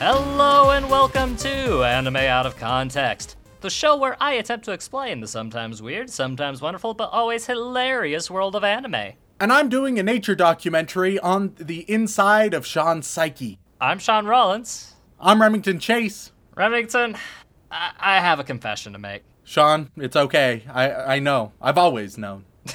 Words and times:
Hello 0.00 0.70
and 0.70 0.88
welcome 0.88 1.34
to 1.38 1.82
Anime 1.82 2.18
Out 2.18 2.46
of 2.46 2.56
Context, 2.56 3.36
the 3.62 3.68
show 3.68 3.96
where 3.96 4.16
I 4.20 4.34
attempt 4.34 4.64
to 4.66 4.70
explain 4.70 5.18
the 5.18 5.26
sometimes 5.26 5.82
weird, 5.82 6.08
sometimes 6.08 6.62
wonderful, 6.62 6.94
but 6.94 7.10
always 7.10 7.46
hilarious 7.46 8.30
world 8.30 8.54
of 8.54 8.62
anime. 8.62 9.14
And 9.40 9.52
I'm 9.52 9.68
doing 9.68 9.98
a 9.98 10.04
nature 10.04 10.36
documentary 10.36 11.18
on 11.18 11.54
the 11.56 11.80
inside 11.90 12.54
of 12.54 12.64
Sean's 12.64 13.08
psyche. 13.08 13.58
I'm 13.80 13.98
Sean 13.98 14.26
Rollins. 14.26 14.94
I'm 15.18 15.42
Remington 15.42 15.80
Chase. 15.80 16.30
Remington, 16.54 17.16
I, 17.68 17.90
I 17.98 18.20
have 18.20 18.38
a 18.38 18.44
confession 18.44 18.92
to 18.92 19.00
make. 19.00 19.24
Sean, 19.42 19.90
it's 19.96 20.14
okay. 20.14 20.62
I 20.72 21.16
I 21.16 21.18
know. 21.18 21.52
I've 21.60 21.78
always 21.78 22.16
known. 22.16 22.44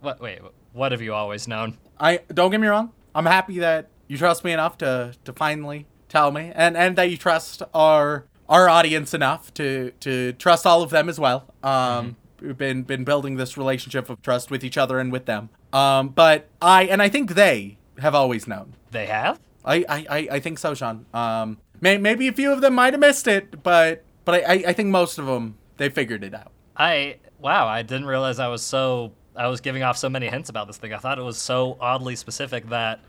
What? 0.00 0.20
Wait, 0.20 0.38
what 0.72 0.92
have 0.92 1.02
you 1.02 1.12
always 1.12 1.48
known? 1.48 1.76
I 1.98 2.20
don't 2.32 2.50
get 2.52 2.60
me 2.60 2.68
wrong. 2.68 2.92
I'm 3.14 3.26
happy 3.26 3.58
that 3.58 3.90
you 4.06 4.16
trust 4.16 4.44
me 4.44 4.52
enough 4.52 4.78
to 4.78 5.14
to 5.24 5.32
finally 5.32 5.86
tell 6.10 6.30
me, 6.30 6.52
and 6.54 6.76
and 6.76 6.96
that 6.96 7.10
you 7.10 7.16
trust 7.16 7.62
our 7.72 8.26
our 8.48 8.68
audience 8.68 9.14
enough 9.14 9.54
to 9.54 9.92
to 10.00 10.34
trust 10.34 10.66
all 10.66 10.82
of 10.82 10.90
them 10.90 11.08
as 11.08 11.18
well. 11.18 11.46
Um, 11.62 12.16
we've 12.42 12.58
been 12.58 12.82
been 12.82 13.04
building 13.04 13.36
this 13.36 13.56
relationship 13.56 14.10
of 14.10 14.20
trust 14.20 14.50
with 14.50 14.62
each 14.62 14.76
other 14.76 14.98
and 14.98 15.10
with 15.10 15.24
them. 15.24 15.48
Um, 15.72 16.08
but 16.08 16.48
I 16.60 16.84
and 16.84 17.00
I 17.00 17.08
think 17.08 17.34
they 17.34 17.78
have 17.98 18.14
always 18.14 18.46
known. 18.46 18.74
They 18.90 19.06
have? 19.06 19.40
I 19.64 19.76
I 19.88 20.06
I, 20.10 20.28
I 20.32 20.40
think 20.40 20.58
so, 20.58 20.74
Sean. 20.74 21.06
Um, 21.14 21.58
may, 21.80 21.96
maybe 21.96 22.28
a 22.28 22.32
few 22.32 22.52
of 22.52 22.60
them 22.60 22.74
might 22.74 22.92
have 22.92 23.00
missed 23.00 23.26
it, 23.26 23.62
but 23.62 24.04
but 24.24 24.34
I, 24.34 24.54
I 24.54 24.64
I 24.68 24.72
think 24.72 24.90
most 24.90 25.18
of 25.18 25.26
them 25.26 25.56
they 25.76 25.88
figured 25.88 26.24
it 26.24 26.34
out. 26.34 26.52
I 26.76 27.16
wow, 27.38 27.66
I 27.66 27.82
didn't 27.82 28.06
realize 28.06 28.38
I 28.38 28.48
was 28.48 28.62
so 28.62 29.12
I 29.36 29.46
was 29.46 29.60
giving 29.60 29.82
off 29.82 29.96
so 29.96 30.08
many 30.08 30.28
hints 30.28 30.48
about 30.48 30.66
this 30.66 30.76
thing. 30.76 30.92
I 30.92 30.98
thought 30.98 31.18
it 31.18 31.22
was 31.22 31.38
so 31.38 31.76
oddly 31.80 32.16
specific 32.16 32.68
that 32.70 33.00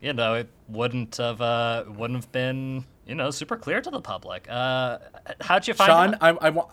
you 0.00 0.12
know 0.12 0.34
it 0.34 0.48
wouldn't 0.68 1.16
have 1.16 1.40
uh 1.40 1.84
wouldn't 1.88 2.22
have 2.22 2.32
been 2.32 2.84
you 3.06 3.14
know 3.14 3.30
super 3.30 3.56
clear 3.56 3.80
to 3.80 3.90
the 3.90 4.00
public. 4.00 4.46
Uh, 4.48 4.98
how'd 5.40 5.66
you 5.66 5.74
find 5.74 5.88
Sean, 5.88 6.14
out? 6.14 6.38
I, 6.42 6.46
I 6.46 6.50
want. 6.50 6.70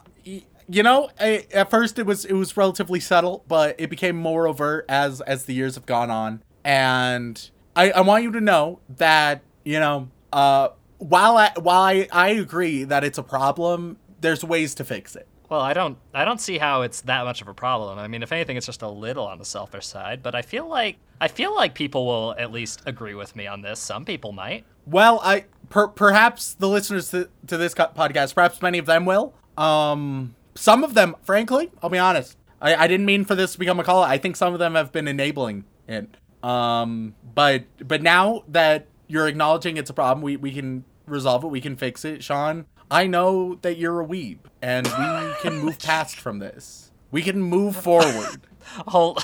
You 0.70 0.84
know, 0.84 1.10
I, 1.18 1.46
at 1.54 1.70
first 1.70 1.98
it 1.98 2.06
was 2.06 2.26
it 2.26 2.34
was 2.34 2.58
relatively 2.58 3.00
subtle, 3.00 3.46
but 3.48 3.76
it 3.80 3.90
became 3.90 4.18
more 4.18 4.48
overt 4.48 4.86
as 4.90 5.22
as 5.22 5.46
the 5.46 5.54
years 5.54 5.76
have 5.76 5.86
gone 5.86 6.12
on. 6.12 6.44
And 6.66 7.50
I, 7.76 7.92
I 7.92 8.02
want 8.02 8.24
you 8.24 8.32
to 8.34 8.42
know 8.42 8.80
that 8.98 9.42
you 9.64 9.80
know, 9.80 10.10
uh, 10.34 10.70
while 10.98 11.38
I 11.38 11.52
while 11.58 11.82
I, 11.82 12.08
I 12.12 12.30
agree 12.30 12.84
that 12.84 13.04
it's 13.04 13.18
a 13.18 13.24
problem, 13.24 13.98
there's 14.20 14.44
ways 14.44 14.76
to 14.76 14.84
fix 14.84 15.16
it. 15.16 15.28
Well, 15.50 15.62
I 15.62 15.74
don't 15.74 15.98
I 16.14 16.26
don't 16.26 16.42
see 16.42 16.58
how 16.58 16.82
it's 16.82 17.02
that 17.02 17.24
much 17.24 17.42
of 17.42 17.48
a 17.48 17.54
problem. 17.54 18.00
I 18.00 18.08
mean, 18.08 18.24
if 18.24 18.32
anything, 18.32 18.58
it's 18.58 18.66
just 18.66 18.82
a 18.82 18.90
little 18.90 19.26
on 19.26 19.38
the 19.40 19.46
selfish 19.46 19.86
side. 19.86 20.22
But 20.22 20.36
I 20.36 20.42
feel 20.42 20.68
like 20.68 20.98
I 21.22 21.28
feel 21.28 21.56
like 21.56 21.74
people 21.74 22.06
will 22.06 22.36
at 22.38 22.52
least 22.52 22.82
agree 22.86 23.14
with 23.14 23.36
me 23.36 23.48
on 23.48 23.62
this. 23.62 23.80
Some 23.80 24.06
people 24.06 24.32
might. 24.32 24.66
Well, 24.86 25.22
I 25.24 25.46
per, 25.70 25.88
perhaps 25.88 26.54
the 26.54 26.68
listeners 26.68 27.12
to, 27.12 27.30
to 27.48 27.58
this 27.58 27.74
podcast, 27.74 28.36
perhaps 28.36 28.62
many 28.62 28.78
of 28.78 28.86
them 28.86 29.06
will. 29.06 29.34
Um, 29.58 30.36
some 30.56 30.84
of 30.84 30.94
them, 30.94 31.16
frankly, 31.24 31.72
I'll 31.82 31.90
be 31.90 31.98
honest. 31.98 32.38
I, 32.62 32.76
I 32.76 32.88
didn't 32.88 33.06
mean 33.06 33.26
for 33.26 33.36
this 33.36 33.54
to 33.54 33.60
become 33.60 33.80
a 33.80 33.84
call. 33.84 34.04
I 34.04 34.18
think 34.18 34.36
some 34.36 34.54
of 34.54 34.60
them 34.60 34.76
have 34.76 34.92
been 34.92 35.08
enabling 35.08 35.66
it. 35.88 36.10
Um, 36.44 37.16
but 37.36 37.64
but 37.88 38.02
now 38.02 38.44
that 38.50 38.88
you're 39.08 39.28
acknowledging 39.28 39.78
it's 39.78 39.90
a 39.90 39.94
problem, 39.94 40.22
we, 40.22 40.38
we 40.38 40.52
can 40.52 40.84
resolve 41.06 41.44
it. 41.44 41.48
We 41.48 41.62
can 41.62 41.76
fix 41.76 42.04
it, 42.06 42.24
Sean. 42.24 42.66
I 42.90 43.08
know 43.08 43.56
that 43.62 43.78
you're 43.78 44.02
a 44.02 44.06
weeb, 44.06 44.40
and 44.62 44.88
we 44.88 45.34
can 45.42 45.60
move 45.60 45.80
past 45.84 46.16
from 46.18 46.40
this. 46.40 46.92
We 47.12 47.22
can 47.22 47.42
move 47.42 47.76
forward. 47.76 48.42
Hold. 48.88 49.24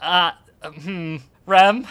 Uh, 0.00 0.32
hmm. 0.62 1.16
Rem, 1.46 1.86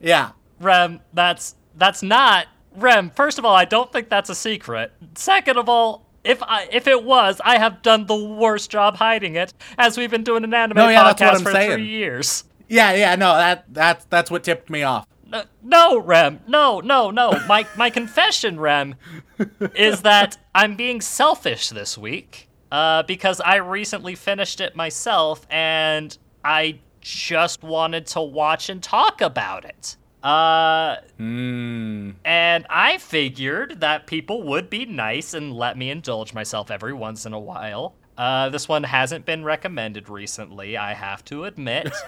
Yeah. 0.00 0.32
Rem, 0.60 1.00
that's 1.14 1.54
that's 1.76 2.02
not 2.02 2.46
Rem. 2.76 3.10
First 3.10 3.38
of 3.38 3.44
all, 3.44 3.54
I 3.56 3.64
don't 3.64 3.90
think 3.92 4.08
that's 4.10 4.28
a 4.30 4.34
secret. 4.34 4.92
Second 5.14 5.56
of 5.56 5.68
all, 5.68 6.06
if 6.22 6.42
I 6.42 6.68
if 6.70 6.86
it 6.86 7.02
was, 7.02 7.40
I 7.44 7.58
have 7.58 7.80
done 7.82 8.06
the 8.06 8.14
worst 8.16 8.70
job 8.70 8.96
hiding 8.96 9.36
it, 9.36 9.54
as 9.78 9.96
we've 9.96 10.10
been 10.10 10.22
doing 10.22 10.44
an 10.44 10.52
anime 10.52 10.76
No, 10.76 10.88
yeah, 10.88 11.12
podcast 11.12 11.42
for 11.42 11.50
saying. 11.52 11.72
three 11.72 11.86
years. 11.86 12.44
Yeah, 12.68 12.92
yeah, 12.92 13.16
no, 13.16 13.34
that 13.36 13.64
that 13.74 14.04
that's 14.10 14.30
what 14.30 14.44
tipped 14.44 14.68
me 14.70 14.82
off. 14.82 15.06
No, 15.30 15.44
no, 15.62 15.98
Rem. 15.98 16.40
No, 16.48 16.80
no, 16.80 17.10
no. 17.10 17.32
My 17.46 17.66
my 17.76 17.88
confession, 17.90 18.58
Rem, 18.58 18.96
is 19.74 20.02
that 20.02 20.36
I'm 20.54 20.76
being 20.76 21.00
selfish 21.00 21.68
this 21.70 21.96
week. 21.96 22.48
Uh, 22.72 23.02
because 23.02 23.40
I 23.40 23.56
recently 23.56 24.14
finished 24.14 24.60
it 24.60 24.76
myself 24.76 25.44
and 25.50 26.16
I 26.44 26.78
just 27.00 27.64
wanted 27.64 28.06
to 28.08 28.20
watch 28.20 28.68
and 28.68 28.80
talk 28.80 29.20
about 29.20 29.64
it. 29.64 29.96
Uh, 30.22 30.96
Hmm. 31.16 32.10
and 32.24 32.66
I 32.70 32.98
figured 32.98 33.80
that 33.80 34.06
people 34.06 34.42
would 34.44 34.70
be 34.70 34.84
nice 34.86 35.34
and 35.34 35.52
let 35.52 35.76
me 35.78 35.90
indulge 35.90 36.32
myself 36.32 36.70
every 36.70 36.92
once 36.92 37.26
in 37.26 37.32
a 37.32 37.40
while. 37.40 37.94
Uh, 38.16 38.50
this 38.50 38.68
one 38.68 38.84
hasn't 38.84 39.24
been 39.24 39.42
recommended 39.42 40.08
recently, 40.08 40.76
I 40.76 40.92
have 40.94 41.24
to 41.24 41.46
admit. 41.46 41.90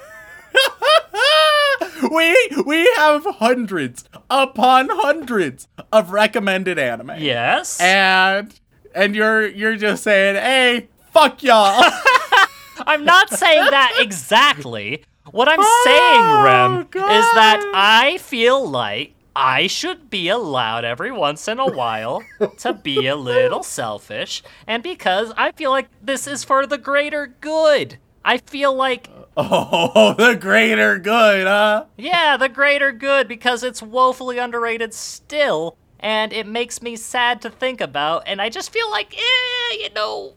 we 2.11 2.37
we 2.65 2.91
have 2.97 3.25
hundreds 3.25 4.05
upon 4.31 4.89
hundreds 4.91 5.69
of 5.93 6.11
recommended 6.13 6.79
anime. 6.79 7.13
yes. 7.19 7.81
And 7.81 8.59
and 8.95 9.15
you're 9.15 9.47
you're 9.47 9.77
just 9.77 10.03
saying, 10.03 10.37
"Hey, 10.37 10.89
fuck 11.13 11.43
y'all." 11.43 11.83
I'm 12.87 13.05
not 13.05 13.31
saying 13.31 13.65
that 13.71 13.95
exactly. 13.99 15.05
What 15.31 15.49
I'm 15.49 15.61
Oh, 15.61 15.83
saying, 15.85 16.45
Rem, 16.45 16.81
is 17.11 17.25
that 17.35 17.63
I 17.75 18.19
feel 18.19 18.69
like 18.69 19.15
I 19.35 19.67
should 19.67 20.11
be 20.11 20.29
allowed 20.29 20.85
every 20.85 21.13
once 21.13 21.47
in 21.49 21.59
a 21.59 21.71
while 21.71 22.23
to 22.59 22.73
be 22.75 23.07
a 23.07 23.17
little 23.17 23.63
selfish, 23.63 24.43
and 24.67 24.83
because 24.83 25.33
I 25.37 25.53
feel 25.53 25.71
like 25.71 25.89
this 26.03 26.27
is 26.27 26.45
for 26.45 26.67
the 26.67 26.77
greater 26.77 27.29
good. 27.41 27.99
I 28.25 28.39
feel 28.39 28.75
like, 28.75 29.09
oh, 29.37 30.15
the 30.17 30.35
greater 30.35 30.99
good, 30.99 31.47
huh? 31.47 31.87
yeah, 31.97 32.37
the 32.37 32.49
greater 32.49 32.93
good 32.93 33.29
because 33.29 33.63
it's 33.63 33.83
woefully 33.83 34.39
underrated 34.39 34.95
still, 34.95 35.77
and 36.01 36.33
it 36.33 36.47
makes 36.47 36.83
me 36.83 36.97
sad 36.97 37.43
to 37.43 37.51
think 37.51 37.81
about, 37.81 38.25
and 38.27 38.41
I 38.41 38.49
just 38.49 38.73
feel 38.73 38.91
like, 38.91 39.15
eh, 39.15 39.77
you 39.81 39.91
know, 39.95 40.35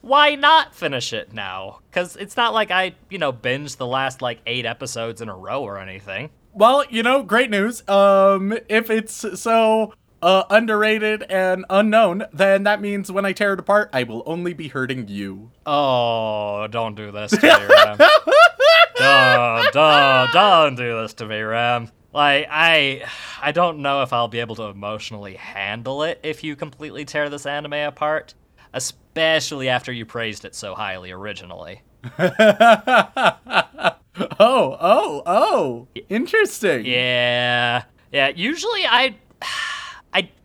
why 0.00 0.34
not 0.34 0.74
finish 0.74 1.12
it 1.12 1.32
now? 1.32 1.80
Because 1.90 2.16
it's 2.16 2.36
not 2.36 2.54
like 2.54 2.70
I, 2.70 2.94
you 3.10 3.18
know, 3.18 3.32
binged 3.32 3.76
the 3.76 3.86
last 3.86 4.22
like 4.22 4.40
eight 4.46 4.64
episodes 4.64 5.20
in 5.20 5.28
a 5.28 5.36
row 5.36 5.62
or 5.62 5.78
anything. 5.78 6.30
Well, 6.52 6.84
you 6.88 7.02
know, 7.02 7.22
great 7.22 7.50
news. 7.50 7.86
Um 7.88 8.56
if 8.68 8.90
it's 8.90 9.40
so 9.40 9.92
uh, 10.22 10.44
underrated 10.50 11.22
and 11.24 11.64
unknown, 11.70 12.24
then 12.32 12.64
that 12.64 12.80
means 12.80 13.10
when 13.10 13.24
I 13.24 13.32
tear 13.32 13.54
it 13.54 13.60
apart, 13.60 13.90
I 13.92 14.02
will 14.04 14.22
only 14.26 14.52
be 14.52 14.68
hurting 14.68 15.08
you. 15.08 15.50
Oh, 15.66 16.66
don't 16.70 16.94
do 16.94 17.10
this 17.10 17.30
to 17.32 17.42
me, 17.42 17.48
Ram. 17.48 17.98
don't, 18.96 19.72
don't, 19.72 20.32
don't 20.32 20.74
do 20.76 21.02
this 21.02 21.14
to 21.14 21.26
me, 21.26 21.40
Ram. 21.40 21.90
Like, 22.12 22.48
I, 22.50 23.04
I 23.40 23.52
don't 23.52 23.80
know 23.80 24.02
if 24.02 24.12
I'll 24.12 24.28
be 24.28 24.40
able 24.40 24.56
to 24.56 24.64
emotionally 24.64 25.34
handle 25.34 26.02
it 26.02 26.20
if 26.22 26.42
you 26.42 26.56
completely 26.56 27.04
tear 27.04 27.30
this 27.30 27.46
anime 27.46 27.74
apart, 27.74 28.34
especially 28.72 29.68
after 29.68 29.92
you 29.92 30.04
praised 30.04 30.44
it 30.44 30.54
so 30.54 30.74
highly 30.74 31.12
originally. 31.12 31.82
Oh, 34.38 34.76
oh, 34.80 35.22
oh. 35.26 35.88
Interesting. 36.08 36.84
Yeah, 36.84 37.84
yeah. 38.12 38.28
Usually, 38.34 38.84
I, 38.84 39.16
I, 39.40 39.48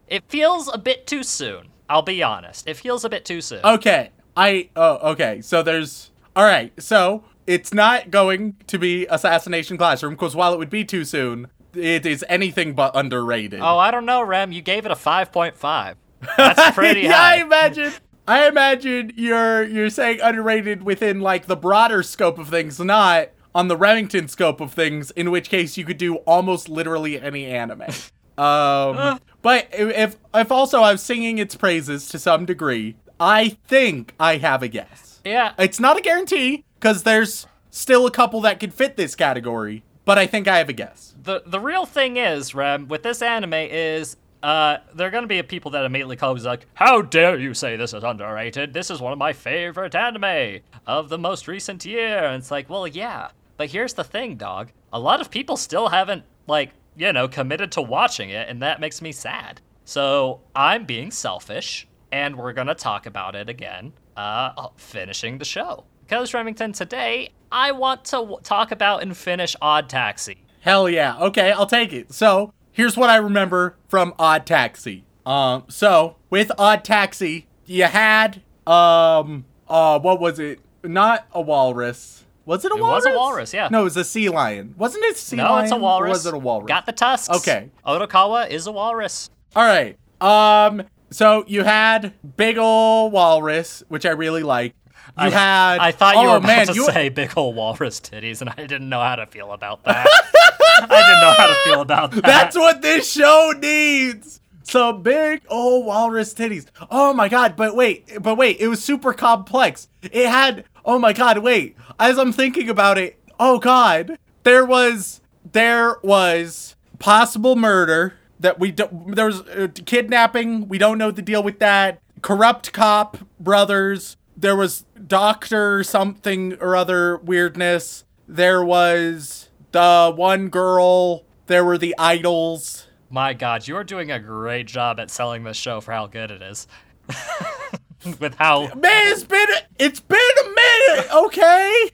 it 0.07 0.23
feels 0.27 0.69
a 0.73 0.77
bit 0.77 1.07
too 1.07 1.23
soon. 1.23 1.69
I'll 1.89 2.01
be 2.01 2.23
honest. 2.23 2.67
It 2.67 2.77
feels 2.77 3.05
a 3.05 3.09
bit 3.09 3.25
too 3.25 3.41
soon. 3.41 3.61
Okay. 3.63 4.09
I 4.35 4.69
oh 4.75 5.11
okay. 5.11 5.41
So 5.41 5.63
there's 5.63 6.11
all 6.35 6.45
right. 6.45 6.73
So 6.81 7.23
it's 7.47 7.73
not 7.73 8.11
going 8.11 8.55
to 8.67 8.79
be 8.79 9.05
Assassination 9.07 9.77
Classroom 9.77 10.13
because 10.13 10.35
while 10.35 10.53
it 10.53 10.57
would 10.57 10.69
be 10.69 10.83
too 10.83 11.05
soon, 11.05 11.47
it 11.73 12.05
is 12.05 12.25
anything 12.27 12.73
but 12.73 12.95
underrated. 12.95 13.59
Oh, 13.61 13.77
I 13.77 13.91
don't 13.91 14.05
know, 14.05 14.21
Rem. 14.23 14.51
You 14.51 14.61
gave 14.61 14.85
it 14.85 14.91
a 14.91 14.95
five 14.95 15.31
point 15.31 15.55
five. 15.55 15.97
That's 16.37 16.71
pretty 16.75 17.01
yeah, 17.01 17.13
high. 17.13 17.35
I 17.35 17.41
imagine. 17.41 17.93
I 18.27 18.47
imagine 18.47 19.13
you're 19.15 19.63
you're 19.63 19.89
saying 19.91 20.19
underrated 20.21 20.83
within 20.83 21.19
like 21.19 21.45
the 21.45 21.55
broader 21.55 22.01
scope 22.01 22.39
of 22.39 22.49
things, 22.49 22.79
not 22.79 23.29
on 23.53 23.67
the 23.67 23.77
Remington 23.77 24.27
scope 24.27 24.59
of 24.59 24.73
things, 24.73 25.11
in 25.11 25.31
which 25.31 25.49
case 25.49 25.77
you 25.77 25.85
could 25.85 25.97
do 25.97 26.15
almost 26.17 26.67
literally 26.67 27.19
any 27.19 27.45
anime. 27.45 27.83
Um, 28.37 29.21
but 29.45 29.69
if 29.71 30.17
if 30.33 30.51
also 30.51 30.81
I 30.81 30.91
was 30.91 31.03
singing 31.03 31.37
its 31.37 31.55
praises 31.55 32.09
to 32.09 32.17
some 32.17 32.45
degree, 32.47 32.95
I 33.19 33.49
think 33.67 34.15
I 34.19 34.37
have 34.37 34.63
a 34.63 34.67
guess. 34.67 35.21
Yeah. 35.23 35.53
It's 35.59 35.79
not 35.79 35.97
a 35.99 36.01
guarantee 36.01 36.65
because 36.79 37.03
there's 37.03 37.45
still 37.69 38.07
a 38.07 38.11
couple 38.11 38.41
that 38.41 38.59
could 38.59 38.73
fit 38.73 38.97
this 38.97 39.13
category, 39.13 39.83
but 40.03 40.17
I 40.17 40.25
think 40.25 40.47
I 40.47 40.57
have 40.57 40.69
a 40.69 40.73
guess. 40.73 41.13
the 41.21 41.43
the 41.45 41.59
real 41.59 41.85
thing 41.85 42.17
is, 42.17 42.55
Rem, 42.55 42.87
with 42.87 43.03
this 43.03 43.21
anime 43.21 43.53
is 43.53 44.17
uh 44.41 44.77
there 44.95 45.07
are 45.09 45.11
gonna 45.11 45.27
be 45.27 45.39
people 45.43 45.69
that 45.71 45.85
immediately 45.85 46.15
call 46.15 46.35
come 46.35 46.43
like, 46.43 46.65
How 46.73 47.03
dare 47.03 47.37
you 47.37 47.53
say 47.53 47.75
this 47.75 47.93
is 47.93 48.03
underrated? 48.03 48.73
This 48.73 48.89
is 48.89 48.99
one 48.99 49.13
of 49.13 49.19
my 49.19 49.31
favorite 49.33 49.93
anime 49.93 50.61
of 50.87 51.09
the 51.09 51.19
most 51.19 51.47
recent 51.47 51.85
year. 51.85 52.25
And 52.25 52.41
it's 52.41 52.49
like, 52.49 52.67
well 52.67 52.87
yeah. 52.87 53.29
But 53.57 53.69
here's 53.69 53.93
the 53.93 54.03
thing, 54.03 54.37
dog. 54.37 54.71
A 54.91 54.99
lot 54.99 55.21
of 55.21 55.29
people 55.29 55.55
still 55.55 55.89
haven't 55.89 56.23
like, 56.47 56.71
you 56.95 57.11
know, 57.13 57.27
committed 57.27 57.71
to 57.73 57.81
watching 57.81 58.29
it, 58.29 58.47
and 58.49 58.61
that 58.61 58.79
makes 58.79 59.01
me 59.01 59.11
sad. 59.11 59.61
So 59.83 60.41
I'm 60.55 60.85
being 60.85 61.11
selfish, 61.11 61.87
and 62.11 62.35
we're 62.37 62.53
gonna 62.53 62.75
talk 62.75 63.05
about 63.05 63.35
it 63.35 63.49
again, 63.49 63.93
uh 64.17 64.69
finishing 64.75 65.37
the 65.37 65.45
show. 65.45 65.85
Because 66.01 66.33
Remington, 66.33 66.71
today 66.71 67.29
I 67.51 67.71
want 67.71 68.05
to 68.05 68.17
w- 68.17 68.39
talk 68.43 68.71
about 68.71 69.01
and 69.01 69.15
finish 69.15 69.55
Odd 69.61 69.89
Taxi. 69.89 70.37
Hell 70.61 70.89
yeah. 70.89 71.17
Okay, 71.17 71.51
I'll 71.51 71.65
take 71.65 71.93
it. 71.93 72.13
So 72.13 72.53
here's 72.71 72.97
what 72.97 73.09
I 73.09 73.17
remember 73.17 73.75
from 73.87 74.13
Odd 74.19 74.45
Taxi. 74.45 75.05
Um, 75.25 75.63
so 75.67 76.17
with 76.29 76.51
Odd 76.57 76.83
Taxi, 76.83 77.47
you 77.65 77.85
had 77.85 78.41
um, 78.67 79.45
uh, 79.67 79.99
what 79.99 80.19
was 80.19 80.39
it? 80.39 80.59
Not 80.83 81.27
a 81.33 81.41
walrus. 81.41 82.24
Was 82.45 82.63
it 82.65 82.71
a 82.71 82.75
It 82.75 82.81
walrus? 82.81 83.05
was 83.05 83.13
a 83.13 83.17
walrus, 83.17 83.53
yeah. 83.53 83.67
No, 83.71 83.81
it 83.81 83.85
was 83.85 83.97
a 83.97 84.03
sea 84.03 84.29
lion. 84.29 84.75
Wasn't 84.77 85.03
it 85.03 85.15
a 85.15 85.17
sea 85.19 85.35
No, 85.37 85.43
lion? 85.51 85.63
it's 85.65 85.71
a 85.71 85.75
or 85.75 85.79
walrus. 85.79 86.09
was 86.09 86.25
it 86.27 86.33
a 86.33 86.37
walrus? 86.37 86.67
Got 86.67 86.85
the 86.85 86.91
tusks. 86.91 87.29
Okay. 87.37 87.69
Otokawa 87.85 88.49
is 88.49 88.67
a 88.67 88.71
walrus. 88.71 89.29
All 89.55 89.63
right. 89.65 89.97
Um. 90.21 90.83
So 91.11 91.43
you 91.47 91.63
had 91.63 92.13
big 92.37 92.57
ol' 92.57 93.09
walrus, 93.11 93.83
which 93.89 94.05
I 94.05 94.11
really 94.11 94.43
like. 94.43 94.73
You 95.17 95.27
I, 95.27 95.29
had. 95.29 95.79
I 95.79 95.91
thought 95.91 96.15
you 96.15 96.21
oh, 96.21 96.31
were 96.31 96.37
about 96.37 96.47
man, 96.47 96.67
to 96.67 96.73
you, 96.73 96.85
say 96.85 97.09
big 97.09 97.37
ol' 97.37 97.53
walrus 97.53 97.99
titties, 98.01 98.41
and 98.41 98.49
I 98.49 98.55
didn't 98.55 98.89
know 98.89 98.99
how 99.01 99.15
to 99.15 99.25
feel 99.25 99.51
about 99.53 99.83
that. 99.85 100.07
I 100.77 100.81
didn't 100.87 101.21
know 101.21 101.33
how 101.37 101.47
to 101.47 101.55
feel 101.69 101.81
about 101.81 102.11
that. 102.15 102.23
That's 102.23 102.55
what 102.55 102.81
this 102.81 103.09
show 103.11 103.53
needs. 103.57 104.41
Some 104.63 105.03
big 105.03 105.43
old 105.47 105.85
walrus 105.85 106.33
titties. 106.33 106.65
Oh 106.89 107.13
my 107.13 107.29
god, 107.29 107.55
but 107.55 107.75
wait, 107.75 108.11
but 108.21 108.35
wait, 108.35 108.57
it 108.59 108.67
was 108.67 108.83
super 108.83 109.13
complex. 109.13 109.87
It 110.01 110.27
had 110.27 110.65
oh 110.85 110.99
my 110.99 111.13
god, 111.13 111.39
wait. 111.39 111.75
As 111.99 112.17
I'm 112.17 112.31
thinking 112.31 112.69
about 112.69 112.97
it, 112.97 113.19
oh 113.39 113.59
god, 113.59 114.17
there 114.43 114.65
was 114.65 115.21
there 115.51 115.97
was 116.03 116.75
possible 116.99 117.55
murder 117.55 118.15
that 118.39 118.59
we 118.59 118.71
don't 118.71 119.15
there 119.15 119.25
was 119.25 119.41
uh, 119.41 119.67
kidnapping, 119.85 120.67
we 120.67 120.77
don't 120.77 120.97
know 120.97 121.11
the 121.11 121.21
deal 121.21 121.43
with 121.43 121.59
that. 121.59 121.99
Corrupt 122.21 122.71
cop 122.73 123.17
brothers, 123.39 124.17
there 124.35 124.55
was 124.55 124.85
doctor 125.07 125.83
something 125.83 126.53
or 126.59 126.75
other 126.75 127.17
weirdness. 127.17 128.03
There 128.27 128.63
was 128.63 129.49
the 129.71 130.11
one 130.15 130.49
girl, 130.49 131.25
there 131.47 131.63
were 131.63 131.77
the 131.77 131.95
idols. 131.97 132.87
My 133.09 133.33
God, 133.33 133.67
you 133.67 133.75
are 133.77 133.83
doing 133.83 134.11
a 134.11 134.19
great 134.19 134.65
job 134.65 134.99
at 134.99 135.11
selling 135.11 135.43
this 135.43 135.57
show 135.57 135.79
for 135.79 135.91
how 135.91 136.07
good 136.07 136.31
it 136.31 136.41
is. 136.41 136.67
With 138.19 138.35
how 138.35 138.71
Man, 138.75 139.11
it's 139.11 139.23
been 139.23 139.47
it's 139.79 139.99
been 139.99 140.19
a 140.19 140.49
minute, 140.49 141.07
okay? 141.13 141.89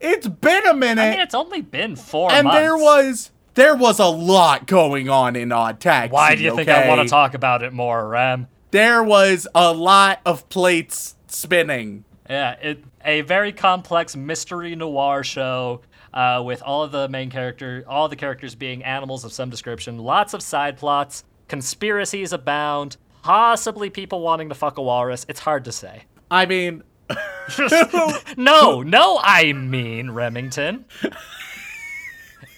It's 0.00 0.28
been 0.28 0.66
a 0.66 0.74
minute. 0.74 1.02
I 1.02 1.10
mean, 1.10 1.20
it's 1.20 1.34
only 1.34 1.60
been 1.60 1.96
four 1.96 2.30
and 2.30 2.46
months. 2.46 2.60
there 2.60 2.76
was 2.76 3.30
there 3.54 3.76
was 3.76 3.98
a 3.98 4.06
lot 4.06 4.66
going 4.66 5.08
on 5.08 5.36
in 5.36 5.52
Odd 5.52 5.80
Taxi. 5.80 6.12
Why 6.12 6.34
do 6.34 6.42
you 6.42 6.54
think 6.56 6.68
I 6.68 6.88
want 6.88 7.02
to 7.02 7.08
talk 7.08 7.34
about 7.34 7.62
it 7.62 7.72
more, 7.72 8.08
Ram? 8.08 8.48
There 8.70 9.02
was 9.02 9.46
a 9.54 9.72
lot 9.72 10.20
of 10.26 10.48
plates 10.48 11.14
spinning. 11.26 12.04
Yeah, 12.28 12.52
it 12.52 12.84
a 13.04 13.20
very 13.20 13.52
complex 13.52 14.16
mystery 14.16 14.74
noir 14.74 15.22
show 15.22 15.82
uh, 16.12 16.42
with 16.44 16.62
all 16.62 16.82
of 16.82 16.92
the 16.92 17.08
main 17.08 17.30
character, 17.30 17.84
all 17.86 18.08
the 18.08 18.16
characters 18.16 18.54
being 18.54 18.82
animals 18.82 19.24
of 19.24 19.32
some 19.32 19.50
description, 19.50 19.98
lots 19.98 20.32
of 20.32 20.42
side 20.42 20.76
plots, 20.76 21.24
conspiracies 21.48 22.32
abound, 22.32 22.96
possibly 23.24 23.88
people 23.88 24.20
wanting 24.20 24.50
to 24.50 24.54
fuck 24.54 24.76
a 24.76 24.82
walrus. 24.82 25.24
It's 25.30 25.40
hard 25.40 25.64
to 25.64 25.72
say. 25.72 26.04
I 26.30 26.44
mean, 26.44 26.82
No, 28.36 28.82
no, 28.82 29.18
I 29.22 29.52
mean 29.54 30.10
Remington. 30.10 30.84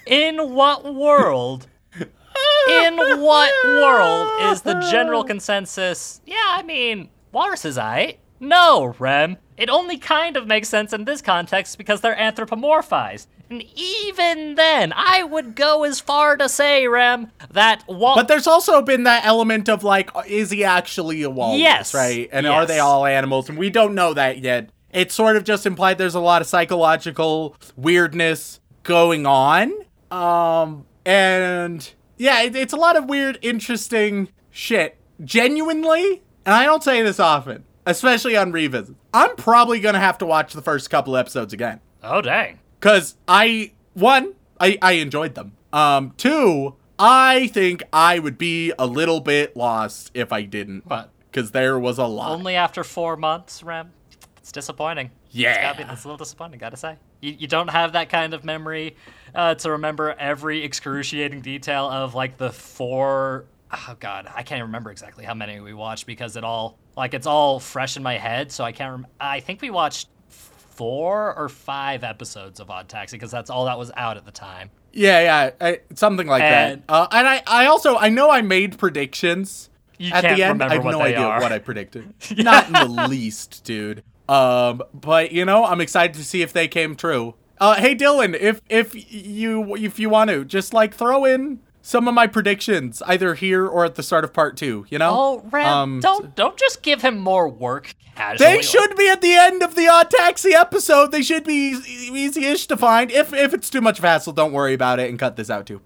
In 0.06 0.54
what 0.54 0.92
world? 0.94 1.68
In 1.98 2.96
what 2.96 3.52
world 3.64 4.52
is 4.52 4.62
the 4.62 4.74
general 4.90 5.22
consensus? 5.22 6.20
Yeah, 6.26 6.36
I 6.48 6.62
mean, 6.62 7.10
walrus 7.30 7.64
is 7.64 7.76
aight. 7.76 8.16
No, 8.40 8.94
Rem. 8.98 9.36
It 9.56 9.70
only 9.70 9.96
kind 9.96 10.36
of 10.36 10.46
makes 10.46 10.68
sense 10.68 10.92
in 10.92 11.04
this 11.04 11.22
context 11.22 11.78
because 11.78 12.00
they're 12.02 12.14
anthropomorphized. 12.14 13.26
And 13.48 13.64
even 13.76 14.56
then, 14.56 14.92
I 14.94 15.22
would 15.22 15.54
go 15.54 15.84
as 15.84 16.00
far 16.00 16.36
to 16.36 16.48
say, 16.48 16.86
Rem, 16.88 17.30
that 17.52 17.84
wal- 17.86 18.16
but 18.16 18.28
there's 18.28 18.46
also 18.46 18.82
been 18.82 19.04
that 19.04 19.24
element 19.24 19.68
of 19.68 19.84
like, 19.84 20.10
is 20.26 20.50
he 20.50 20.64
actually 20.64 21.22
a 21.22 21.30
walrus? 21.30 21.60
Yes, 21.60 21.94
Right? 21.94 22.28
And 22.32 22.46
are 22.46 22.66
they 22.66 22.80
all 22.80 23.06
animals? 23.06 23.48
And 23.48 23.56
we 23.56 23.70
don't 23.70 23.94
know 23.94 24.12
that 24.14 24.38
yet. 24.40 24.70
It's 24.92 25.14
sort 25.14 25.36
of 25.36 25.44
just 25.44 25.64
implied 25.64 25.96
there's 25.98 26.14
a 26.14 26.20
lot 26.20 26.42
of 26.42 26.48
psychological 26.48 27.54
weirdness 27.76 28.60
going 28.82 29.26
on. 29.26 29.72
Um, 30.10 30.84
and 31.04 31.88
yeah, 32.16 32.42
it, 32.42 32.56
it's 32.56 32.72
a 32.72 32.76
lot 32.76 32.96
of 32.96 33.04
weird, 33.04 33.38
interesting 33.42 34.28
shit. 34.50 34.96
Genuinely, 35.24 36.22
and 36.44 36.54
I 36.54 36.64
don't 36.64 36.82
say 36.82 37.02
this 37.02 37.20
often, 37.20 37.64
especially 37.86 38.36
on 38.36 38.52
revisits, 38.52 38.94
I'm 39.14 39.34
probably 39.36 39.80
gonna 39.80 40.00
have 40.00 40.18
to 40.18 40.26
watch 40.26 40.52
the 40.52 40.62
first 40.62 40.90
couple 40.90 41.16
episodes 41.16 41.52
again. 41.52 41.80
oh 42.02 42.20
dang. 42.20 42.58
Cause 42.80 43.16
I 43.26 43.72
one, 43.94 44.34
I, 44.60 44.76
I 44.82 44.92
enjoyed 44.92 45.34
them. 45.34 45.52
Um, 45.72 46.12
two, 46.18 46.74
I 46.98 47.48
think 47.48 47.82
I 47.92 48.18
would 48.18 48.36
be 48.38 48.72
a 48.78 48.86
little 48.86 49.20
bit 49.20 49.56
lost 49.56 50.10
if 50.14 50.32
I 50.32 50.42
didn't. 50.42 50.86
But 50.88 51.10
Cause 51.32 51.50
there 51.50 51.78
was 51.78 51.98
a 51.98 52.06
lot. 52.06 52.30
only 52.30 52.54
after 52.56 52.82
four 52.84 53.16
months, 53.16 53.62
Rem. 53.62 53.92
It's 54.38 54.52
disappointing. 54.52 55.10
It's, 55.26 55.34
Yeah. 55.34 55.60
gotta 55.72 55.84
be, 55.86 55.92
it's 55.92 56.04
a 56.04 56.08
little 56.08 56.16
disappointing, 56.18 56.58
gotta 56.58 56.76
say. 56.76 56.96
You, 57.20 57.32
you 57.40 57.46
don't 57.48 57.68
have 57.68 57.92
that 57.92 58.08
kind 58.08 58.32
of 58.32 58.44
memory 58.44 58.96
uh, 59.34 59.54
to 59.56 59.72
remember 59.72 60.14
every 60.18 60.62
excruciating 60.64 61.40
detail 61.42 61.88
of 61.90 62.14
like 62.14 62.36
the 62.38 62.50
four 62.52 63.46
oh 63.72 63.96
god, 63.98 64.30
I 64.34 64.42
can't 64.44 64.62
remember 64.62 64.90
exactly 64.90 65.24
how 65.24 65.34
many 65.34 65.60
we 65.60 65.74
watched 65.74 66.06
because 66.06 66.36
it 66.36 66.44
all 66.44 66.78
like 66.96 67.14
it's 67.14 67.26
all 67.26 67.60
fresh 67.60 67.96
in 67.96 68.02
my 68.02 68.14
head. 68.18 68.50
So 68.52 68.64
I 68.64 68.72
can't. 68.72 68.90
Rem- 68.92 69.06
I 69.20 69.40
think 69.40 69.60
we 69.62 69.70
watched 69.70 70.08
four 70.30 71.34
or 71.36 71.48
five 71.48 72.04
episodes 72.04 72.60
of 72.60 72.70
Odd 72.70 72.88
Taxi 72.88 73.16
because 73.16 73.30
that's 73.30 73.50
all 73.50 73.64
that 73.66 73.78
was 73.78 73.90
out 73.96 74.16
at 74.16 74.24
the 74.24 74.30
time. 74.32 74.70
Yeah, 74.92 75.20
yeah, 75.20 75.50
I, 75.60 75.80
something 75.94 76.26
like 76.26 76.42
And- 76.42 76.82
that. 76.86 76.92
Uh, 76.92 77.06
and 77.12 77.26
I, 77.28 77.42
I 77.46 77.66
also, 77.66 77.96
I 77.96 78.08
know 78.08 78.30
I 78.30 78.40
made 78.42 78.78
predictions 78.78 79.68
You 79.98 80.12
at 80.12 80.22
can't 80.22 80.36
the 80.36 80.42
end. 80.42 80.52
remember 80.54 80.72
I 80.72 80.76
have 80.76 80.84
what 80.84 80.90
no 80.92 81.00
idea 81.02 81.20
are. 81.20 81.40
what 81.40 81.52
I 81.52 81.58
predicted. 81.58 82.12
Not 82.38 82.66
in 82.68 82.72
the 82.72 83.08
least, 83.08 83.62
dude. 83.64 84.02
Um, 84.28 84.82
but 84.94 85.32
you 85.32 85.44
know, 85.44 85.64
I'm 85.64 85.80
excited 85.80 86.14
to 86.16 86.24
see 86.24 86.42
if 86.42 86.52
they 86.52 86.66
came 86.68 86.96
true. 86.96 87.34
Uh, 87.58 87.74
hey 87.76 87.94
Dylan, 87.94 88.38
if 88.38 88.60
if 88.68 88.92
you 88.94 89.76
if 89.76 89.98
you 89.98 90.10
want 90.10 90.28
to, 90.30 90.44
just 90.44 90.74
like 90.74 90.94
throw 90.94 91.24
in 91.24 91.60
some 91.86 92.08
of 92.08 92.14
my 92.14 92.26
predictions 92.26 93.00
either 93.06 93.34
here 93.36 93.64
or 93.64 93.84
at 93.84 93.94
the 93.94 94.02
start 94.02 94.24
of 94.24 94.32
part 94.32 94.56
two. 94.56 94.84
You 94.90 94.98
know? 94.98 95.10
Oh, 95.14 95.42
Rem, 95.52 95.66
Um, 95.68 96.00
don't 96.00 96.34
don't 96.34 96.56
just 96.58 96.82
give 96.82 97.02
him 97.02 97.16
more 97.18 97.48
work 97.48 97.94
casually. 98.16 98.56
They 98.56 98.62
should 98.62 98.96
be 98.96 99.08
at 99.08 99.20
the 99.20 99.32
end 99.34 99.62
of 99.62 99.76
the 99.76 99.86
Odd 99.86 100.10
Taxi 100.10 100.52
episode. 100.52 101.12
They 101.12 101.22
should 101.22 101.44
be 101.44 101.54
easy- 101.70 102.12
easy-ish 102.12 102.66
to 102.66 102.76
find. 102.76 103.12
If 103.12 103.32
if 103.32 103.54
it's 103.54 103.70
too 103.70 103.80
much 103.80 103.98
of 103.98 104.04
a 104.04 104.08
hassle, 104.08 104.32
don't 104.32 104.52
worry 104.52 104.74
about 104.74 104.98
it 104.98 105.08
and 105.10 105.16
cut 105.18 105.36
this 105.36 105.48
out 105.48 105.66
too. 105.66 105.80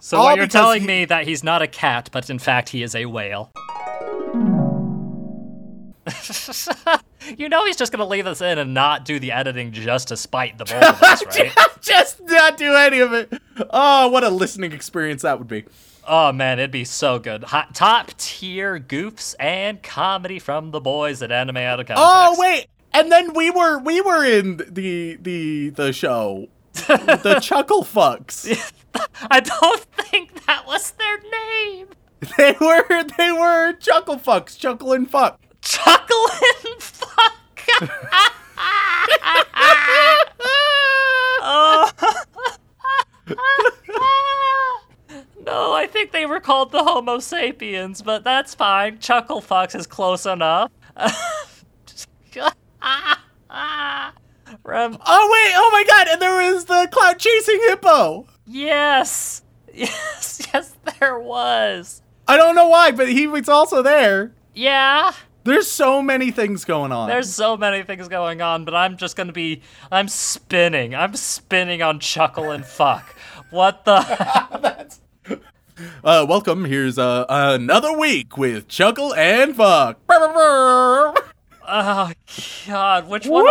So 0.00 0.18
All 0.18 0.24
what 0.24 0.36
you're 0.36 0.46
telling 0.48 0.82
he- 0.82 0.86
me 0.86 1.04
that 1.06 1.26
he's 1.26 1.42
not 1.42 1.62
a 1.62 1.66
cat, 1.66 2.10
but 2.12 2.28
in 2.28 2.38
fact 2.38 2.68
he 2.68 2.82
is 2.82 2.94
a 2.94 3.06
whale. 3.06 3.52
you 7.36 7.48
know 7.48 7.64
he's 7.66 7.76
just 7.76 7.92
gonna 7.92 8.06
leave 8.06 8.24
this 8.24 8.40
in 8.40 8.58
and 8.58 8.74
not 8.74 9.04
do 9.04 9.18
the 9.18 9.32
editing 9.32 9.72
just 9.72 10.08
to 10.08 10.16
spite 10.16 10.58
the 10.58 10.64
both 10.64 10.82
of 10.82 11.02
us, 11.02 11.24
right? 11.26 11.52
Just 11.80 12.20
not 12.22 12.56
do 12.56 12.74
any 12.74 13.00
of 13.00 13.12
it. 13.12 13.32
Oh, 13.70 14.08
what 14.08 14.24
a 14.24 14.30
listening 14.30 14.72
experience 14.72 15.22
that 15.22 15.38
would 15.38 15.48
be. 15.48 15.64
oh 16.06 16.32
man, 16.32 16.58
it'd 16.58 16.70
be 16.70 16.84
so 16.84 17.18
good. 17.18 17.44
Hot, 17.44 17.74
top 17.74 18.12
tier 18.18 18.78
goofs 18.78 19.34
and 19.38 19.82
comedy 19.82 20.38
from 20.38 20.70
the 20.70 20.80
boys 20.80 21.22
at 21.22 21.30
Anime 21.32 21.56
Out 21.58 21.80
of 21.80 21.86
Context. 21.86 22.04
Oh 22.06 22.36
wait, 22.38 22.66
and 22.92 23.10
then 23.12 23.32
we 23.34 23.50
were 23.50 23.78
we 23.78 24.00
were 24.00 24.24
in 24.24 24.58
the 24.68 25.16
the 25.20 25.70
the 25.70 25.92
show, 25.92 26.48
the 26.72 27.38
Chuckle 27.42 27.84
Fucks. 27.84 28.72
I 29.30 29.40
don't 29.40 29.80
think 29.80 30.44
that 30.46 30.66
was 30.66 30.92
their 30.92 31.18
name. 31.20 31.88
They 32.38 32.56
were 32.60 33.04
they 33.18 33.32
were 33.32 33.72
Chuckle 33.74 34.16
Fucks, 34.18 34.58
Chuckle 34.58 34.92
and 34.92 35.10
Fuck. 35.10 35.40
Chuckle 35.60 36.26
and 36.66 36.82
fuck. 36.82 37.03
no, 45.44 45.72
I 45.72 45.86
think 45.90 46.12
they 46.12 46.26
were 46.26 46.40
called 46.40 46.72
the 46.72 46.82
Homo 46.82 47.18
sapiens, 47.18 48.02
but 48.02 48.24
that's 48.24 48.54
fine. 48.54 48.98
Chuckle 48.98 49.40
Fox 49.40 49.74
is 49.74 49.86
close 49.86 50.26
enough. 50.26 50.70
Oh 55.06 55.28
wait! 55.32 55.52
Oh 55.56 55.70
my 55.72 55.84
god! 55.86 56.08
And 56.10 56.22
there 56.22 56.52
was 56.52 56.64
the 56.64 56.88
cloud 56.90 57.18
chasing 57.18 57.60
hippo. 57.68 58.26
yes, 58.46 59.42
yes, 59.74 60.48
yes, 60.52 60.74
there 60.98 61.18
was. 61.18 62.02
I 62.26 62.36
don't 62.36 62.54
know 62.54 62.68
why, 62.68 62.90
but 62.90 63.08
he 63.08 63.26
was 63.26 63.48
also 63.48 63.82
there. 63.82 64.32
Yeah, 64.54 65.12
There's 65.44 65.70
so 65.70 66.00
many 66.02 66.30
things 66.30 66.64
going 66.64 66.90
on. 66.90 67.08
there's 67.08 67.32
so 67.34 67.56
many 67.56 67.82
things 67.82 68.08
going 68.08 68.40
on, 68.40 68.64
but 68.64 68.74
I'm 68.74 68.96
just 68.96 69.14
gonna 69.16 69.32
be, 69.32 69.60
I'm 69.92 70.08
spinning. 70.08 70.94
I'm 70.94 71.14
spinning 71.16 71.82
on 71.82 72.00
Chuckle 72.00 72.50
and 72.50 72.64
Fuck. 72.64 73.14
What 73.50 73.84
the? 73.84 74.90
Uh, 76.04 76.24
welcome. 76.28 76.64
Here's 76.66 76.98
uh, 76.98 77.24
another 77.28 77.98
week 77.98 78.38
with 78.38 78.68
Chuckle 78.68 79.12
and 79.12 79.56
Fuck. 79.56 79.98
oh 80.08 81.12
God, 82.66 83.08
which 83.08 83.26
one? 83.26 83.44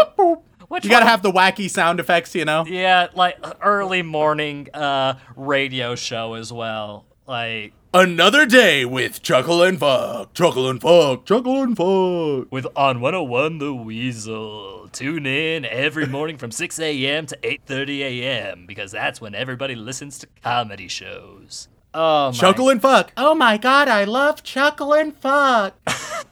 Which 0.70 0.86
You 0.86 0.90
gotta 0.90 1.04
one- 1.04 1.12
have 1.12 1.22
the 1.22 1.32
wacky 1.32 1.70
sound 1.70 2.00
effects, 2.00 2.34
you 2.34 2.46
know. 2.46 2.66
Yeah, 2.66 3.08
like 3.14 3.38
early 3.62 4.04
morning 4.04 4.70
uh 4.74 5.16
radio 5.36 5.96
show 5.96 6.36
as 6.36 6.52
well. 6.54 7.06
Like 7.28 7.74
Another 7.96 8.48
day 8.48 8.86
with 8.86 9.22
Chuckle 9.22 9.62
and 9.62 9.80
Fuck. 9.80 10.34
Chuckle 10.34 10.68
and 10.68 10.82
Fuck. 10.82 11.26
Chuckle 11.26 11.62
and 11.62 11.78
Fuck. 11.78 12.52
with 12.52 12.66
on 12.76 13.02
101 13.02 13.60
The 13.60 13.72
Weasel. 13.72 14.90
Tune 14.92 15.28
in 15.28 15.64
every 15.66 16.08
morning 16.08 16.38
from 16.40 16.50
6 16.52 16.80
a.m. 16.80 17.28
to 17.28 17.38
8:30 17.44 18.00
a.m. 18.00 18.66
because 18.66 18.92
that's 18.92 19.22
when 19.22 19.36
everybody 19.36 19.76
listens 19.76 20.18
to 20.20 20.28
comedy 20.44 20.88
shows. 20.88 21.68
Oh 21.94 22.32
my. 22.32 22.32
Chuckle 22.32 22.70
and 22.70 22.82
Fuck. 22.82 23.12
Oh 23.16 23.36
my 23.36 23.58
god, 23.58 23.88
I 23.88 24.06
love 24.06 24.42
Chuckle 24.42 24.94
and 24.94 25.16
Fuck. 25.16 25.76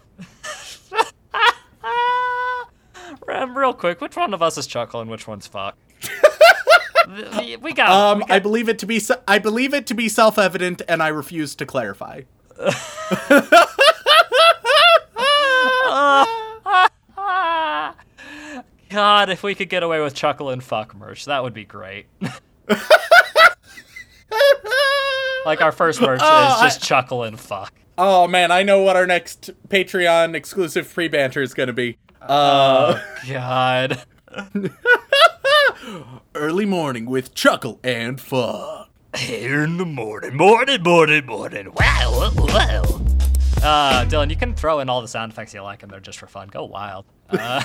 Rem, 3.27 3.55
real 3.55 3.73
quick, 3.73 4.01
which 4.01 4.15
one 4.15 4.33
of 4.33 4.41
us 4.41 4.57
is 4.57 4.65
Chuckle 4.65 4.99
and 4.99 5.11
which 5.11 5.27
one's 5.27 5.45
Fuck? 5.45 5.77
We 7.11 7.55
we 7.57 7.73
got. 7.73 7.89
Um, 7.89 8.19
we 8.19 8.25
got 8.25 8.31
I 8.31 8.39
believe 8.39 8.69
it 8.69 8.79
to 8.79 8.85
be 8.85 9.01
I 9.27 9.39
believe 9.39 9.73
it 9.73 9.87
to 9.87 9.93
be 9.93 10.07
self-evident, 10.09 10.81
and 10.87 11.03
I 11.03 11.09
refuse 11.09 11.55
to 11.55 11.65
clarify. 11.65 12.21
God, 18.89 19.29
if 19.29 19.41
we 19.41 19.55
could 19.55 19.69
get 19.69 19.83
away 19.83 20.01
with 20.01 20.13
Chuckle 20.13 20.49
and 20.49 20.61
Fuck 20.63 20.93
merch, 20.95 21.25
that 21.25 21.43
would 21.43 21.53
be 21.53 21.63
great. 21.63 22.07
like 25.45 25.61
our 25.61 25.71
first 25.71 26.01
merch 26.01 26.19
Oh, 26.21 26.55
is 26.55 26.61
just 26.61 26.83
Chuckle 26.83 27.23
and 27.23 27.39
Fuck. 27.39 27.73
Oh 27.97 28.27
man, 28.27 28.51
I 28.51 28.63
know 28.63 28.83
what 28.83 28.95
our 28.97 29.07
next 29.07 29.51
Patreon 29.69 30.35
exclusive 30.35 30.93
pre 30.93 31.07
banter 31.07 31.41
is 31.41 31.53
gonna 31.53 31.73
be. 31.73 31.97
Uh, 32.21 32.99
God. 33.27 34.03
Early 36.35 36.65
morning 36.65 37.05
with 37.05 37.33
Chuckle 37.33 37.79
and 37.83 38.19
Fuck. 38.19 38.89
Here 39.17 39.63
in 39.63 39.77
the 39.77 39.85
morning, 39.85 40.37
morning, 40.37 40.81
morning, 40.83 41.25
morning. 41.25 41.67
Wow, 41.73 42.31
wow. 42.37 42.81
Uh, 43.61 44.05
Dylan, 44.05 44.29
you 44.29 44.37
can 44.37 44.55
throw 44.55 44.79
in 44.79 44.89
all 44.89 45.01
the 45.01 45.07
sound 45.07 45.33
effects 45.33 45.53
you 45.53 45.61
like, 45.61 45.83
and 45.83 45.91
they're 45.91 45.99
just 45.99 46.17
for 46.17 46.27
fun. 46.27 46.47
Go 46.47 46.63
wild. 46.65 47.05
Uh, 47.29 47.61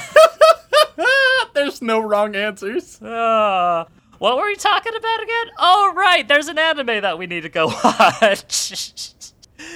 There's 1.55 1.81
no 1.81 2.01
wrong 2.01 2.35
answers. 2.35 3.01
uh, 3.01 3.85
what 4.19 4.37
were 4.37 4.47
we 4.47 4.57
talking 4.57 4.95
about 4.97 5.23
again? 5.23 5.47
Oh, 5.59 5.93
right. 5.95 6.27
There's 6.27 6.49
an 6.49 6.59
anime 6.59 7.03
that 7.03 7.17
we 7.19 7.27
need 7.27 7.43
to 7.43 7.49
go 7.49 7.67
watch. 7.85 9.15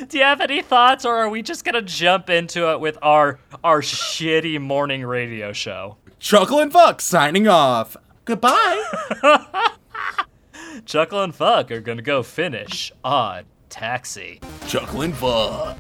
Do 0.08 0.18
you 0.18 0.24
have 0.24 0.40
any 0.40 0.60
thoughts, 0.62 1.04
or 1.04 1.16
are 1.16 1.28
we 1.28 1.42
just 1.42 1.64
gonna 1.64 1.82
jump 1.82 2.28
into 2.30 2.70
it 2.72 2.80
with 2.80 2.98
our 3.02 3.38
our 3.62 3.80
shitty 3.80 4.60
morning 4.60 5.04
radio 5.04 5.52
show? 5.52 5.96
Chuckle 6.18 6.58
and 6.58 6.72
Fuck 6.72 7.00
signing 7.00 7.46
off. 7.48 7.96
Goodbye. 8.30 8.84
Chuckle 10.84 11.24
and 11.24 11.34
Fuck 11.34 11.72
are 11.72 11.80
gonna 11.80 12.00
go 12.00 12.22
finish 12.22 12.92
Odd 13.02 13.44
Taxi. 13.68 14.38
Chuckle 14.68 15.02
and 15.02 15.16
Fuck. 15.16 15.76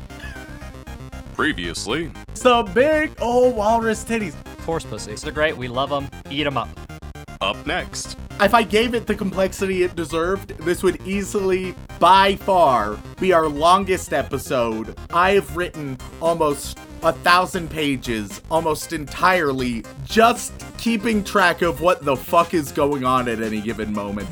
Previously, 1.36 2.10
The 2.34 2.68
big 2.74 3.12
old 3.20 3.54
walrus 3.54 4.02
titties. 4.02 4.34
Horse 4.62 4.84
pussies. 4.84 5.22
They're 5.22 5.32
great. 5.32 5.56
We 5.56 5.68
love 5.68 5.90
them. 5.90 6.08
Eat 6.28 6.42
them 6.42 6.56
up. 6.56 6.68
up 7.40 7.64
next. 7.68 8.18
If 8.40 8.52
I 8.52 8.64
gave 8.64 8.94
it 8.94 9.06
the 9.06 9.14
complexity 9.14 9.84
it 9.84 9.94
deserved, 9.94 10.48
this 10.58 10.82
would 10.82 11.00
easily, 11.06 11.76
by 12.00 12.34
far, 12.34 12.98
be 13.20 13.32
our 13.32 13.46
longest 13.46 14.12
episode. 14.12 14.98
I've 15.12 15.56
written 15.56 15.98
almost 16.20 16.78
a 17.04 17.12
thousand 17.12 17.70
pages, 17.70 18.42
almost 18.50 18.92
entirely, 18.92 19.84
just 20.04 20.52
keeping 20.80 21.22
track 21.22 21.60
of 21.60 21.82
what 21.82 22.06
the 22.06 22.16
fuck 22.16 22.54
is 22.54 22.72
going 22.72 23.04
on 23.04 23.28
at 23.28 23.42
any 23.42 23.60
given 23.60 23.92
moment. 23.92 24.28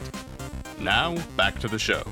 Now, 0.80 1.14
back 1.36 1.58
to 1.58 1.68
the 1.68 1.78
show. 1.78 2.02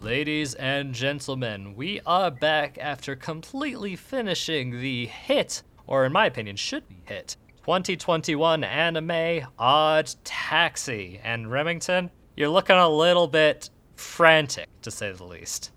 Ladies 0.00 0.54
and 0.54 0.94
gentlemen, 0.94 1.74
we 1.74 2.00
are 2.06 2.30
back 2.30 2.78
after 2.80 3.16
completely 3.16 3.96
finishing 3.96 4.80
the 4.80 5.06
hit, 5.06 5.64
or 5.88 6.06
in 6.06 6.12
my 6.12 6.26
opinion, 6.26 6.54
should 6.54 6.88
be 6.88 7.02
hit, 7.06 7.36
2021 7.64 8.62
anime 8.62 9.48
Odd 9.58 10.14
Taxi. 10.22 11.20
And 11.24 11.50
Remington, 11.50 12.10
you're 12.36 12.48
looking 12.48 12.76
a 12.76 12.88
little 12.88 13.26
bit 13.26 13.70
frantic, 13.96 14.68
to 14.82 14.92
say 14.92 15.10
the 15.10 15.24
least. 15.24 15.72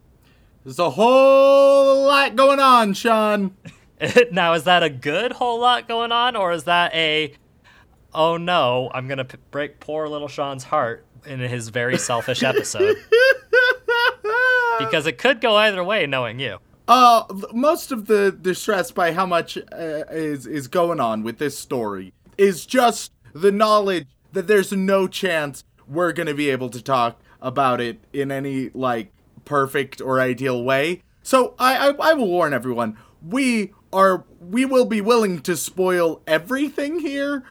There's 0.64 0.78
a 0.78 0.92
whole 0.92 2.06
lot 2.06 2.36
going 2.36 2.60
on, 2.60 2.94
Sean. 2.94 3.56
now, 4.32 4.54
is 4.54 4.66
that 4.66 4.84
a 4.84 4.92
good 4.92 5.32
whole 5.32 5.60
lot 5.60 5.88
going 5.88 6.12
on, 6.12 6.36
or 6.36 6.52
is 6.52 6.66
that 6.66 6.94
a, 6.94 7.34
oh 8.14 8.38
no, 8.38 8.90
I'm 8.94 9.08
gonna 9.08 9.26
p- 9.26 9.38
break 9.52 9.80
poor 9.80 10.08
little 10.08 10.28
Sean's 10.28 10.64
heart 10.64 11.06
in 11.26 11.40
his 11.40 11.70
very 11.70 11.98
selfish 11.98 12.44
episode? 12.44 12.98
because 14.80 15.06
it 15.06 15.18
could 15.18 15.42
go 15.42 15.56
either 15.56 15.84
way, 15.84 16.06
knowing 16.06 16.40
you. 16.40 16.60
Uh, 16.88 17.24
most 17.54 17.92
of 17.92 18.08
the 18.08 18.32
distress 18.32 18.90
by 18.92 19.14
how 19.14 19.26
much 19.26 19.58
uh, 19.58 20.04
is 20.10 20.48
is 20.48 20.68
going 20.68 21.00
on 21.00 21.24
with 21.24 21.38
this 21.38 21.58
story 21.58 22.14
is 22.38 22.66
just 22.66 23.12
the 23.34 23.52
knowledge 23.52 24.08
that 24.32 24.48
there's 24.48 24.72
no 24.72 25.08
chance 25.08 25.64
we're 25.88 26.12
gonna 26.12 26.34
be 26.34 26.50
able 26.50 26.70
to 26.70 26.82
talk 26.82 27.22
about 27.42 27.80
it 27.80 28.00
in 28.12 28.32
any 28.32 28.70
like 28.74 29.12
perfect 29.46 30.02
or 30.02 30.20
ideal 30.20 30.64
way. 30.64 31.04
So 31.22 31.54
I 31.60 31.90
I, 31.90 32.12
I 32.12 32.14
will 32.14 32.28
warn 32.28 32.54
everyone: 32.54 32.98
we 33.22 33.74
are 33.94 34.26
we 34.40 34.66
will 34.66 34.86
be 34.86 35.02
willing 35.02 35.42
to 35.42 35.56
spoil 35.56 36.22
everything 36.26 37.00
here. 37.00 37.44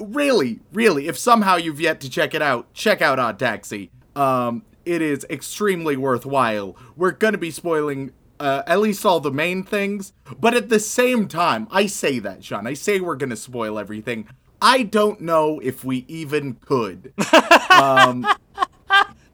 Really, 0.00 0.60
really, 0.72 1.06
if 1.08 1.16
somehow 1.16 1.56
you've 1.56 1.80
yet 1.80 2.00
to 2.00 2.10
check 2.10 2.34
it 2.34 2.42
out, 2.42 2.72
check 2.74 3.00
out 3.00 3.18
Odd 3.18 3.38
Taxi. 3.38 3.90
Um, 4.16 4.64
it 4.84 5.00
is 5.00 5.24
extremely 5.30 5.96
worthwhile. 5.96 6.76
We're 6.96 7.12
gonna 7.12 7.38
be 7.38 7.50
spoiling 7.50 8.12
uh, 8.40 8.62
at 8.66 8.80
least 8.80 9.06
all 9.06 9.20
the 9.20 9.30
main 9.30 9.62
things, 9.62 10.12
but 10.40 10.54
at 10.54 10.68
the 10.68 10.80
same 10.80 11.28
time, 11.28 11.68
I 11.70 11.86
say 11.86 12.18
that, 12.18 12.44
Sean. 12.44 12.66
I 12.66 12.74
say 12.74 13.00
we're 13.00 13.16
gonna 13.16 13.36
spoil 13.36 13.78
everything. 13.78 14.28
I 14.60 14.82
don't 14.82 15.20
know 15.20 15.60
if 15.60 15.84
we 15.84 16.04
even 16.08 16.54
could. 16.54 17.12
um, 17.70 18.26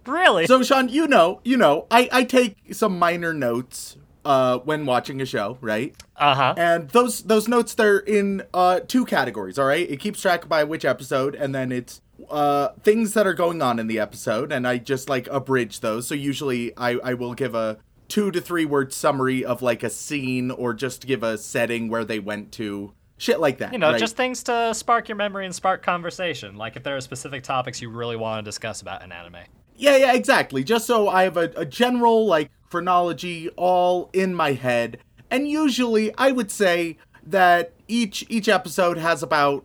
Really? 0.07 0.47
So, 0.47 0.63
Sean, 0.63 0.89
you 0.89 1.07
know, 1.07 1.41
you 1.45 1.57
know, 1.57 1.87
I, 1.91 2.09
I 2.11 2.25
take 2.25 2.75
some 2.75 2.99
minor 2.99 3.33
notes 3.33 3.97
uh, 4.31 4.59
when 4.61 4.87
watching 4.87 5.21
a 5.21 5.27
show, 5.27 5.59
right? 5.61 5.93
Uh 6.15 6.35
huh. 6.37 6.55
And 6.57 6.89
those 6.91 7.23
those 7.23 7.49
notes 7.49 7.75
they're 7.75 7.99
in 7.99 8.45
uh, 8.55 8.79
two 8.87 9.05
categories. 9.05 9.59
All 9.59 9.67
right, 9.67 9.91
it 9.91 9.99
keeps 9.99 10.21
track 10.21 10.49
by 10.49 10.63
which 10.63 10.85
episode, 10.85 11.35
and 11.35 11.53
then 11.53 11.73
it's 11.73 12.01
uh, 12.31 12.69
things 12.85 13.15
that 13.15 13.27
are 13.27 13.35
going 13.35 13.61
on 13.61 13.81
in 13.81 13.89
the 13.89 13.99
episode, 13.99 14.53
and 14.53 14.69
I 14.69 14.79
just 14.79 15.09
like 15.09 15.27
abridge 15.33 15.81
those. 15.81 16.07
So 16.07 16.15
usually, 16.15 16.73
I 16.77 16.91
I 17.03 17.15
will 17.15 17.35
give 17.35 17.57
a 17.57 17.79
two 18.07 18.31
to 18.31 18.41
three 18.41 18.65
word 18.65 18.93
summary 18.93 19.45
of 19.45 19.63
like 19.63 19.83
a 19.83 19.91
scene, 19.91 20.53
or 20.53 20.75
just 20.75 21.09
give 21.09 21.25
a 21.25 21.37
setting 21.37 21.89
where 21.89 22.05
they 22.05 22.21
went 22.21 22.53
to, 22.53 22.93
shit 23.17 23.41
like 23.41 23.59
that. 23.59 23.73
You 23.73 23.81
know, 23.81 23.91
right? 23.91 23.99
just 23.99 24.17
things 24.17 24.45
to 24.45 24.73
spark 24.75 25.09
your 25.09 25.17
memory 25.17 25.45
and 25.45 25.53
spark 25.53 25.83
conversation. 25.83 26.55
Like 26.55 26.77
if 26.77 26.85
there 26.85 26.97
are 26.97 27.01
specific 27.01 27.43
topics 27.43 27.83
you 27.83 27.91
really 27.91 28.17
want 28.17 28.45
to 28.45 28.49
discuss 28.49 28.81
about 28.81 29.03
in 29.03 29.11
anime. 29.11 29.43
Yeah, 29.75 29.97
yeah, 29.97 30.13
exactly. 30.13 30.63
Just 30.63 30.87
so 30.87 31.09
I 31.09 31.25
have 31.25 31.37
a, 31.37 31.51
a 31.57 31.65
general 31.65 32.27
like 32.27 32.49
chronology 32.71 33.49
all 33.57 34.09
in 34.13 34.35
my 34.35 34.53
head. 34.53 34.99
And 35.31 35.49
usually 35.49 36.15
I 36.17 36.33
would 36.33 36.51
say 36.51 36.97
that 37.27 37.73
each 37.89 38.25
each 38.29 38.49
episode 38.49 38.97
has 38.97 39.23
about 39.23 39.65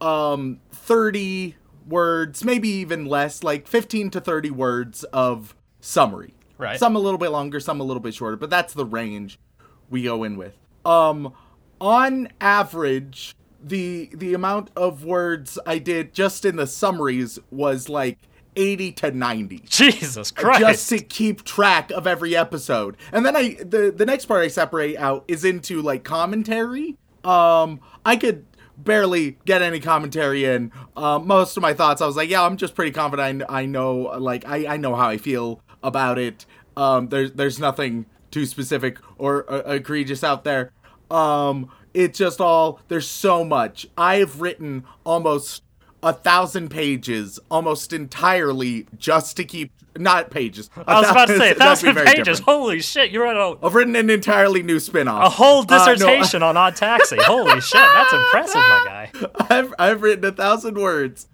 um 0.00 0.60
30 0.72 1.56
words, 1.88 2.44
maybe 2.44 2.68
even 2.68 3.06
less, 3.06 3.42
like 3.42 3.66
15 3.66 4.10
to 4.10 4.20
30 4.20 4.50
words 4.50 5.04
of 5.04 5.54
summary. 5.80 6.34
Right. 6.58 6.78
Some 6.78 6.96
a 6.96 6.98
little 6.98 7.18
bit 7.18 7.30
longer, 7.30 7.60
some 7.60 7.80
a 7.80 7.84
little 7.84 8.00
bit 8.02 8.14
shorter, 8.14 8.36
but 8.36 8.50
that's 8.50 8.74
the 8.74 8.86
range 8.86 9.38
we 9.90 10.02
go 10.02 10.22
in 10.22 10.36
with. 10.36 10.54
Um 10.84 11.32
on 11.80 12.28
average, 12.40 13.34
the 13.62 14.10
the 14.14 14.34
amount 14.34 14.70
of 14.76 15.04
words 15.04 15.58
I 15.66 15.78
did 15.78 16.14
just 16.14 16.44
in 16.44 16.56
the 16.56 16.66
summaries 16.66 17.38
was 17.50 17.88
like 17.88 18.18
80 18.56 18.92
to 18.92 19.10
90 19.10 19.58
Jesus 19.66 20.30
Christ. 20.30 20.60
just 20.60 20.88
to 20.88 20.98
keep 20.98 21.44
track 21.44 21.90
of 21.90 22.06
every 22.06 22.34
episode. 22.34 22.96
And 23.12 23.24
then 23.24 23.36
I 23.36 23.54
the 23.54 23.92
the 23.94 24.06
next 24.06 24.24
part 24.26 24.42
I 24.42 24.48
separate 24.48 24.96
out 24.96 25.24
is 25.28 25.44
into 25.44 25.82
like 25.82 26.04
commentary. 26.04 26.96
Um 27.24 27.80
I 28.04 28.16
could 28.16 28.46
barely 28.78 29.38
get 29.44 29.62
any 29.62 29.80
commentary 29.80 30.44
in. 30.44 30.70
Um, 30.96 31.26
most 31.26 31.56
of 31.56 31.62
my 31.62 31.72
thoughts 31.74 32.00
I 32.02 32.06
was 32.06 32.16
like, 32.16 32.28
yeah, 32.28 32.42
I'm 32.42 32.56
just 32.56 32.74
pretty 32.74 32.92
confident 32.92 33.42
I, 33.48 33.62
I 33.62 33.66
know 33.66 33.96
like 34.18 34.44
I, 34.46 34.66
I 34.74 34.76
know 34.76 34.94
how 34.94 35.08
I 35.08 35.18
feel 35.18 35.60
about 35.82 36.18
it. 36.18 36.46
Um 36.76 37.08
there's 37.08 37.32
there's 37.32 37.58
nothing 37.58 38.06
too 38.30 38.46
specific 38.46 38.98
or 39.18 39.50
uh, 39.52 39.62
egregious 39.74 40.24
out 40.24 40.44
there. 40.44 40.72
Um 41.10 41.70
it's 41.94 42.18
just 42.18 42.40
all 42.40 42.80
there's 42.88 43.08
so 43.08 43.44
much. 43.44 43.86
I've 43.96 44.40
written 44.40 44.84
almost 45.04 45.62
a 46.06 46.12
thousand 46.12 46.70
pages 46.70 47.38
almost 47.50 47.92
entirely 47.92 48.86
just 48.96 49.36
to 49.36 49.44
keep 49.44 49.72
not 49.98 50.30
pages. 50.30 50.70
I 50.86 51.00
was 51.00 51.10
about 51.10 51.26
to 51.28 51.36
say, 51.38 51.50
a 51.50 51.54
thousand 51.64 51.94
pages. 51.96 52.14
different. 52.16 52.38
Holy 52.40 52.80
shit, 52.80 53.10
you 53.10 53.22
read 53.22 53.36
a, 53.36 53.56
I've 53.62 53.74
written 53.74 53.96
an 53.96 54.08
entirely 54.08 54.62
new 54.62 54.78
spin-off. 54.78 55.24
a 55.24 55.28
whole 55.30 55.62
Uh, 55.62 55.64
no, 55.68 55.78
dissertation 55.94 56.42
on 56.42 56.56
Odd 56.56 56.76
Taxi. 56.76 57.16
Holy 57.22 57.60
shit, 57.60 57.80
that's 57.94 58.12
impressive, 58.12 58.54
my 58.56 58.82
guy. 58.86 59.10
I've 59.50 59.74
I've 59.78 60.02
written 60.02 60.24
a 60.26 60.32
thousand 60.32 60.76
words, 60.76 61.26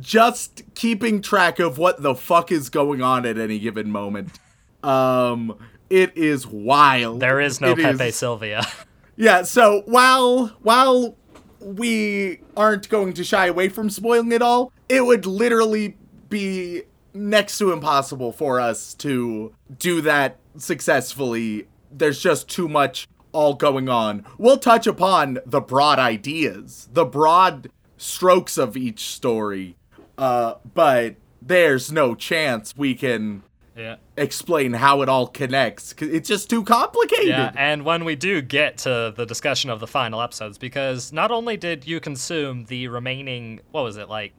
just 0.00 0.62
keeping 0.74 1.22
track 1.22 1.58
of 1.58 1.76
what 1.78 2.02
the 2.02 2.14
fuck 2.14 2.52
is 2.52 2.68
going 2.70 3.02
on 3.02 3.26
at 3.26 3.36
any 3.36 3.58
given 3.58 3.90
moment. 3.90 4.38
Um, 4.84 5.58
it 5.88 6.16
is 6.16 6.46
wild. 6.46 7.20
There 7.20 7.40
is 7.40 7.60
no 7.60 7.72
It 7.72 7.78
Pepe 7.78 8.10
Sylvia. 8.12 8.62
Yeah, 9.16 9.42
so 9.42 9.82
while 9.84 10.46
while 10.62 11.14
we 11.60 12.40
aren't 12.56 12.88
going 12.88 13.12
to 13.14 13.24
shy 13.24 13.46
away 13.46 13.68
from 13.68 13.90
spoiling 13.90 14.32
it 14.32 14.42
all, 14.42 14.72
it 14.88 15.04
would 15.04 15.26
literally 15.26 15.96
be 16.28 16.82
next 17.12 17.58
to 17.58 17.72
impossible 17.72 18.32
for 18.32 18.60
us 18.60 18.94
to 18.94 19.52
do 19.78 20.00
that 20.02 20.38
successfully. 20.56 21.66
There's 21.90 22.20
just 22.20 22.48
too 22.48 22.68
much 22.68 23.08
all 23.32 23.54
going 23.54 23.88
on. 23.88 24.24
We'll 24.38 24.58
touch 24.58 24.86
upon 24.86 25.38
the 25.46 25.60
broad 25.60 25.98
ideas, 25.98 26.88
the 26.92 27.04
broad 27.04 27.70
strokes 27.96 28.56
of 28.58 28.76
each 28.76 29.06
story, 29.06 29.76
uh, 30.18 30.54
but 30.74 31.16
there's 31.42 31.90
no 31.90 32.14
chance 32.14 32.76
we 32.76 32.94
can 32.94 33.42
yeah. 33.80 33.96
explain 34.16 34.72
how 34.72 35.02
it 35.02 35.08
all 35.08 35.26
connects. 35.26 35.94
It's 35.98 36.28
just 36.28 36.50
too 36.50 36.62
complicated. 36.64 37.28
Yeah, 37.28 37.52
and 37.56 37.84
when 37.84 38.04
we 38.04 38.16
do 38.16 38.42
get 38.42 38.78
to 38.78 39.12
the 39.16 39.26
discussion 39.26 39.70
of 39.70 39.80
the 39.80 39.86
final 39.86 40.20
episodes, 40.20 40.58
because 40.58 41.12
not 41.12 41.30
only 41.30 41.56
did 41.56 41.86
you 41.86 42.00
consume 42.00 42.66
the 42.66 42.88
remaining, 42.88 43.60
what 43.70 43.82
was 43.82 43.96
it, 43.96 44.08
like 44.08 44.32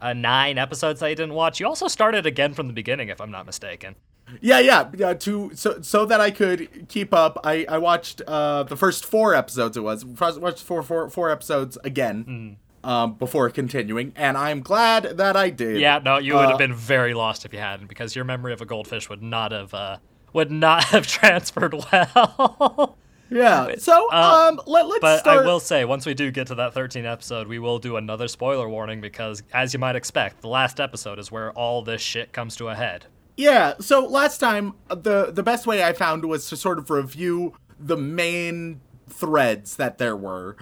uh, 0.00 0.12
nine 0.12 0.58
episodes 0.58 1.00
that 1.00 1.08
you 1.08 1.16
didn't 1.16 1.34
watch, 1.34 1.60
you 1.60 1.66
also 1.66 1.88
started 1.88 2.26
again 2.26 2.54
from 2.54 2.66
the 2.66 2.72
beginning, 2.72 3.08
if 3.08 3.20
I'm 3.20 3.30
not 3.30 3.46
mistaken. 3.46 3.96
Yeah, 4.40 4.60
yeah, 4.60 4.90
yeah. 4.96 5.14
To 5.14 5.50
so 5.54 5.82
so 5.82 6.06
that 6.06 6.20
I 6.20 6.30
could 6.30 6.88
keep 6.88 7.12
up, 7.12 7.38
I 7.44 7.66
I 7.68 7.78
watched 7.78 8.22
uh 8.26 8.62
the 8.62 8.76
first 8.76 9.04
four 9.04 9.34
episodes. 9.34 9.76
It 9.76 9.82
was 9.82 10.04
watched 10.04 10.62
four 10.62 10.82
four 10.82 11.10
four 11.10 11.30
episodes 11.30 11.76
again, 11.84 12.56
um, 12.84 13.14
before 13.14 13.48
continuing, 13.50 14.12
and 14.16 14.36
I'm 14.36 14.60
glad 14.60 15.16
that 15.18 15.36
I 15.36 15.50
did. 15.50 15.80
Yeah, 15.80 16.00
no, 16.04 16.18
you 16.18 16.34
would 16.34 16.46
Uh, 16.46 16.48
have 16.50 16.58
been 16.58 16.74
very 16.74 17.14
lost 17.14 17.44
if 17.44 17.52
you 17.52 17.58
hadn't, 17.58 17.86
because 17.88 18.14
your 18.16 18.24
memory 18.24 18.52
of 18.52 18.60
a 18.60 18.66
goldfish 18.66 19.08
would 19.08 19.22
not 19.22 19.52
have 19.52 19.72
uh, 19.74 19.98
would 20.32 20.50
not 20.50 20.84
have 20.92 21.06
transferred 21.06 21.74
well. 21.92 22.96
yeah. 23.30 23.74
So 23.78 24.08
uh, 24.10 24.48
um, 24.50 24.60
let 24.66 24.86
let's 24.86 25.00
But 25.00 25.18
start. 25.20 25.38
I 25.40 25.46
will 25.46 25.60
say, 25.60 25.84
once 25.84 26.06
we 26.06 26.14
do 26.14 26.30
get 26.30 26.46
to 26.48 26.54
that 26.56 26.74
13 26.74 27.04
episode, 27.06 27.48
we 27.48 27.58
will 27.58 27.78
do 27.78 27.96
another 27.96 28.28
spoiler 28.28 28.68
warning 28.68 29.00
because, 29.00 29.42
as 29.52 29.72
you 29.72 29.78
might 29.78 29.96
expect, 29.96 30.40
the 30.42 30.48
last 30.48 30.80
episode 30.80 31.18
is 31.18 31.30
where 31.30 31.52
all 31.52 31.82
this 31.82 32.00
shit 32.02 32.32
comes 32.32 32.56
to 32.56 32.68
a 32.68 32.74
head. 32.74 33.06
Yeah, 33.36 33.74
so 33.80 34.04
last 34.06 34.38
time 34.38 34.74
the 34.88 35.30
the 35.32 35.42
best 35.42 35.66
way 35.66 35.82
I 35.82 35.92
found 35.94 36.24
was 36.26 36.48
to 36.50 36.56
sort 36.56 36.78
of 36.78 36.90
review 36.90 37.54
the 37.78 37.96
main 37.96 38.80
threads 39.08 39.76
that 39.76 39.98
there 39.98 40.16
were. 40.16 40.56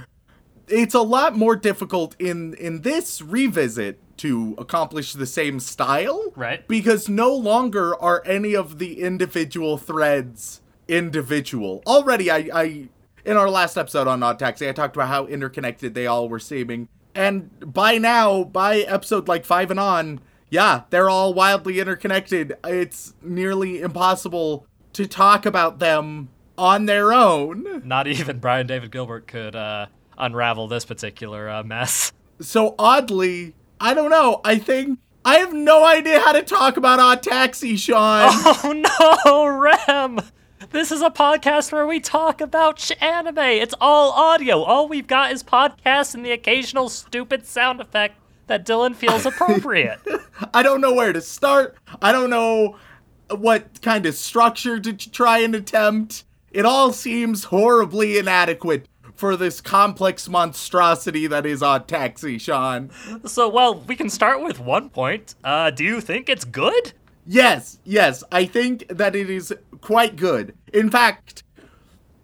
It's 0.71 0.95
a 0.95 1.03
lot 1.03 1.37
more 1.37 1.57
difficult 1.57 2.17
in 2.19 2.55
in 2.55 2.83
this 2.83 3.21
revisit 3.21 3.99
to 4.19 4.55
accomplish 4.59 5.15
the 5.15 5.27
same 5.27 5.59
style, 5.61 6.33
Right. 6.37 6.67
Because 6.69 7.09
no 7.09 7.35
longer 7.35 7.95
are 8.01 8.23
any 8.27 8.55
of 8.55 8.79
the 8.79 9.01
individual 9.01 9.79
threads 9.79 10.61
individual. 10.89 11.83
Already 11.87 12.31
I 12.31 12.49
I 12.53 12.89
in 13.25 13.37
our 13.37 13.51
last 13.51 13.77
episode 13.77 14.07
on 14.07 14.23
Odd 14.23 14.39
Taxi, 14.39 14.69
I 14.69 14.73
talked 14.73 14.97
about 14.97 15.09
how 15.09 15.27
interconnected 15.27 15.95
they 15.95 16.07
all 16.07 16.29
were 16.29 16.39
seeming. 16.39 16.89
And 17.15 17.51
by 17.61 17.99
now, 17.99 18.45
by 18.45 18.79
episode 18.79 19.29
like 19.29 19.45
5 19.45 19.73
and 19.73 19.81
on, 19.81 20.21
yeah, 20.49 20.83
they're 20.91 21.11
all 21.11 21.35
wildly 21.35 21.81
interconnected. 21.81 22.57
It's 22.65 23.15
nearly 23.21 23.81
impossible 23.81 24.67
to 24.95 25.07
talk 25.07 25.45
about 25.45 25.81
them 25.81 26.29
on 26.57 26.87
their 26.87 27.13
own. 27.13 27.83
Not 27.85 28.07
even 28.07 28.39
Brian 28.39 28.67
David 28.67 28.91
Gilbert 28.91 29.27
could 29.27 29.57
uh, 29.57 29.87
unravel 30.21 30.69
this 30.69 30.85
particular 30.85 31.49
uh, 31.49 31.63
mess. 31.63 32.13
So 32.41 32.75
oddly, 32.79 33.55
I 33.81 33.95
don't 33.95 34.11
know. 34.11 34.41
I 34.45 34.59
think 34.59 34.99
I 35.25 35.37
have 35.37 35.53
no 35.53 35.85
idea 35.85 36.21
how 36.21 36.33
to 36.33 36.43
talk 36.43 36.77
about 36.77 37.01
Odd 37.01 37.23
Taxi, 37.23 37.77
Sean. 37.77 38.31
Oh 38.63 39.23
no, 39.27 39.47
Rem! 39.47 40.21
This 40.71 40.93
is 40.93 41.03
a 41.03 41.11
podcast 41.11 41.73
where 41.73 41.87
we 41.87 42.01
talk 42.01 42.41
about 42.41 42.79
sh- 42.79 42.93
anime. 43.01 43.39
It's 43.39 43.75
all 43.81 44.13
audio. 44.13 44.63
All 44.63 44.89
we've 44.89 45.07
got 45.07 45.33
is 45.33 45.43
podcasts 45.43 46.15
and 46.15 46.25
the 46.25 46.31
occasional 46.33 46.89
stupid 46.89 47.47
sound 47.47 47.81
effect 47.81 48.17
that 48.47 48.65
Dylan 48.67 48.95
feels 48.95 49.27
appropriate. 49.27 49.99
I 50.55 50.63
don't 50.63 50.81
know 50.81 50.95
where 50.95 51.13
to 51.13 51.21
start. 51.21 51.77
I 52.01 52.13
don't 52.13 52.31
know 52.31 52.77
what 53.31 53.81
kind 53.83 54.07
of 54.07 54.15
structure 54.15 54.79
to 54.79 54.93
try 54.93 55.39
and 55.39 55.55
attempt. 55.55 56.25
It 56.53 56.65
all 56.65 56.93
seems 56.93 57.45
horribly 57.45 58.19
inadequate 58.19 58.87
for 59.21 59.37
this 59.37 59.61
complex 59.61 60.31
monstrosity 60.31 61.27
that 61.27 61.45
is 61.45 61.63
Odd 61.63 61.87
Taxi, 61.87 62.39
Sean. 62.39 62.91
so, 63.27 63.51
well, 63.51 63.75
we 63.81 63.95
can 63.95 64.09
start 64.09 64.43
with 64.43 64.59
one 64.59 64.89
point. 64.89 65.35
Uh, 65.45 65.71
do 65.71 65.85
you 65.85 66.01
think 66.01 66.31
it's 66.31 66.47
good? 66.47 66.95
Yes, 67.27 67.79
yes, 67.85 68.25
I 68.33 68.47
think 68.47 68.89
that 68.89 69.15
it 69.15 69.29
is 69.29 69.55
quite 69.83 70.17
good. 70.17 70.57
In 70.73 70.91
fact, 70.91 71.45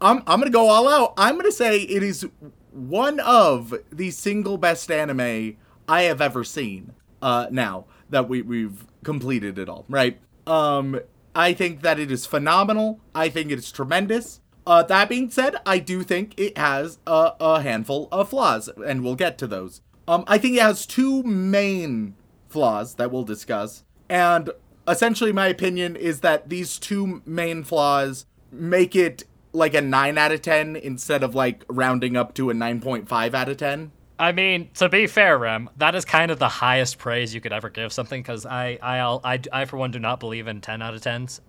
I'm 0.01 0.23
I'm 0.27 0.41
gonna 0.41 0.51
go 0.51 0.69
all 0.69 0.89
out. 0.89 1.13
I'm 1.19 1.37
gonna 1.37 1.53
say 1.53 1.83
it 1.83 2.03
is 2.03 2.27
one 2.73 3.21
of 3.21 3.75
the 3.93 4.11
single 4.11 4.57
best 4.57 4.91
anime 4.91 5.59
I 5.87 6.03
have 6.03 6.23
ever 6.23 6.45
seen. 6.45 6.95
Uh, 7.21 7.47
now 7.51 7.85
that 8.09 8.27
we 8.27 8.41
we've 8.41 8.87
completed 9.05 9.59
it 9.59 9.69
all, 9.69 9.85
right? 9.91 10.19
Um, 10.47 10.99
I 11.35 11.53
think 11.53 11.83
that 11.83 11.99
it 12.01 12.11
is 12.11 12.25
phenomenal. 12.25 13.01
I 13.15 13.29
think 13.29 13.51
it 13.51 13.59
is 13.59 13.71
tremendous. 13.71 14.41
Uh, 14.67 14.83
that 14.83 15.09
being 15.09 15.31
said, 15.31 15.57
I 15.65 15.79
do 15.79 16.03
think 16.03 16.35
it 16.39 16.59
has 16.59 16.99
a, 17.07 17.33
a 17.41 17.63
handful 17.63 18.09
of 18.11 18.31
flaws, 18.31 18.69
and 18.85 19.05
we'll 19.05 19.15
get 19.15 19.39
to 19.39 19.47
those. 19.47 19.81
Um, 20.09 20.25
I 20.27 20.39
think 20.39 20.57
it 20.57 20.63
has 20.63 20.87
two 20.87 21.23
main 21.23 22.15
flaws 22.49 22.95
that 22.95 23.11
we'll 23.13 23.25
discuss, 23.25 23.85
and 24.09 24.51
essentially 24.89 25.33
my 25.33 25.47
opinion 25.47 25.97
is 25.97 26.21
that 26.21 26.49
these 26.49 26.79
two 26.79 27.23
main 27.27 27.65
flaws 27.65 28.27
make 28.53 28.95
it 28.95 29.25
like 29.53 29.75
a 29.75 29.81
9 29.81 30.19
out 30.19 30.33
of 30.33 30.43
10 30.43 30.77
instead 30.77 31.23
of 31.23 31.35
like 31.35 31.65
rounding 31.69 32.17
up 32.17 32.35
to 32.35 32.51
a 32.51 32.55
9.5 32.55 33.35
out 33.35 33.49
of 33.49 33.57
10 33.57 33.91
I 34.19 34.33
mean, 34.33 34.71
to 34.75 34.89
be 34.89 35.07
fair, 35.07 35.37
Rem, 35.37 35.69
that 35.77 35.95
is 35.95 36.07
kind 36.07 36.31
of 36.31 36.39
the 36.39 36.49
highest 36.49 36.97
praise 36.97 37.35
you 37.35 37.41
could 37.43 37.53
ever 37.53 37.69
give 37.69 37.93
something 37.93 38.23
because 38.23 38.47
I, 38.47 38.79
I, 38.83 39.01
I, 39.01 39.41
I, 39.53 39.65
for 39.67 39.77
one, 39.77 39.91
do 39.91 39.99
not 39.99 40.21
believe 40.21 40.47
in 40.47 40.63
10 40.63 40.81
out 40.81 40.95
of 40.95 41.03
10s. 41.03 41.41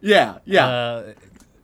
yeah 0.00 0.38
yeah 0.44 0.66
Uh, 0.66 1.12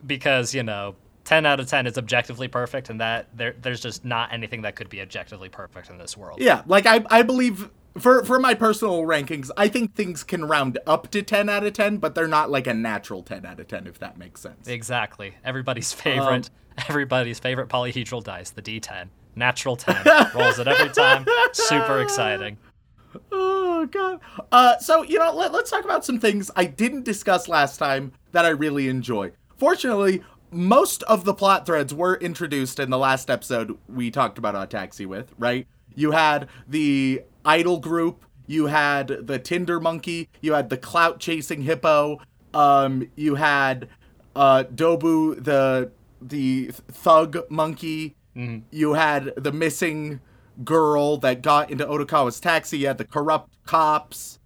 because, 0.06 0.54
you 0.54 0.62
know, 0.62 0.94
10 1.24 1.46
out 1.46 1.60
of 1.60 1.66
10 1.68 1.86
is 1.86 1.96
objectively 1.98 2.48
perfect, 2.48 2.90
and 2.90 3.00
that 3.00 3.28
there, 3.36 3.54
there's 3.60 3.80
just 3.80 4.04
not 4.04 4.32
anything 4.32 4.62
that 4.62 4.74
could 4.76 4.88
be 4.88 5.00
objectively 5.00 5.48
perfect 5.48 5.90
in 5.90 5.98
this 5.98 6.16
world. 6.16 6.40
yeah 6.40 6.62
like 6.66 6.86
i 6.86 7.04
i 7.10 7.22
believe 7.22 7.68
for 7.98 8.24
for 8.24 8.38
my 8.40 8.54
personal 8.54 9.02
rankings 9.02 9.50
i 9.56 9.68
think 9.68 9.94
things 9.94 10.24
can 10.24 10.44
round 10.44 10.78
up 10.86 11.10
to 11.10 11.22
10 11.22 11.48
out 11.48 11.64
of 11.64 11.72
10 11.72 11.98
but 11.98 12.14
they're 12.14 12.26
not 12.28 12.50
like 12.50 12.66
a 12.66 12.74
natural 12.74 13.22
10 13.22 13.44
out 13.44 13.60
of 13.60 13.68
10 13.68 13.86
if 13.86 13.98
that 13.98 14.16
makes 14.16 14.40
sense 14.40 14.66
Exactly. 14.66 15.34
Everybody's 15.44 15.92
favorite, 15.92 16.48
Um, 16.78 16.84
everybody's 16.88 17.38
favorite 17.38 17.68
polyhedral 17.68 18.24
dice, 18.24 18.50
the 18.50 18.62
D10. 18.62 19.08
Natural 19.36 19.76
10. 19.76 19.96
Rolls 20.34 20.58
it 20.58 20.66
every 20.66 20.88
time. 20.90 21.24
Super 21.52 22.00
exciting. 22.00 22.56
Oh 23.32 23.86
god. 23.86 24.20
Uh, 24.52 24.78
so 24.78 25.02
you 25.02 25.18
know, 25.18 25.32
let, 25.34 25.52
let's 25.52 25.70
talk 25.70 25.84
about 25.84 26.04
some 26.04 26.18
things 26.18 26.50
I 26.56 26.64
didn't 26.64 27.04
discuss 27.04 27.48
last 27.48 27.78
time 27.78 28.12
that 28.32 28.44
I 28.44 28.50
really 28.50 28.88
enjoy. 28.88 29.32
Fortunately, 29.60 30.22
most 30.50 31.02
of 31.02 31.26
the 31.26 31.34
plot 31.34 31.66
threads 31.66 31.92
were 31.92 32.14
introduced 32.16 32.80
in 32.80 32.88
the 32.88 32.96
last 32.96 33.28
episode 33.28 33.76
we 33.90 34.10
talked 34.10 34.38
about 34.38 34.54
Odd 34.54 34.70
Taxi 34.70 35.04
with, 35.04 35.34
right? 35.38 35.66
You 35.94 36.12
had 36.12 36.48
the 36.66 37.22
idol 37.44 37.78
group, 37.78 38.24
you 38.46 38.68
had 38.68 39.26
the 39.26 39.38
Tinder 39.38 39.78
monkey, 39.78 40.30
you 40.40 40.54
had 40.54 40.70
the 40.70 40.78
clout 40.78 41.20
chasing 41.20 41.60
hippo, 41.60 42.22
um, 42.54 43.10
you 43.16 43.34
had 43.34 43.90
uh, 44.34 44.64
Dobu 44.74 45.44
the 45.44 45.92
the 46.22 46.70
thug 46.88 47.36
monkey, 47.50 48.16
you 48.70 48.94
had 48.94 49.34
the 49.36 49.52
missing 49.52 50.20
girl 50.64 51.18
that 51.18 51.42
got 51.42 51.70
into 51.70 51.84
Otokawa's 51.84 52.40
taxi, 52.40 52.78
you 52.78 52.86
had 52.86 52.96
the 52.96 53.04
corrupt 53.04 53.52
cops. 53.66 54.38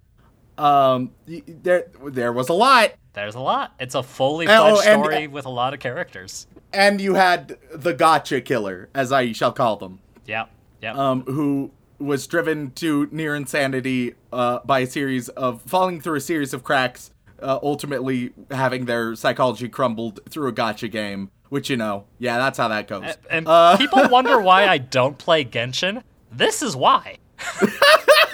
Um, 0.58 1.10
there 1.26 1.86
there 2.06 2.32
was 2.32 2.48
a 2.48 2.52
lot, 2.52 2.92
There's 3.12 3.34
a 3.34 3.40
lot. 3.40 3.74
It's 3.80 3.94
a 3.94 4.02
fully 4.02 4.46
Oh, 4.48 4.74
fledged 4.76 4.88
and- 4.88 5.02
story 5.04 5.26
with 5.26 5.46
a 5.46 5.50
lot 5.50 5.74
of 5.74 5.80
characters. 5.80 6.46
and 6.72 7.00
you 7.00 7.14
had 7.14 7.56
the 7.72 7.92
gotcha 7.94 8.40
killer, 8.40 8.88
as 8.94 9.12
I 9.12 9.32
shall 9.32 9.52
call 9.52 9.76
them, 9.76 10.00
Yep. 10.26 10.50
Yep. 10.82 10.96
um, 10.96 11.22
who 11.22 11.70
was 11.98 12.26
driven 12.26 12.72
to 12.72 13.08
near 13.12 13.34
insanity 13.36 14.14
uh, 14.32 14.58
by 14.64 14.80
a 14.80 14.86
series 14.86 15.28
of 15.30 15.62
falling 15.62 16.00
through 16.00 16.16
a 16.16 16.20
series 16.20 16.52
of 16.52 16.62
cracks, 16.64 17.10
uh, 17.40 17.58
ultimately 17.62 18.32
having 18.50 18.84
their 18.86 19.14
psychology 19.14 19.68
crumbled 19.68 20.20
through 20.28 20.48
a 20.48 20.52
gacha 20.52 20.90
game. 20.90 21.30
Which 21.50 21.70
you 21.70 21.76
know, 21.76 22.04
yeah, 22.18 22.38
that's 22.38 22.58
how 22.58 22.66
that 22.68 22.88
goes. 22.88 23.04
and 23.30 23.46
uh, 23.46 23.76
people 23.76 24.08
wonder 24.08 24.40
why 24.40 24.66
I 24.74 24.78
don't 24.78 25.16
play 25.18 25.44
Genshin. 25.44 26.02
This 26.32 26.62
is 26.62 26.74
why. 26.74 27.18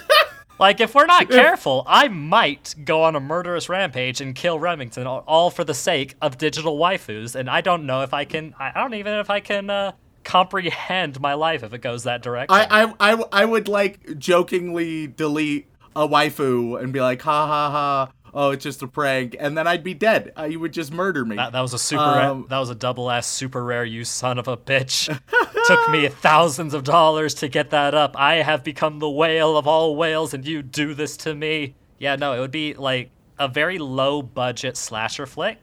like, 0.61 0.81
if 0.81 0.95
we're 0.95 1.07
not 1.07 1.29
careful, 1.41 1.83
I 1.87 2.09
might 2.09 2.75
go 2.85 3.03
on 3.03 3.17
a 3.17 3.21
murderous 3.21 3.69
rampage 3.69 4.21
and 4.21 4.35
kill 4.35 4.59
Remington, 4.59 5.07
all- 5.07 5.51
for 5.51 5.65
the 5.65 5.75
sake 5.75 6.15
of 6.23 6.39
digital 6.39 6.79
waifus. 6.79 7.35
And 7.35 7.51
I 7.51 7.61
don't 7.61 7.87
know 7.87 8.03
if 8.03 8.15
I 8.15 8.25
can. 8.25 8.55
I 8.59 8.71
I 8.75 8.81
don't 8.83 8.95
even 8.95 9.13
know 9.15 9.21
if 9.21 9.31
I 9.31 9.41
can 9.41 9.69
uh, 9.71 9.93
comprehend 10.23 11.21
my 11.21 11.35
life 11.35 11.63
if 11.63 11.73
it 11.75 11.81
goes 11.83 12.05
that 12.05 12.23
direction. 12.23 12.55
I, 12.55 12.85
I, 13.01 13.13
I, 13.13 13.25
I 13.33 13.45
would 13.45 13.69
like 13.69 14.19
jokingly 14.19 15.07
delete 15.09 15.67
a 15.97 16.07
waifu 16.07 16.81
and 16.81 16.93
be 16.93 17.01
like, 17.01 17.21
ha 17.23 17.47
ha 17.47 17.71
ha, 17.71 18.13
oh, 18.35 18.51
it's 18.51 18.63
just 18.65 18.83
a 18.83 18.87
prank, 18.89 19.37
and 19.39 19.57
then 19.57 19.67
I'd 19.67 19.83
be 19.85 19.95
dead. 19.95 20.33
Uh, 20.39 20.45
you 20.45 20.61
would 20.61 20.73
just 20.73 20.93
murder 20.93 21.25
me. 21.25 21.37
That, 21.37 21.53
that 21.53 21.61
was 21.61 21.75
a 21.75 21.79
super. 21.79 22.03
Um, 22.03 22.43
ra- 22.43 22.47
that 22.49 22.59
was 22.59 22.71
a 22.71 22.75
double 22.75 23.11
ass 23.11 23.27
super 23.27 23.63
rare. 23.65 23.85
You 23.85 24.05
son 24.05 24.39
of 24.39 24.49
a 24.49 24.57
bitch! 24.57 25.07
Took 25.67 25.91
me 25.91 26.09
thousands 26.09 26.75
of 26.75 26.85
dollars 26.85 27.35
to 27.35 27.49
get 27.49 27.71
that 27.71 27.95
up. 27.95 28.19
I 28.19 28.37
have 28.37 28.65
become 28.65 28.99
the 28.99 29.11
whale 29.11 29.57
of 29.57 29.67
all 29.67 29.97
whales, 29.97 30.35
and 30.35 30.47
you 30.47 30.63
do 30.63 30.95
this 30.95 31.17
to 31.19 31.35
me. 31.35 31.75
Yeah, 31.99 32.17
no, 32.17 32.33
it 32.33 32.41
would 32.41 32.51
be 32.51 32.75
like 32.75 33.11
a 33.39 33.49
very 33.49 33.79
low 33.79 34.23
budget 34.23 34.77
slasher 34.77 35.27
flick. 35.27 35.59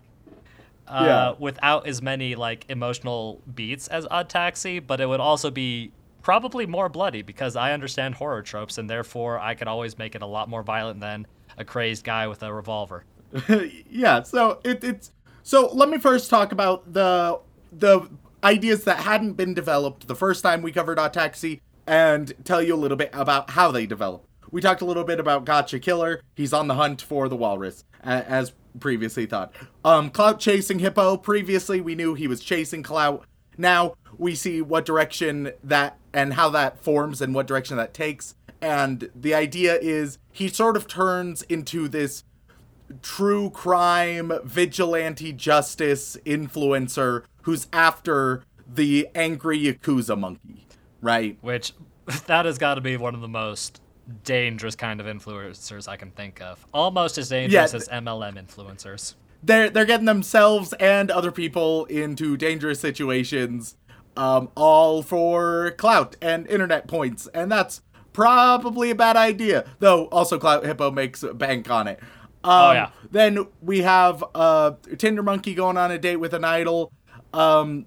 Uh, 0.87 1.03
Yeah. 1.05 1.33
Without 1.39 1.87
as 1.87 2.01
many 2.01 2.35
like 2.35 2.65
emotional 2.69 3.41
beats 3.53 3.87
as 3.87 4.07
Odd 4.09 4.29
Taxi, 4.29 4.79
but 4.79 5.01
it 5.01 5.05
would 5.07 5.19
also 5.19 5.51
be 5.51 5.91
probably 6.21 6.65
more 6.65 6.89
bloody 6.89 7.21
because 7.21 7.55
I 7.55 7.73
understand 7.73 8.15
horror 8.15 8.41
tropes, 8.41 8.77
and 8.77 8.89
therefore 8.89 9.39
I 9.39 9.53
could 9.55 9.67
always 9.67 9.97
make 9.97 10.15
it 10.15 10.21
a 10.21 10.25
lot 10.25 10.47
more 10.49 10.63
violent 10.63 10.99
than 11.01 11.25
a 11.57 11.65
crazed 11.65 12.03
guy 12.03 12.27
with 12.27 12.43
a 12.43 12.53
revolver. 12.53 13.03
yeah, 13.89 14.23
so 14.23 14.59
it, 14.63 14.83
it's 14.83 15.11
so 15.43 15.69
let 15.73 15.89
me 15.89 15.97
first 15.97 16.29
talk 16.29 16.51
about 16.51 16.93
the 16.93 17.39
the 17.71 18.09
ideas 18.43 18.83
that 18.85 18.99
hadn't 18.99 19.33
been 19.33 19.53
developed 19.53 20.07
the 20.07 20.15
first 20.15 20.43
time 20.43 20.61
we 20.61 20.71
covered 20.71 20.97
Taxi 21.11 21.61
and 21.85 22.33
tell 22.43 22.61
you 22.61 22.75
a 22.75 22.77
little 22.77 22.97
bit 22.97 23.09
about 23.13 23.51
how 23.51 23.71
they 23.71 23.85
developed. 23.85 24.27
We 24.51 24.61
talked 24.61 24.81
a 24.81 24.85
little 24.85 25.03
bit 25.03 25.19
about 25.19 25.45
Gotcha 25.45 25.79
Killer. 25.79 26.21
He's 26.35 26.53
on 26.53 26.67
the 26.67 26.75
hunt 26.75 27.01
for 27.01 27.27
the 27.27 27.35
walrus, 27.35 27.83
as 28.01 28.53
previously 28.79 29.25
thought. 29.25 29.53
Um, 29.83 30.09
Clout 30.09 30.39
chasing 30.39 30.79
Hippo. 30.79 31.17
Previously, 31.17 31.81
we 31.81 31.95
knew 31.95 32.13
he 32.13 32.27
was 32.27 32.41
chasing 32.41 32.83
Clout. 32.83 33.25
Now 33.57 33.95
we 34.17 34.35
see 34.35 34.61
what 34.61 34.85
direction 34.85 35.51
that 35.63 35.97
and 36.13 36.33
how 36.33 36.49
that 36.49 36.79
forms 36.79 37.21
and 37.21 37.33
what 37.33 37.47
direction 37.47 37.77
that 37.77 37.93
takes. 37.93 38.35
And 38.61 39.09
the 39.15 39.33
idea 39.33 39.77
is 39.79 40.17
he 40.31 40.47
sort 40.47 40.75
of 40.77 40.87
turns 40.87 41.41
into 41.43 41.87
this 41.87 42.23
true 43.01 43.49
crime 43.49 44.31
vigilante 44.43 45.33
justice 45.33 46.17
influencer 46.25 47.23
who's 47.43 47.67
after 47.73 48.43
the 48.65 49.07
angry 49.13 49.59
yakuza 49.59 50.17
monkey 50.17 50.65
right 51.01 51.37
which 51.41 51.73
that 52.27 52.45
has 52.45 52.57
got 52.57 52.75
to 52.75 52.81
be 52.81 52.95
one 52.95 53.13
of 53.13 53.19
the 53.19 53.27
most 53.27 53.81
dangerous 54.23 54.73
kind 54.75 55.01
of 55.01 55.05
influencers 55.05 55.89
I 55.89 55.97
can 55.97 56.11
think 56.11 56.41
of. 56.41 56.65
Almost 56.73 57.17
as 57.17 57.27
dangerous 57.27 57.73
Yeah. 57.73 57.77
as 57.77 57.89
MLM 57.89 58.35
influencers. 58.41 59.15
they're 59.43 59.69
they're 59.69 59.83
getting 59.83 60.05
themselves 60.05 60.71
and 60.79 61.11
other 61.11 61.31
people 61.31 61.83
into 61.85 62.37
dangerous 62.37 62.79
situations 62.79 63.75
um 64.15 64.49
all 64.55 65.03
for 65.03 65.71
clout 65.71 66.15
and 66.21 66.47
internet 66.47 66.87
points 66.87 67.27
and 67.33 67.51
that's 67.51 67.81
probably 68.17 68.89
a 68.89 68.95
bad 68.95 69.15
idea. 69.15 69.63
Though 69.77 70.05
also 70.07 70.39
clout 70.39 70.65
hippo 70.65 70.89
makes 70.89 71.21
a 71.21 71.35
bank 71.35 71.69
on 71.69 71.87
it. 71.87 71.99
Um, 72.43 72.49
Oh, 72.49 72.71
yeah. 72.71 72.89
then 73.11 73.45
we 73.61 73.83
have 73.83 74.23
uh 74.33 74.71
tinder 74.97 75.21
monkey 75.21 75.53
going 75.53 75.77
on 75.77 75.91
a 75.91 75.99
date 75.99 76.15
with 76.15 76.33
an 76.33 76.43
idol. 76.43 76.91
Um 77.31 77.85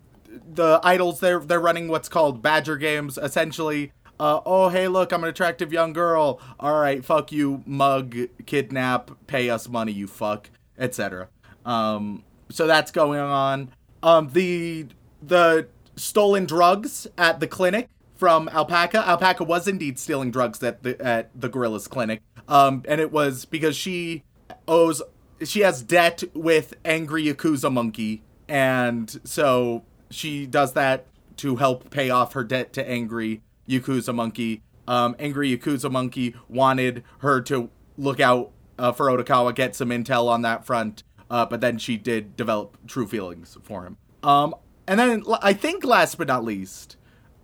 the 0.55 0.79
idols 0.85 1.19
they're 1.19 1.41
they're 1.41 1.61
running 1.61 1.89
what's 1.89 2.09
called 2.09 2.41
badger 2.43 2.77
games 2.77 3.19
essentially. 3.19 3.93
Uh, 4.21 4.41
oh 4.47 4.69
hey 4.69 4.87
look 4.87 5.13
i'm 5.13 5.25
an 5.25 5.31
attractive 5.31 5.73
young 5.73 5.93
girl. 5.93 6.41
All 6.61 6.79
right 6.81 7.05
fuck 7.05 7.33
you 7.33 7.65
mug 7.67 8.17
kidnap 8.47 9.11
pay 9.27 9.51
us 9.51 9.69
money 9.69 9.93
you 9.93 10.07
fuck 10.07 10.49
etc 10.79 11.29
um 11.67 12.23
so 12.51 12.69
that's 12.69 12.93
going 12.93 13.19
on. 13.21 13.73
Um 14.05 14.29
the 14.33 14.87
the 15.21 15.67
stolen 15.97 16.47
drugs 16.47 17.09
at 17.19 17.41
the 17.41 17.49
clinic 17.49 17.89
from 18.21 18.51
alpaca. 18.51 19.09
Alpaca 19.09 19.43
was 19.43 19.67
indeed 19.67 19.99
stealing 19.99 20.31
drugs 20.31 20.63
at 20.63 20.83
the 20.83 21.01
at 21.01 21.31
the 21.35 21.49
gorilla's 21.49 21.89
clinic. 21.89 22.21
Um 22.47 22.85
and 22.87 23.01
it 23.01 23.11
was 23.11 23.47
because 23.47 23.75
she 23.75 24.25
owes 24.69 25.01
she 25.43 25.61
has 25.61 25.83
debt 25.83 26.23
with 26.35 26.75
angry 26.85 27.25
yakuza 27.25 27.73
monkey. 27.73 28.23
And 28.47 29.19
so 29.25 29.85
she 30.11 30.47
does 30.47 30.75
that 30.75 31.07
to 31.39 31.57
help 31.57 31.89
pay 31.91 32.11
off 32.11 32.35
her 32.35 32.45
debt 32.45 32.75
to 32.75 32.87
angry 32.87 33.41
yakuza 33.67 34.15
monkey. 34.15 34.63
Um 34.87 35.17
angry 35.19 35.57
yakuza 35.57 35.91
monkey 35.91 36.35
wanted 36.47 37.03
her 37.21 37.41
to 37.41 37.71
look 37.97 38.21
out 38.21 38.53
uh, 38.79 38.93
for 38.93 39.07
Otakawa, 39.07 39.55
get 39.55 39.75
some 39.75 39.89
intel 39.91 40.29
on 40.29 40.43
that 40.43 40.65
front, 40.67 41.03
uh, 41.31 41.47
but 41.47 41.61
then 41.61 41.79
she 41.79 41.97
did 41.97 42.37
develop 42.37 42.79
true 42.87 43.07
feelings 43.07 43.57
for 43.63 43.85
him. 43.85 43.97
Um, 44.23 44.55
and 44.87 44.99
then 44.99 45.23
I 45.43 45.53
think 45.53 45.85
last 45.85 46.17
but 46.17 46.29
not 46.29 46.45
least, 46.45 46.97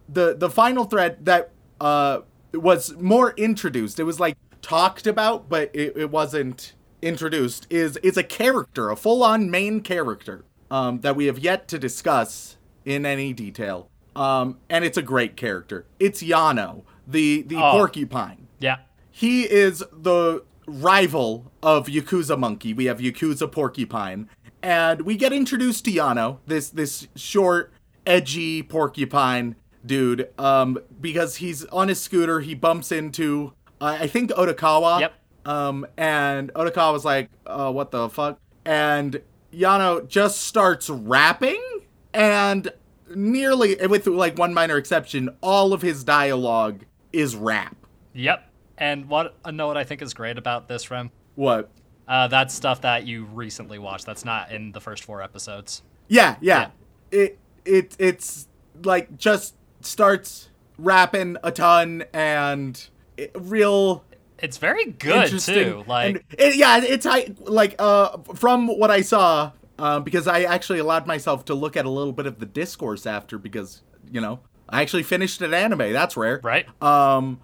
the 0.09 0.35
the 0.37 0.51
final 0.51 0.85
thread 0.85 1.25
that 1.25 1.51
uh 1.81 2.21
was 2.55 2.95
more 2.99 3.33
introduced. 3.37 3.99
It 4.01 4.05
was 4.05 4.19
like 4.21 4.37
talked 4.63 5.07
about, 5.07 5.49
but 5.49 5.71
it, 5.75 5.97
it 5.97 6.11
wasn't 6.11 6.75
introduced. 7.03 7.67
Is 7.71 7.97
is 7.99 8.17
a 8.17 8.23
character, 8.23 8.91
a 8.91 8.97
full 8.97 9.23
on 9.23 9.51
main 9.51 9.81
character, 9.81 10.45
um, 10.71 11.01
that 11.01 11.17
we 11.17 11.27
have 11.27 11.39
yet 11.39 11.69
to 11.69 11.79
discuss 11.79 12.57
in 12.85 13.05
any 13.05 13.33
detail. 13.33 13.91
Um, 14.15 14.59
and 14.71 14.85
it's 14.85 14.97
a 14.97 15.03
great 15.03 15.37
character. 15.37 15.87
It's 16.01 16.23
Yano, 16.23 16.83
the 17.07 17.43
the 17.43 17.57
Oh. 17.57 17.73
porcupine 17.73 18.47
Yeah. 18.59 18.77
he 19.11 19.43
is 19.43 19.85
the 19.93 20.43
rival 20.67 21.53
of 21.63 21.87
Yakuza 21.87 22.39
Monkey. 22.39 22.73
We 22.73 22.87
have 22.87 22.99
Yakuza 22.99 23.51
Porcupine, 23.53 24.29
and 24.63 25.03
we 25.03 25.17
get 25.17 25.33
introduced 25.33 25.85
to 25.85 25.93
Yano, 25.93 26.39
this 26.47 26.71
this 26.71 27.09
short, 27.15 27.73
edgy 28.07 28.63
porcupine 28.63 29.57
dude. 29.87 30.29
Um, 30.39 30.79
because 31.01 31.37
he's 31.37 31.65
on 31.67 31.89
his 31.89 32.01
scooter, 32.01 32.41
he 32.41 32.55
bumps 32.55 32.93
into 32.93 33.53
uh, 33.81 33.99
I 34.01 34.07
think 34.07 34.31
Otakawa. 34.31 35.01
Yep. 35.01 35.15
Um, 35.45 35.87
and 35.97 36.53
Otakawa 36.55 36.93
was 36.93 37.05
like, 37.05 37.31
uh, 37.47 37.73
"What 37.73 37.91
the 37.91 38.09
fuck?" 38.09 38.39
And 38.65 39.21
Yano 39.53 40.07
just 40.09 40.43
starts 40.43 40.91
rapping, 40.91 41.63
and 42.13 42.71
nearly, 43.15 43.77
with 43.87 44.07
like 44.07 44.39
one 44.39 44.55
minor 44.55 44.77
exception, 44.77 45.31
all 45.41 45.73
of 45.73 45.83
his 45.83 46.05
dialogue 46.05 46.85
is 47.13 47.37
rap. 47.37 47.77
Yep. 48.15 48.51
And 48.79 49.09
what 49.09 49.37
uh, 49.45 49.51
know 49.51 49.67
what 49.67 49.77
I 49.77 49.85
think 49.85 50.03
is 50.03 50.15
great 50.15 50.39
about 50.39 50.69
this, 50.69 50.91
Rem? 50.91 51.11
What? 51.35 51.71
Uh, 52.09 52.29
that's 52.29 52.55
stuff 52.55 52.83
that 52.83 53.07
you 53.07 53.25
recently 53.25 53.79
watched. 53.79 54.07
That's 54.07 54.25
not 54.25 54.53
in 54.53 54.73
the 54.73 54.81
first 54.81 55.05
four 55.05 55.23
episodes. 55.23 55.83
Yeah, 56.09 56.37
yeah. 56.41 56.71
It 57.11 57.39
it 57.65 57.97
it's 57.99 58.49
like 58.83 59.17
just 59.17 59.56
starts 59.87 60.49
rapping 60.79 61.37
a 61.43 61.51
ton 61.51 62.05
and 62.13 62.89
it, 63.17 63.33
real 63.35 64.05
It's 64.39 64.59
very 64.59 64.87
good 64.87 65.39
too. 65.41 65.85
Like 65.87 66.25
it, 66.39 66.57
yeah, 66.57 66.81
it's 66.83 67.07
I 67.07 67.35
like 67.41 67.77
uh 67.79 68.19
from 68.35 68.67
what 68.67 68.91
I 68.91 69.01
saw 69.01 69.53
um, 69.79 70.05
because 70.05 70.27
I 70.27 70.43
actually 70.43 70.79
allowed 70.79 71.07
myself 71.07 71.45
to 71.47 71.55
look 71.55 71.77
at 71.77 71.85
a 71.85 71.91
little 71.91 72.13
bit 72.13 72.27
of 72.27 72.39
the 72.39 72.47
discourse 72.47 73.07
after 73.07 73.39
because 73.39 73.83
you 74.11 74.21
know 74.21 74.41
I 74.69 74.83
actually 74.83 75.05
finished 75.05 75.41
an 75.43 75.55
anime. 75.55 75.93
That's 75.93 76.17
rare. 76.17 76.41
right? 76.43 76.67
Um. 76.83 77.41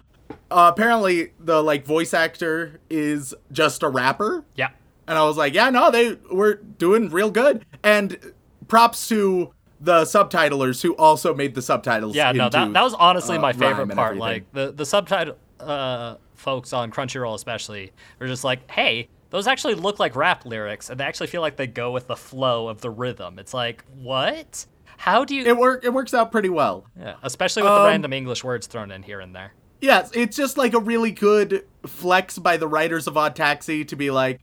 Uh, 0.49 0.71
apparently, 0.73 1.31
the 1.39 1.61
like 1.61 1.85
voice 1.85 2.13
actor 2.13 2.79
is 2.89 3.35
just 3.51 3.83
a 3.83 3.89
rapper. 3.89 4.45
yeah. 4.55 4.69
And 5.05 5.17
I 5.17 5.23
was 5.25 5.35
like, 5.35 5.53
yeah, 5.53 5.69
no, 5.69 5.91
they 5.91 6.17
were 6.31 6.55
doing 6.55 7.09
real 7.09 7.29
good. 7.29 7.65
And 7.83 8.33
props 8.67 9.09
to 9.09 9.53
the 9.83 10.03
subtitlers 10.03 10.81
who 10.81 10.95
also 10.95 11.33
made 11.33 11.55
the 11.55 11.61
subtitles. 11.61 12.15
Yeah, 12.15 12.31
no, 12.31 12.47
that, 12.49 12.71
that 12.73 12.83
was 12.83 12.93
honestly 12.93 13.37
uh, 13.37 13.41
my 13.41 13.51
favorite 13.53 13.89
part. 13.89 14.17
Like 14.17 14.51
the 14.53 14.71
the 14.71 14.85
subtitle 14.85 15.35
uh, 15.59 16.15
folks 16.35 16.71
on 16.71 16.89
Crunchyroll, 16.89 17.35
especially, 17.35 17.91
were 18.19 18.27
just 18.27 18.43
like, 18.45 18.69
"Hey, 18.71 19.09
those 19.29 19.45
actually 19.45 19.75
look 19.75 19.99
like 19.99 20.15
rap 20.15 20.45
lyrics, 20.45 20.89
and 20.89 20.99
they 20.99 21.03
actually 21.03 21.27
feel 21.27 21.41
like 21.41 21.57
they 21.57 21.67
go 21.67 21.91
with 21.91 22.07
the 22.07 22.15
flow 22.15 22.69
of 22.69 22.79
the 22.81 22.89
rhythm." 22.89 23.37
It's 23.39 23.53
like, 23.53 23.83
what? 23.93 24.65
How 24.97 25.25
do 25.25 25.35
you? 25.35 25.43
it 25.45 25.57
work. 25.57 25.83
It 25.83 25.93
works 25.93 26.13
out 26.13 26.31
pretty 26.31 26.49
well. 26.49 26.85
yeah, 26.97 27.15
especially 27.21 27.63
with 27.63 27.73
the 27.73 27.81
Um, 27.81 27.87
random 27.87 28.13
English 28.13 28.43
words 28.43 28.67
thrown 28.67 28.89
in 28.89 29.03
here 29.03 29.19
and 29.19 29.35
there. 29.35 29.53
Yes, 29.81 30.11
it's 30.13 30.37
just 30.37 30.57
like 30.57 30.73
a 30.73 30.79
really 30.79 31.11
good 31.11 31.65
flex 31.85 32.39
by 32.39 32.55
the 32.55 32.69
writers 32.69 33.05
of 33.05 33.17
Odd 33.17 33.35
Taxi 33.35 33.83
to 33.83 33.97
be 33.97 34.11
like, 34.11 34.39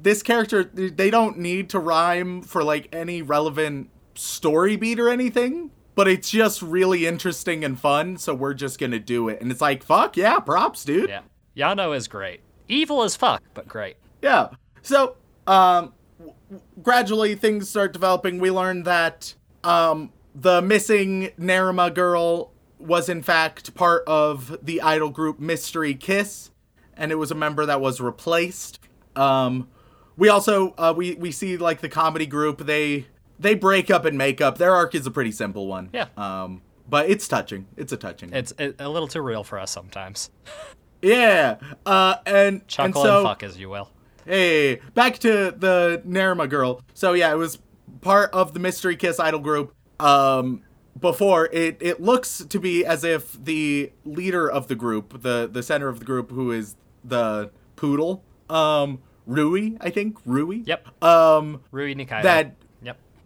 this 0.00 0.22
character, 0.22 0.64
they 0.64 1.10
don't 1.10 1.36
need 1.38 1.68
to 1.70 1.78
rhyme 1.78 2.40
for 2.40 2.64
like 2.64 2.88
any 2.94 3.20
relevant 3.20 3.90
story 4.18 4.76
beat 4.76 4.98
or 4.98 5.08
anything, 5.08 5.70
but 5.94 6.08
it's 6.08 6.30
just 6.30 6.62
really 6.62 7.06
interesting 7.06 7.64
and 7.64 7.78
fun, 7.78 8.16
so 8.16 8.34
we're 8.34 8.54
just 8.54 8.78
gonna 8.78 8.98
do 8.98 9.28
it. 9.28 9.40
And 9.40 9.50
it's 9.50 9.60
like, 9.60 9.82
fuck 9.82 10.16
yeah, 10.16 10.38
props, 10.40 10.84
dude. 10.84 11.08
Yeah. 11.08 11.22
Yano 11.56 11.96
is 11.96 12.06
great. 12.06 12.40
Evil 12.68 13.02
as 13.02 13.16
fuck, 13.16 13.42
but 13.54 13.66
great. 13.66 13.96
Yeah. 14.20 14.48
So, 14.82 15.16
um, 15.46 15.94
w- 16.18 16.34
gradually 16.82 17.34
things 17.34 17.68
start 17.70 17.92
developing. 17.92 18.38
We 18.38 18.50
learn 18.50 18.82
that 18.82 19.34
um, 19.64 20.12
the 20.34 20.60
missing 20.60 21.30
Nerima 21.40 21.92
girl 21.94 22.52
was 22.78 23.08
in 23.08 23.22
fact 23.22 23.74
part 23.74 24.04
of 24.06 24.58
the 24.62 24.82
idol 24.82 25.10
group 25.10 25.40
Mystery 25.40 25.94
Kiss, 25.94 26.50
and 26.94 27.10
it 27.10 27.16
was 27.16 27.30
a 27.30 27.34
member 27.34 27.64
that 27.64 27.80
was 27.80 28.00
replaced. 28.00 28.78
Um, 29.14 29.68
we 30.16 30.28
also 30.28 30.74
uh, 30.76 30.92
we 30.96 31.14
we 31.14 31.32
see 31.32 31.56
like 31.56 31.80
the 31.80 31.88
comedy 31.88 32.26
group. 32.26 32.66
They 32.66 33.06
they 33.38 33.54
break 33.54 33.90
up 33.90 34.04
and 34.04 34.16
make 34.16 34.40
up. 34.40 34.58
Their 34.58 34.74
arc 34.74 34.94
is 34.94 35.06
a 35.06 35.10
pretty 35.10 35.32
simple 35.32 35.66
one. 35.66 35.90
Yeah. 35.92 36.06
Um, 36.16 36.62
but 36.88 37.10
it's 37.10 37.26
touching. 37.26 37.66
It's 37.76 37.92
a 37.92 37.96
touching. 37.96 38.32
It's 38.32 38.52
it, 38.58 38.76
a 38.78 38.88
little 38.88 39.08
too 39.08 39.20
real 39.20 39.44
for 39.44 39.58
us 39.58 39.70
sometimes. 39.70 40.30
yeah. 41.02 41.56
Uh, 41.84 42.16
and 42.26 42.66
Chuckle 42.68 43.02
and 43.02 43.08
so 43.08 43.18
and 43.18 43.26
fuck 43.26 43.42
as 43.42 43.58
you 43.58 43.68
will. 43.68 43.90
Hey, 44.24 44.80
back 44.94 45.18
to 45.20 45.54
the 45.56 46.02
Nerima 46.06 46.48
girl. 46.48 46.82
So 46.94 47.12
yeah, 47.12 47.32
it 47.32 47.36
was 47.36 47.58
part 48.00 48.30
of 48.32 48.54
the 48.54 48.60
Mystery 48.60 48.96
Kiss 48.96 49.20
idol 49.20 49.40
group. 49.40 49.74
Um, 50.00 50.62
before 50.98 51.48
it, 51.52 51.76
it 51.80 52.00
looks 52.00 52.38
to 52.44 52.58
be 52.58 52.84
as 52.84 53.04
if 53.04 53.32
the 53.32 53.92
leader 54.04 54.50
of 54.50 54.68
the 54.68 54.74
group, 54.74 55.22
the 55.22 55.48
the 55.50 55.62
center 55.62 55.88
of 55.88 55.98
the 55.98 56.04
group, 56.04 56.30
who 56.30 56.50
is 56.50 56.74
the 57.04 57.50
poodle, 57.76 58.24
um, 58.48 59.00
Rui, 59.26 59.76
I 59.80 59.90
think 59.90 60.18
Rui. 60.24 60.62
Yep. 60.64 61.02
Um, 61.02 61.62
Rui 61.70 61.94
Nikaido. 61.94 62.22
that. 62.22 62.54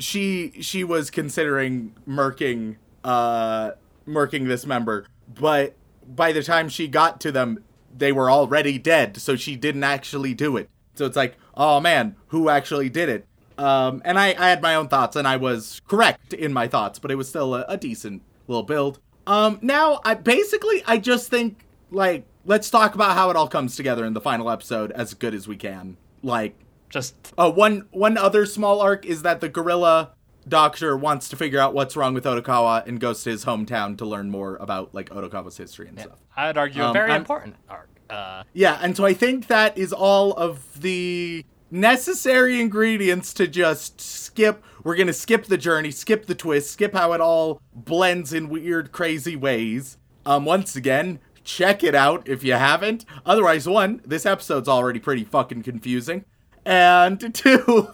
She 0.00 0.52
she 0.60 0.84
was 0.84 1.10
considering 1.10 1.94
murking 2.08 2.76
uh 3.04 3.72
murking 4.06 4.48
this 4.48 4.66
member 4.66 5.06
but 5.32 5.74
by 6.06 6.32
the 6.32 6.42
time 6.42 6.68
she 6.68 6.88
got 6.88 7.20
to 7.20 7.30
them 7.30 7.62
they 7.96 8.12
were 8.12 8.30
already 8.30 8.78
dead 8.78 9.16
so 9.16 9.36
she 9.36 9.56
didn't 9.56 9.84
actually 9.84 10.34
do 10.34 10.56
it. 10.56 10.68
So 10.94 11.06
it's 11.06 11.16
like 11.16 11.36
oh 11.54 11.80
man 11.80 12.16
who 12.28 12.48
actually 12.48 12.88
did 12.88 13.08
it? 13.08 13.26
Um 13.58 14.02
and 14.04 14.18
i 14.18 14.28
i 14.28 14.48
had 14.48 14.62
my 14.62 14.74
own 14.74 14.88
thoughts 14.88 15.16
and 15.16 15.26
i 15.26 15.36
was 15.36 15.80
correct 15.86 16.32
in 16.32 16.52
my 16.52 16.66
thoughts 16.68 16.98
but 16.98 17.10
it 17.10 17.16
was 17.16 17.28
still 17.28 17.54
a, 17.54 17.64
a 17.68 17.76
decent 17.76 18.22
little 18.48 18.62
build. 18.62 19.00
Um 19.26 19.58
now 19.62 20.00
i 20.04 20.14
basically 20.14 20.82
i 20.86 20.98
just 20.98 21.28
think 21.28 21.64
like 21.90 22.24
let's 22.44 22.70
talk 22.70 22.94
about 22.94 23.16
how 23.16 23.30
it 23.30 23.36
all 23.36 23.48
comes 23.48 23.76
together 23.76 24.04
in 24.04 24.14
the 24.14 24.20
final 24.20 24.50
episode 24.50 24.92
as 24.92 25.14
good 25.14 25.34
as 25.34 25.46
we 25.46 25.56
can. 25.56 25.96
Like 26.22 26.58
Just 26.90 27.33
uh, 27.38 27.50
one 27.50 27.87
one 27.92 28.18
other 28.18 28.44
small 28.44 28.81
arc 28.81 29.07
is 29.07 29.22
that 29.22 29.40
the 29.40 29.48
gorilla 29.48 30.11
doctor 30.48 30.96
wants 30.96 31.29
to 31.29 31.37
figure 31.37 31.61
out 31.61 31.72
what's 31.72 31.96
wrong 31.96 32.12
with 32.14 32.24
Otokawa 32.24 32.87
and 32.87 32.98
goes 33.00 33.22
to 33.22 33.31
his 33.31 33.44
hometown 33.44 33.96
to 33.98 34.05
learn 34.05 34.31
more 34.31 34.57
about 34.57 34.92
like 34.94 35.09
Otokawa's 35.11 35.57
history 35.57 35.87
and 35.88 35.98
stuff. 36.00 36.18
I'd 36.37 36.59
argue 36.59 36.83
a 36.83 36.87
Um, 36.88 36.92
very 36.92 37.11
I'm- 37.12 37.20
important 37.20 37.57
arc. 37.68 37.88
Uh, 38.11 38.42
Yeah, 38.53 38.79
and 38.83 38.96
so 38.96 39.05
I 39.05 39.14
think 39.14 39.46
that 39.46 39.79
is 39.79 39.92
all 39.92 40.33
of 40.33 40.81
the 40.81 41.44
necessary 41.70 42.61
ingredients 42.61 43.33
to 43.35 43.46
just 43.46 44.00
skip. 44.00 44.64
We're 44.83 44.96
gonna 44.96 45.12
skip 45.12 45.44
the 45.46 45.57
journey, 45.59 45.92
skip 45.92 46.26
the 46.26 46.35
twist, 46.35 46.72
skip 46.72 46.92
how 46.94 47.12
it 47.12 47.20
all 47.20 47.61
blends 47.72 48.33
in 48.33 48.48
weird, 48.48 48.90
crazy 48.90 49.37
ways. 49.37 49.96
Um, 50.26 50.44
once 50.44 50.74
again, 50.74 51.20
check 51.44 51.85
it 51.85 51.94
out 51.94 52.29
if 52.29 52.42
you 52.42 52.55
haven't. 52.55 53.05
Otherwise, 53.24 53.68
one, 53.68 54.00
this 54.05 54.26
episode's 54.26 54.68
already 54.68 54.98
pretty 54.98 55.22
fucking 55.24 55.62
confusing, 55.62 56.24
and 56.70 57.35
two, 57.35 57.88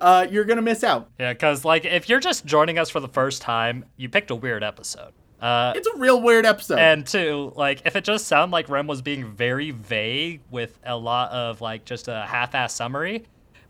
uh, 0.00 0.26
you're 0.30 0.44
gonna 0.44 0.62
miss 0.62 0.82
out. 0.82 1.08
yeah, 1.18 1.32
because 1.32 1.64
like 1.64 1.84
if 1.84 2.08
you're 2.08 2.20
just 2.20 2.44
joining 2.46 2.78
us 2.78 2.90
for 2.90 3.00
the 3.00 3.08
first 3.08 3.42
time, 3.42 3.84
you 3.96 4.08
picked 4.08 4.30
a 4.30 4.34
weird 4.34 4.64
episode. 4.64 5.12
Uh, 5.40 5.72
It's 5.76 5.88
a 5.88 5.96
real 5.96 6.20
weird 6.22 6.46
episode. 6.46 6.78
and 6.78 7.06
two, 7.06 7.52
like 7.56 7.82
if 7.84 7.96
it 7.96 8.04
just 8.04 8.26
sounded 8.26 8.52
like 8.52 8.68
Rem 8.68 8.86
was 8.86 9.02
being 9.02 9.32
very 9.32 9.70
vague 9.72 10.40
with 10.50 10.78
a 10.84 10.96
lot 10.96 11.30
of 11.32 11.60
like 11.60 11.84
just 11.84 12.06
a 12.08 12.22
half-ass 12.22 12.74
summary, 12.74 13.24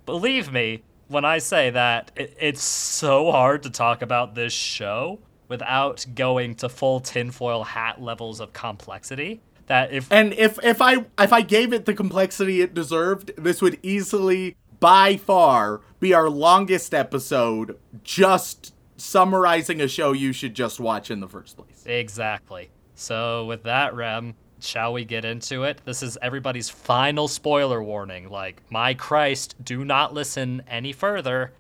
believe 0.07 0.53
me 0.53 0.83
when 1.09 1.25
I 1.25 1.38
say 1.38 1.70
that 1.70 2.11
it, 2.16 2.37
it's 2.40 2.62
so 2.62 3.31
hard 3.33 3.62
to 3.64 3.70
talk 3.70 4.03
about 4.03 4.35
this 4.35 4.53
show 4.53 5.18
without 5.48 6.05
going 6.14 6.55
to 6.57 6.68
full 6.68 7.01
tinfoil 7.01 7.64
hat 7.64 8.01
levels 8.01 8.40
of 8.40 8.53
complexity. 8.53 9.40
That 9.66 9.92
if 9.92 10.11
And 10.11 10.33
if 10.35 10.59
if 10.64 10.83
I 10.83 11.05
if 11.18 11.33
I 11.33 11.40
gave 11.42 11.72
it 11.72 11.85
the 11.85 11.94
complexity 11.94 12.61
it 12.61 12.75
deserved, 12.75 13.33
this 13.37 13.62
would 13.62 13.79
easily 13.83 14.57
by 14.81 15.16
far 15.16 15.81
be 16.01 16.12
our 16.12 16.29
longest 16.29 16.92
episode 16.92 17.79
just 18.03 18.75
summarizing 18.96 19.81
a 19.81 19.88
show 19.88 20.12
you 20.12 20.33
should 20.33 20.55
just 20.55 20.81
watch 20.81 21.11
in 21.11 21.20
the 21.20 21.29
first 21.29 21.57
place. 21.57 21.85
Exactly. 21.87 22.70
So 22.94 23.46
with 23.46 23.62
that, 23.64 23.94
Rem, 23.94 24.35
shall 24.61 24.92
we 24.92 25.05
get 25.05 25.25
into 25.25 25.64
it? 25.64 25.81
This 25.85 26.03
is 26.03 26.18
everybody's 26.22 26.68
final 26.68 27.29
spoiler 27.29 27.83
warning. 27.83 28.29
Like, 28.29 28.62
my 28.70 28.94
Christ, 28.94 29.57
do 29.62 29.85
not 29.85 30.14
listen 30.14 30.62
any 30.68 30.92
further 30.92 31.53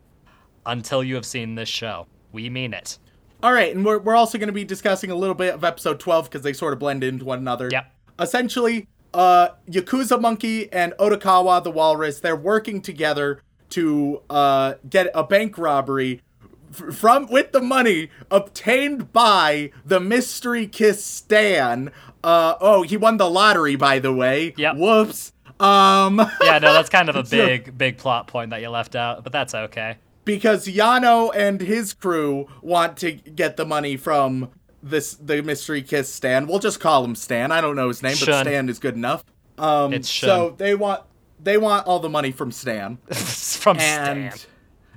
until 0.64 1.02
you 1.02 1.14
have 1.16 1.26
seen 1.26 1.54
this 1.54 1.68
show. 1.68 2.06
We 2.32 2.48
mean 2.48 2.74
it. 2.74 2.98
All 3.42 3.52
right, 3.52 3.74
and 3.74 3.84
we're, 3.84 3.98
we're 3.98 4.14
also 4.14 4.38
going 4.38 4.48
to 4.48 4.52
be 4.52 4.64
discussing 4.64 5.10
a 5.10 5.16
little 5.16 5.34
bit 5.34 5.54
of 5.54 5.64
episode 5.64 5.98
12 5.98 6.26
because 6.26 6.42
they 6.42 6.52
sort 6.52 6.72
of 6.72 6.78
blend 6.78 7.02
into 7.02 7.24
one 7.24 7.38
another. 7.38 7.68
Yep. 7.72 7.92
Essentially, 8.20 8.86
uh, 9.12 9.48
Yakuza 9.68 10.20
Monkey 10.20 10.72
and 10.72 10.92
Otokawa 11.00 11.62
the 11.64 11.70
Walrus, 11.70 12.20
they're 12.20 12.36
working 12.36 12.80
together 12.80 13.42
to 13.70 14.22
uh, 14.30 14.74
get 14.88 15.10
a 15.14 15.24
bank 15.24 15.58
robbery 15.58 16.22
f- 16.70 16.94
from 16.94 17.26
with 17.26 17.50
the 17.50 17.60
money 17.60 18.10
obtained 18.30 19.12
by 19.12 19.72
the 19.84 19.98
mystery 19.98 20.68
kiss 20.68 21.04
Stan. 21.04 21.90
Uh, 22.22 22.54
oh, 22.60 22.82
he 22.82 22.96
won 22.96 23.16
the 23.16 23.28
lottery, 23.28 23.74
by 23.74 23.98
the 23.98 24.12
way. 24.12 24.54
Yep. 24.56 24.76
Whoops. 24.76 25.32
Um, 25.58 26.18
Yeah, 26.42 26.58
no, 26.58 26.72
that's 26.72 26.90
kind 26.90 27.08
of 27.08 27.16
a 27.16 27.22
big, 27.28 27.76
big 27.76 27.98
plot 27.98 28.28
point 28.28 28.50
that 28.50 28.60
you 28.60 28.68
left 28.68 28.94
out, 28.94 29.24
but 29.24 29.32
that's 29.32 29.54
okay. 29.54 29.96
Because 30.24 30.66
Yano 30.66 31.30
and 31.34 31.60
his 31.60 31.94
crew 31.94 32.48
want 32.60 32.96
to 32.98 33.12
get 33.12 33.56
the 33.56 33.64
money 33.66 33.96
from 33.96 34.50
this 34.82 35.14
the 35.14 35.42
mystery 35.42 35.82
kiss 35.82 36.12
Stan. 36.12 36.46
We'll 36.46 36.58
just 36.58 36.80
call 36.80 37.04
him 37.04 37.14
Stan. 37.14 37.52
I 37.52 37.60
don't 37.60 37.76
know 37.76 37.88
his 37.88 38.02
name, 38.02 38.16
but 38.18 38.40
Stan 38.46 38.68
is 38.68 38.78
good 38.78 38.94
enough. 38.94 39.24
Um, 39.58 39.92
It's 39.92 40.08
so 40.08 40.54
they 40.56 40.74
want 40.74 41.02
they 41.40 41.58
want 41.58 41.86
all 41.86 41.98
the 42.00 42.08
money 42.08 42.32
from 42.32 42.50
Stan, 42.52 42.96
From 43.10 43.78
Stan. 43.78 44.32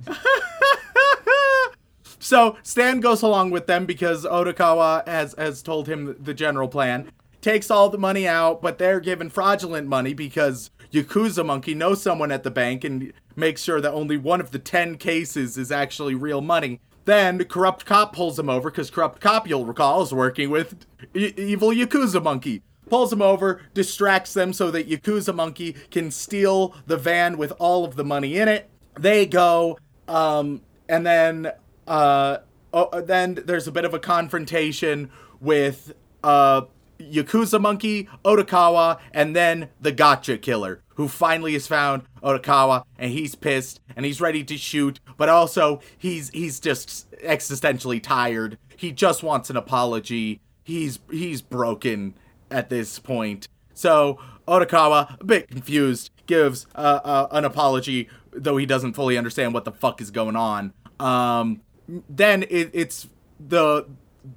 so 2.18 2.56
Stan 2.62 3.00
goes 3.00 3.22
along 3.22 3.50
with 3.50 3.66
them 3.66 3.86
because 3.86 4.24
Otokawa 4.24 5.06
has 5.06 5.34
has 5.38 5.62
told 5.62 5.86
him 5.88 6.16
the 6.18 6.34
general 6.34 6.68
plan. 6.68 7.10
Takes 7.40 7.70
all 7.70 7.88
the 7.88 7.98
money 7.98 8.26
out, 8.26 8.60
but 8.60 8.78
they're 8.78 8.98
given 8.98 9.30
fraudulent 9.30 9.86
money 9.86 10.14
because 10.14 10.70
Yakuza 10.96 11.44
Monkey 11.44 11.74
knows 11.74 12.00
someone 12.00 12.32
at 12.32 12.42
the 12.42 12.50
bank 12.50 12.82
and 12.82 13.12
makes 13.34 13.62
sure 13.62 13.80
that 13.80 13.92
only 13.92 14.16
one 14.16 14.40
of 14.40 14.50
the 14.50 14.58
10 14.58 14.96
cases 14.96 15.58
is 15.58 15.70
actually 15.70 16.14
real 16.14 16.40
money. 16.40 16.80
Then 17.04 17.44
Corrupt 17.44 17.84
Cop 17.84 18.14
pulls 18.14 18.38
him 18.38 18.48
over 18.48 18.70
because 18.70 18.90
Corrupt 18.90 19.20
Cop, 19.20 19.48
you'll 19.48 19.66
recall, 19.66 20.02
is 20.02 20.12
working 20.12 20.50
with 20.50 20.86
e- 21.14 21.32
evil 21.36 21.68
Yakuza 21.68 22.22
Monkey. 22.22 22.62
Pulls 22.88 23.12
him 23.12 23.20
over, 23.20 23.60
distracts 23.74 24.32
them 24.32 24.52
so 24.52 24.70
that 24.70 24.88
Yakuza 24.88 25.34
Monkey 25.34 25.74
can 25.90 26.10
steal 26.10 26.74
the 26.86 26.96
van 26.96 27.36
with 27.36 27.52
all 27.58 27.84
of 27.84 27.96
the 27.96 28.04
money 28.04 28.36
in 28.38 28.48
it. 28.48 28.70
They 28.98 29.26
go, 29.26 29.78
um, 30.08 30.62
and 30.88 31.04
then 31.04 31.52
uh, 31.86 32.38
oh, 32.72 33.00
then 33.00 33.34
there's 33.44 33.68
a 33.68 33.72
bit 33.72 33.84
of 33.84 33.92
a 33.92 33.98
confrontation 33.98 35.10
with 35.40 35.94
uh, 36.24 36.62
Yakuza 36.98 37.60
Monkey, 37.60 38.08
Otokawa, 38.24 38.98
and 39.12 39.34
then 39.36 39.68
the 39.80 39.92
Gotcha 39.92 40.38
Killer, 40.38 40.82
who 40.96 41.08
finally 41.08 41.52
has 41.52 41.66
found 41.66 42.02
Otokawa, 42.22 42.84
and 42.98 43.12
he's 43.12 43.34
pissed 43.34 43.80
and 43.94 44.04
he's 44.04 44.20
ready 44.20 44.42
to 44.44 44.56
shoot, 44.56 45.00
but 45.16 45.28
also 45.28 45.80
he's 45.96 46.30
he's 46.30 46.58
just 46.60 47.10
existentially 47.22 48.02
tired. 48.02 48.58
He 48.76 48.92
just 48.92 49.22
wants 49.22 49.48
an 49.48 49.56
apology. 49.56 50.40
He's 50.64 50.98
he's 51.10 51.40
broken 51.40 52.14
at 52.50 52.68
this 52.68 52.98
point. 52.98 53.48
So 53.74 54.18
Otokawa, 54.48 55.20
a 55.20 55.24
bit 55.24 55.48
confused, 55.48 56.10
gives 56.26 56.66
uh, 56.74 57.00
uh, 57.04 57.28
an 57.30 57.44
apology, 57.44 58.08
though 58.32 58.56
he 58.56 58.66
doesn't 58.66 58.94
fully 58.94 59.18
understand 59.18 59.54
what 59.54 59.64
the 59.64 59.72
fuck 59.72 60.00
is 60.00 60.10
going 60.10 60.36
on. 60.36 60.72
Um, 60.98 61.60
then 62.08 62.44
it, 62.44 62.70
it's 62.72 63.08
the 63.38 63.86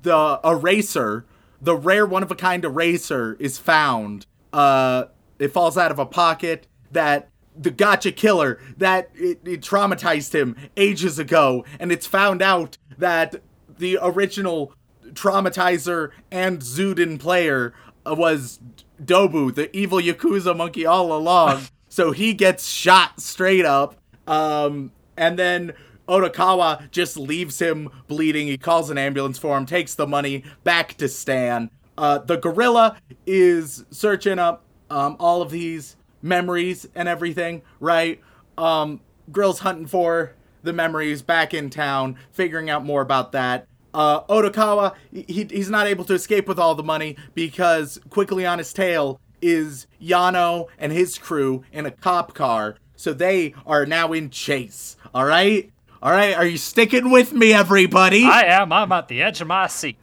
the 0.03 0.39
eraser, 0.43 1.25
the 1.61 1.75
rare 1.75 2.05
one 2.05 2.21
of 2.23 2.31
a 2.31 2.35
kind 2.35 2.63
eraser 2.63 3.37
is 3.39 3.57
found. 3.57 4.25
Uh, 4.51 5.05
it 5.39 5.51
falls 5.51 5.77
out 5.77 5.91
of 5.91 5.99
a 5.99 6.05
pocket 6.05 6.67
that 6.91 7.29
the 7.57 7.71
gotcha 7.71 8.11
killer 8.11 8.59
that 8.77 9.09
it, 9.15 9.39
it 9.43 9.61
traumatized 9.61 10.33
him 10.33 10.55
ages 10.77 11.19
ago, 11.19 11.65
and 11.79 11.91
it's 11.91 12.07
found 12.07 12.41
out 12.41 12.77
that 12.97 13.41
the 13.77 13.97
original 14.01 14.73
traumatizer 15.13 16.11
and 16.31 16.59
Zudin 16.59 17.19
player 17.19 17.73
was 18.05 18.59
Dobu, 19.03 19.53
the 19.53 19.75
evil 19.75 19.99
Yakuza 19.99 20.55
monkey, 20.55 20.85
all 20.85 21.15
along. 21.15 21.63
so 21.89 22.11
he 22.11 22.33
gets 22.33 22.67
shot 22.67 23.19
straight 23.19 23.65
up. 23.65 23.95
Um, 24.27 24.91
and 25.17 25.37
then 25.37 25.73
Otokawa 26.07 26.89
just 26.91 27.17
leaves 27.17 27.59
him 27.59 27.89
bleeding. 28.07 28.47
He 28.47 28.57
calls 28.57 28.89
an 28.89 28.97
ambulance 28.97 29.37
for 29.37 29.57
him, 29.57 29.65
takes 29.65 29.95
the 29.95 30.07
money 30.07 30.43
back 30.63 30.95
to 30.95 31.07
Stan. 31.07 31.69
Uh, 31.97 32.19
the 32.19 32.37
gorilla 32.37 32.97
is 33.25 33.85
searching 33.91 34.39
up 34.39 34.63
um, 34.89 35.15
all 35.19 35.41
of 35.41 35.51
these 35.51 35.95
memories 36.21 36.87
and 36.95 37.07
everything, 37.07 37.61
right? 37.79 38.19
Um, 38.57 39.01
Grill's 39.31 39.59
hunting 39.59 39.85
for 39.85 40.33
the 40.63 40.73
memories 40.73 41.21
back 41.21 41.53
in 41.53 41.69
town, 41.69 42.17
figuring 42.31 42.69
out 42.69 42.83
more 42.83 43.01
about 43.01 43.31
that. 43.31 43.67
Uh, 43.93 44.21
Odokawa, 44.23 44.93
he, 45.11 45.47
he's 45.49 45.69
not 45.69 45.87
able 45.87 46.05
to 46.05 46.13
escape 46.13 46.47
with 46.47 46.59
all 46.59 46.75
the 46.75 46.83
money 46.83 47.17
because 47.33 47.99
quickly 48.09 48.45
on 48.45 48.57
his 48.57 48.71
tail 48.73 49.19
is 49.41 49.87
Yano 50.01 50.67
and 50.77 50.91
his 50.91 51.17
crew 51.17 51.63
in 51.71 51.85
a 51.85 51.91
cop 51.91 52.33
car. 52.33 52.75
So 52.95 53.13
they 53.13 53.53
are 53.65 53.85
now 53.85 54.13
in 54.13 54.29
chase. 54.29 54.97
All 55.13 55.25
right? 55.25 55.71
All 56.01 56.11
right, 56.11 56.33
are 56.35 56.45
you 56.45 56.57
sticking 56.57 57.09
with 57.09 57.33
me, 57.33 57.51
everybody? 57.51 58.23
I 58.23 58.43
am. 58.43 58.71
I'm 58.71 58.91
at 58.93 59.09
the 59.09 59.21
edge 59.21 59.41
of 59.41 59.47
my 59.47 59.67
seat. 59.67 59.97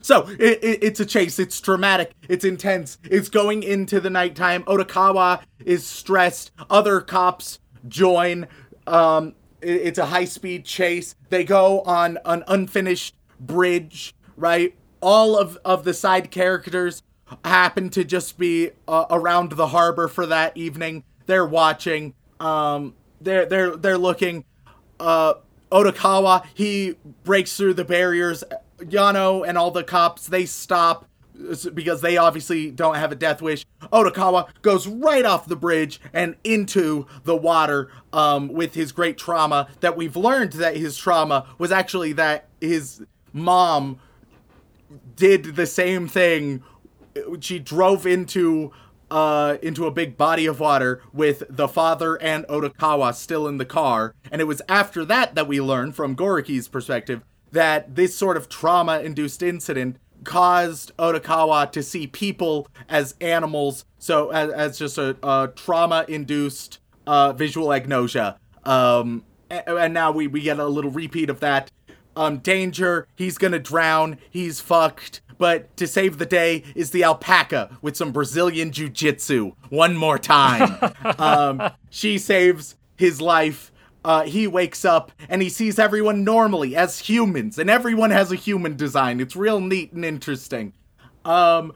So 0.02 0.28
it, 0.40 0.64
it, 0.64 0.84
it's 0.84 1.00
a 1.00 1.06
chase. 1.06 1.40
It's 1.40 1.60
dramatic. 1.62 2.14
It's 2.28 2.44
intense. 2.44 2.98
It's 3.04 3.30
going 3.30 3.64
into 3.64 4.00
the 4.00 4.10
nighttime. 4.10 4.64
Odokawa 4.64 5.42
is 5.64 5.86
stressed. 5.86 6.52
Other 6.70 7.02
cops 7.02 7.60
join. 7.88 8.48
Um, 8.88 9.36
it, 9.62 9.82
it's 9.82 10.00
a 10.00 10.08
high 10.08 10.26
speed 10.26 10.66
chase. 10.66 11.16
They 11.30 11.44
go 11.44 11.82
on 11.82 12.18
an 12.26 12.44
unfinished 12.48 13.16
bridge. 13.40 14.16
Right. 14.36 14.76
All 15.02 15.38
of 15.38 15.58
of 15.64 15.84
the 15.84 15.94
side 15.94 16.32
characters 16.32 17.04
happen 17.46 17.90
to 17.90 18.04
just 18.04 18.38
be 18.38 18.72
uh, 18.88 19.06
around 19.10 19.54
the 19.54 19.68
harbor 19.68 20.08
for 20.08 20.26
that 20.26 20.56
evening. 20.58 21.04
They're 21.26 21.46
watching. 21.46 22.14
Um, 22.40 22.96
they're 23.20 23.46
they're 23.46 23.76
they're 23.76 23.98
looking. 23.98 24.46
Uh, 25.00 25.36
Odokawa 25.72 26.46
he 26.54 26.96
breaks 27.24 27.56
through 27.56 27.76
the 27.76 27.86
barriers 27.86 28.44
Yano 28.82 29.48
and 29.48 29.58
all 29.58 29.72
the 29.72 29.84
cops, 29.84 30.28
they 30.28 30.46
stop 30.46 31.08
because 31.74 32.02
they 32.02 32.18
obviously 32.18 32.72
don't 32.72 32.96
have 32.96 33.12
a 33.12 33.16
death 33.16 33.42
wish. 33.42 33.66
Odokawa 33.92 34.50
goes 34.62 34.88
right 34.88 35.26
off 35.26 35.48
the 35.48 35.56
bridge 35.56 36.00
and 36.14 36.36
into 36.44 37.08
the 37.24 37.36
water 37.36 37.90
um, 38.14 38.50
with 38.50 38.74
his 38.76 38.92
great 38.92 39.18
trauma 39.18 39.68
that 39.80 39.98
we've 39.98 40.16
learned 40.16 40.54
that 40.54 40.78
his 40.78 40.98
trauma 40.98 41.48
was 41.58 41.72
actually 41.72 42.14
that 42.14 42.48
his 42.60 43.04
mom 43.34 44.00
did 45.16 45.56
the 45.56 45.66
same 45.66 46.08
thing. 46.08 46.64
She 47.40 47.60
drove 47.60 48.06
into 48.06 48.72
uh, 49.10 49.58
into 49.62 49.86
a 49.86 49.92
big 49.92 50.16
body 50.16 50.46
of 50.46 50.62
water 50.62 51.02
with 51.12 51.44
the 51.50 51.68
father 51.68 52.16
and 52.22 52.46
Odokawa 52.46 53.14
still 53.14 53.46
in 53.46 53.58
the 53.58 53.66
car. 53.66 54.16
And 54.32 54.40
it 54.40 54.46
was 54.46 54.62
after 54.70 55.04
that 55.04 55.36
that 55.36 55.50
we 55.50 55.60
learned 55.60 55.96
from 55.96 56.16
Goriki's 56.16 56.70
perspective 56.70 57.22
that 57.52 57.96
this 57.96 58.16
sort 58.16 58.38
of 58.38 58.50
trauma 58.50 59.00
induced 59.00 59.44
incident 59.44 59.98
caused 60.24 60.96
Odokawa 60.98 61.72
to 61.72 61.84
see 61.84 62.08
people 62.08 62.68
as 62.88 63.16
animals, 63.22 63.86
so 63.98 64.30
as, 64.30 64.52
as 64.52 64.80
just 64.80 64.98
a, 64.98 65.18
a 65.24 65.50
trauma 65.56 66.06
induced 66.08 66.80
uh, 67.08 67.34
visual 67.34 67.68
agnosia. 67.68 68.38
Um, 68.64 69.24
and, 69.50 69.64
and 69.68 69.94
now 69.94 70.12
we, 70.12 70.28
we 70.28 70.42
get 70.42 70.60
a 70.60 70.66
little 70.66 70.92
repeat 70.92 71.30
of 71.30 71.40
that. 71.40 71.72
Um, 72.16 72.40
danger, 72.40 73.08
he's 73.16 73.38
gonna 73.38 73.60
drown, 73.60 74.18
he's 74.30 74.60
fucked, 74.60 75.22
but 75.38 75.76
to 75.78 75.88
save 75.88 76.18
the 76.18 76.26
day 76.26 76.64
is 76.76 76.92
the 76.92 77.04
alpaca 77.04 77.78
with 77.82 77.98
some 77.98 78.12
Brazilian 78.12 78.72
jiu 78.72 78.90
jitsu 78.90 79.54
one 79.70 79.96
more 79.96 80.20
time. 80.20 80.78
um, 81.18 81.72
she 81.90 82.18
saves 82.18 82.76
his 82.98 83.22
life 83.22 83.72
uh, 84.04 84.24
he 84.24 84.48
wakes 84.48 84.84
up 84.84 85.12
and 85.30 85.42
he 85.42 85.50
sees 85.50 85.78
everyone 85.78 86.24
normally 86.24 86.76
as 86.76 87.00
humans, 87.00 87.58
and 87.58 87.70
everyone 87.70 88.12
has 88.12 88.32
a 88.32 88.36
human 88.36 88.76
design. 88.76 89.20
It's 89.20 89.36
real 89.36 89.60
neat 89.60 89.94
and 89.94 90.04
interesting. 90.04 90.74
Um, 91.26 91.74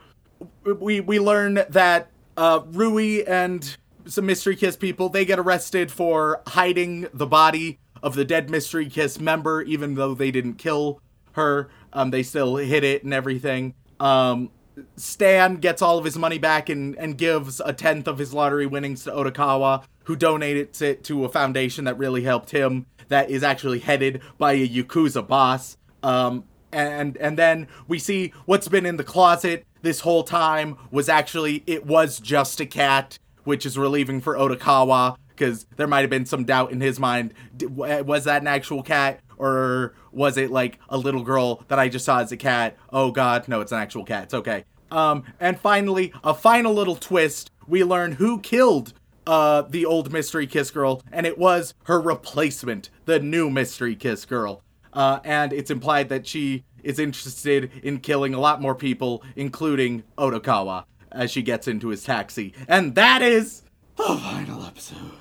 we 0.63 0.99
we 0.99 1.19
learn 1.19 1.63
that 1.69 2.09
uh, 2.37 2.61
Rui 2.67 3.23
and 3.23 3.77
some 4.05 4.25
Mystery 4.25 4.55
Kiss 4.55 4.75
people 4.75 5.09
they 5.09 5.25
get 5.25 5.39
arrested 5.39 5.91
for 5.91 6.41
hiding 6.47 7.07
the 7.13 7.27
body 7.27 7.79
of 8.01 8.15
the 8.15 8.25
dead 8.25 8.49
Mystery 8.49 8.87
Kiss 8.87 9.19
member, 9.19 9.61
even 9.61 9.95
though 9.95 10.13
they 10.13 10.31
didn't 10.31 10.55
kill 10.55 11.01
her. 11.33 11.69
Um, 11.93 12.11
they 12.11 12.23
still 12.23 12.57
hid 12.57 12.83
it 12.83 13.03
and 13.03 13.13
everything. 13.13 13.73
Um, 13.99 14.51
Stan 14.95 15.57
gets 15.57 15.81
all 15.81 15.97
of 15.97 16.05
his 16.05 16.17
money 16.17 16.37
back 16.37 16.69
and, 16.69 16.95
and 16.97 17.17
gives 17.17 17.59
a 17.59 17.73
tenth 17.73 18.07
of 18.07 18.17
his 18.17 18.33
lottery 18.33 18.65
winnings 18.65 19.03
to 19.03 19.11
Odokawa, 19.11 19.83
who 20.05 20.15
donated 20.15 20.81
it 20.81 21.03
to 21.05 21.25
a 21.25 21.29
foundation 21.29 21.85
that 21.85 21.97
really 21.97 22.23
helped 22.23 22.51
him, 22.51 22.85
that 23.07 23.29
is 23.29 23.43
actually 23.43 23.79
headed 23.79 24.21
by 24.37 24.53
a 24.53 24.67
Yakuza 24.67 25.25
boss. 25.25 25.77
Um, 26.03 26.43
and 26.71 27.15
and 27.17 27.37
then 27.37 27.67
we 27.87 27.99
see 27.99 28.33
what's 28.45 28.67
been 28.67 28.85
in 28.85 28.97
the 28.97 29.03
closet 29.03 29.65
this 29.81 30.01
whole 30.01 30.23
time 30.23 30.77
was 30.91 31.07
actually 31.07 31.63
it 31.67 31.85
was 31.85 32.19
just 32.19 32.59
a 32.59 32.65
cat, 32.65 33.17
which 33.43 33.65
is 33.65 33.77
relieving 33.77 34.19
for 34.19 34.35
Odokawa 34.35 35.15
because 35.29 35.65
there 35.75 35.87
might 35.87 36.01
have 36.01 36.09
been 36.09 36.25
some 36.25 36.43
doubt 36.43 36.71
in 36.71 36.81
his 36.81 36.99
mind. 36.99 37.33
Was 37.61 38.23
that 38.23 38.41
an 38.41 38.47
actual 38.47 38.81
cat? 38.83 39.19
Or 39.37 39.93
was 40.11 40.37
it 40.37 40.51
like 40.51 40.79
a 40.89 40.97
little 40.97 41.23
girl 41.23 41.63
that 41.67 41.79
I 41.79 41.89
just 41.89 42.05
saw 42.05 42.19
as 42.19 42.31
a 42.31 42.37
cat? 42.37 42.77
Oh 42.91 43.11
god, 43.11 43.47
no, 43.47 43.61
it's 43.61 43.71
an 43.71 43.79
actual 43.79 44.05
cat. 44.05 44.23
It's 44.25 44.33
okay. 44.33 44.65
Um, 44.91 45.23
and 45.39 45.59
finally, 45.59 46.13
a 46.23 46.33
final 46.33 46.73
little 46.73 46.95
twist. 46.95 47.51
We 47.67 47.83
learn 47.83 48.13
who 48.13 48.39
killed 48.39 48.93
uh, 49.27 49.63
the 49.63 49.85
old 49.85 50.11
Mystery 50.11 50.47
Kiss 50.47 50.71
girl, 50.71 51.01
and 51.11 51.25
it 51.25 51.37
was 51.37 51.73
her 51.85 51.99
replacement, 51.99 52.89
the 53.05 53.19
new 53.19 53.49
Mystery 53.49 53.95
Kiss 53.95 54.25
girl. 54.25 54.61
Uh, 54.93 55.19
and 55.23 55.51
it's 55.51 55.71
implied 55.71 56.09
that 56.09 56.25
she 56.25 56.63
is 56.83 56.99
interested 56.99 57.71
in 57.83 57.99
killing 57.99 58.33
a 58.33 58.39
lot 58.39 58.61
more 58.61 58.75
people, 58.75 59.23
including 59.35 60.03
Odokawa, 60.17 60.85
as 61.11 61.31
she 61.31 61.41
gets 61.41 61.67
into 61.67 61.89
his 61.89 62.03
taxi. 62.03 62.53
And 62.67 62.95
that 62.95 63.21
is 63.21 63.63
the 63.97 64.03
final 64.03 64.63
episode. 64.63 65.11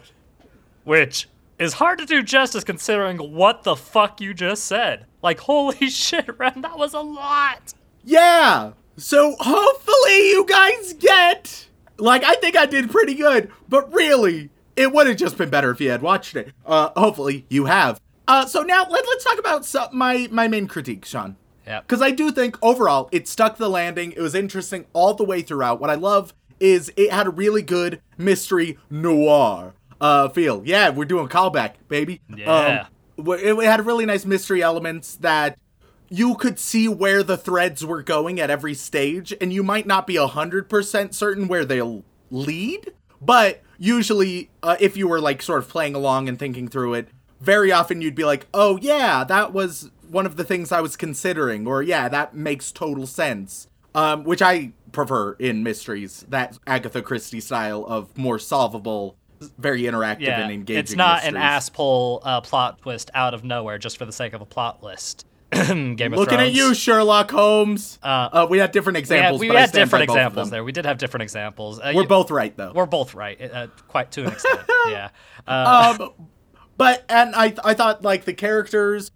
Which 0.84 1.28
is 1.58 1.74
hard 1.74 1.98
to 1.98 2.06
do 2.06 2.22
justice 2.22 2.64
considering 2.64 3.18
what 3.18 3.62
the 3.62 3.76
fuck 3.76 4.20
you 4.20 4.34
just 4.34 4.64
said. 4.64 5.06
Like, 5.22 5.40
holy 5.40 5.88
shit, 5.90 6.38
Ren, 6.38 6.60
that 6.62 6.78
was 6.78 6.94
a 6.94 7.00
lot. 7.00 7.74
Yeah. 8.04 8.72
So 8.96 9.36
hopefully 9.38 10.28
you 10.28 10.46
guys 10.46 10.92
get. 10.94 11.68
Like, 11.96 12.24
I 12.24 12.34
think 12.34 12.56
I 12.56 12.66
did 12.66 12.90
pretty 12.90 13.14
good, 13.14 13.50
but 13.68 13.92
really, 13.92 14.50
it 14.76 14.92
would 14.92 15.06
have 15.06 15.16
just 15.16 15.38
been 15.38 15.50
better 15.50 15.70
if 15.70 15.80
you 15.80 15.90
had 15.90 16.02
watched 16.02 16.36
it. 16.36 16.52
Uh, 16.66 16.90
hopefully 16.96 17.46
you 17.48 17.66
have. 17.66 18.00
Uh, 18.26 18.46
so 18.46 18.62
now 18.62 18.86
let, 18.88 19.04
let's 19.06 19.24
talk 19.24 19.38
about 19.38 19.64
some, 19.64 19.88
my 19.92 20.28
my 20.30 20.48
main 20.48 20.66
critique, 20.66 21.04
Sean. 21.04 21.36
Yeah. 21.66 21.80
Because 21.80 22.02
I 22.02 22.10
do 22.10 22.30
think 22.30 22.58
overall 22.62 23.08
it 23.12 23.28
stuck 23.28 23.56
the 23.56 23.68
landing. 23.68 24.12
It 24.12 24.20
was 24.20 24.34
interesting 24.34 24.86
all 24.92 25.14
the 25.14 25.24
way 25.24 25.42
throughout. 25.42 25.80
What 25.80 25.90
I 25.90 25.94
love 25.94 26.34
is 26.60 26.92
it 26.96 27.12
had 27.12 27.26
a 27.26 27.30
really 27.30 27.62
good 27.62 28.00
mystery 28.16 28.78
noir 28.90 29.74
uh, 30.04 30.28
feel. 30.28 30.62
Yeah, 30.66 30.90
we're 30.90 31.06
doing 31.06 31.28
callback, 31.28 31.76
baby. 31.88 32.20
Yeah. 32.28 32.86
Um, 33.16 33.36
it, 33.38 33.54
it 33.54 33.64
had 33.64 33.86
really 33.86 34.04
nice 34.04 34.26
mystery 34.26 34.62
elements 34.62 35.16
that 35.16 35.58
you 36.10 36.34
could 36.34 36.58
see 36.58 36.88
where 36.88 37.22
the 37.22 37.38
threads 37.38 37.86
were 37.86 38.02
going 38.02 38.38
at 38.38 38.50
every 38.50 38.74
stage, 38.74 39.32
and 39.40 39.50
you 39.50 39.62
might 39.62 39.86
not 39.86 40.06
be 40.06 40.16
100% 40.16 41.14
certain 41.14 41.48
where 41.48 41.64
they'll 41.64 42.04
lead, 42.30 42.92
but 43.22 43.62
usually, 43.78 44.50
uh, 44.62 44.76
if 44.78 44.94
you 44.94 45.08
were 45.08 45.20
like 45.22 45.40
sort 45.40 45.60
of 45.60 45.70
playing 45.70 45.94
along 45.94 46.28
and 46.28 46.38
thinking 46.38 46.68
through 46.68 46.92
it, 46.94 47.08
very 47.40 47.72
often 47.72 48.02
you'd 48.02 48.14
be 48.14 48.24
like, 48.24 48.46
oh, 48.52 48.78
yeah, 48.82 49.24
that 49.24 49.54
was 49.54 49.90
one 50.10 50.26
of 50.26 50.36
the 50.36 50.44
things 50.44 50.70
I 50.70 50.82
was 50.82 50.96
considering, 50.96 51.66
or 51.66 51.82
yeah, 51.82 52.10
that 52.10 52.34
makes 52.34 52.70
total 52.70 53.06
sense. 53.06 53.68
Um, 53.94 54.24
which 54.24 54.42
I 54.42 54.72
prefer 54.90 55.34
in 55.34 55.62
mysteries, 55.62 56.26
that 56.28 56.58
Agatha 56.66 57.00
Christie 57.00 57.40
style 57.40 57.84
of 57.86 58.18
more 58.18 58.40
solvable, 58.40 59.16
very 59.58 59.82
interactive 59.82 60.20
Yeah. 60.20 60.40
and 60.40 60.52
engaging. 60.52 60.80
It's 60.80 60.94
not 60.94 61.24
an 61.24 61.34
mysteries. 61.34 61.42
ass 61.44 61.68
pull 61.70 62.20
uh, 62.24 62.40
plot 62.40 62.80
twist 62.82 63.10
out 63.14 63.34
of 63.34 63.44
nowhere 63.44 63.78
just 63.78 63.98
for 63.98 64.04
the 64.04 64.12
sake 64.12 64.32
of 64.32 64.40
a 64.40 64.46
plot 64.46 64.82
list. 64.82 65.26
Game 65.52 66.00
of 66.12 66.18
Looking 66.18 66.40
at 66.40 66.52
you, 66.52 66.74
Sherlock 66.74 67.30
Holmes. 67.30 67.98
Uh, 68.02 68.28
Uh, 68.32 68.46
we 68.50 68.58
had 68.58 68.72
different 68.72 68.96
examples. 68.98 69.40
we 69.40 69.48
had 69.48 69.70
different 69.72 70.02
examples 70.04 70.50
there. 70.50 70.64
We 70.64 70.72
did 70.72 70.84
have 70.84 70.98
different 70.98 71.22
examples. 71.22 71.78
Uh, 71.78 71.92
We're 71.94 72.02
you- 72.02 72.08
both 72.08 72.30
right 72.30 72.56
though. 72.56 72.72
We're 72.74 72.86
both 72.86 73.14
right, 73.14 73.40
uh, 73.40 73.68
quite 73.88 74.10
to 74.12 74.24
an 74.26 74.32
extent. 74.32 74.60
yeah. 74.88 75.10
Uh, 75.46 75.96
um, 76.00 76.28
but 76.76 77.04
and 77.08 77.34
I 77.36 77.54
I 77.64 77.74
thought 77.74 78.02
like 78.02 78.24
the 78.24 78.34
characters, 78.34 79.12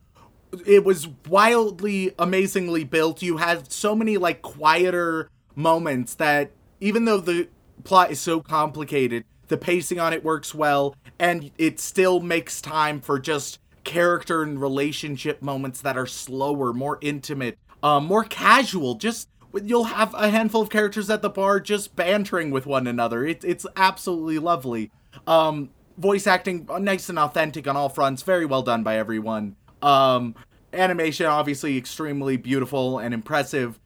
it 0.64 0.85
was 0.85 1.09
wildly 1.29 2.14
amazingly 2.18 2.85
built. 2.85 3.20
You 3.22 3.39
had 3.39 3.72
so 3.72 3.97
many 3.97 4.16
like 4.16 4.43
quieter 4.43 5.31
moments 5.57 6.14
that 6.16 6.53
even 6.81 7.05
though 7.05 7.18
the 7.18 7.49
plot 7.83 8.12
is 8.12 8.20
so 8.20 8.41
complicated, 8.41 9.24
the 9.49 9.57
pacing 9.57 9.99
on 9.99 10.12
it 10.12 10.24
works 10.24 10.55
well, 10.55 10.94
and 11.18 11.51
it 11.59 11.80
still 11.80 12.20
makes 12.20 12.61
time 12.61 13.01
for 13.01 13.18
just 13.18 13.59
character 13.84 14.42
and 14.42 14.61
relationship 14.61 15.40
moments 15.40 15.80
that 15.80 15.96
are 15.96 16.07
slower, 16.07 16.72
more 16.72 16.99
intimate, 17.01 17.59
um, 17.82 18.07
more 18.07 18.24
casual. 18.24 18.94
Just 18.94 19.28
you'll 19.64 19.84
have 19.84 20.14
a 20.14 20.30
handful 20.30 20.62
of 20.62 20.70
characters 20.70 21.09
at 21.11 21.22
the 21.22 21.30
bar 21.30 21.61
just 21.61 21.96
bantering 21.96 22.51
with 22.51 22.66
one 22.66 22.86
another. 22.86 23.24
It, 23.24 23.44
it's 23.44 23.66
absolutely 23.76 24.38
lovely. 24.38 24.90
Um, 25.26 25.70
voice 25.96 26.26
acting 26.26 26.66
uh, 26.70 26.78
nice 26.78 27.09
and 27.09 27.18
authentic 27.18 27.66
on 27.66 27.76
all 27.76 27.88
fronts. 27.88 28.22
Very 28.22 28.44
well 28.44 28.62
done 28.62 28.82
by 28.82 28.99
everyone. 28.99 29.57
Um, 29.82 30.34
animation 30.72 31.26
obviously 31.26 31.76
extremely 31.76 32.36
beautiful 32.36 32.99
and 32.99 33.14
impressive. 33.14 33.78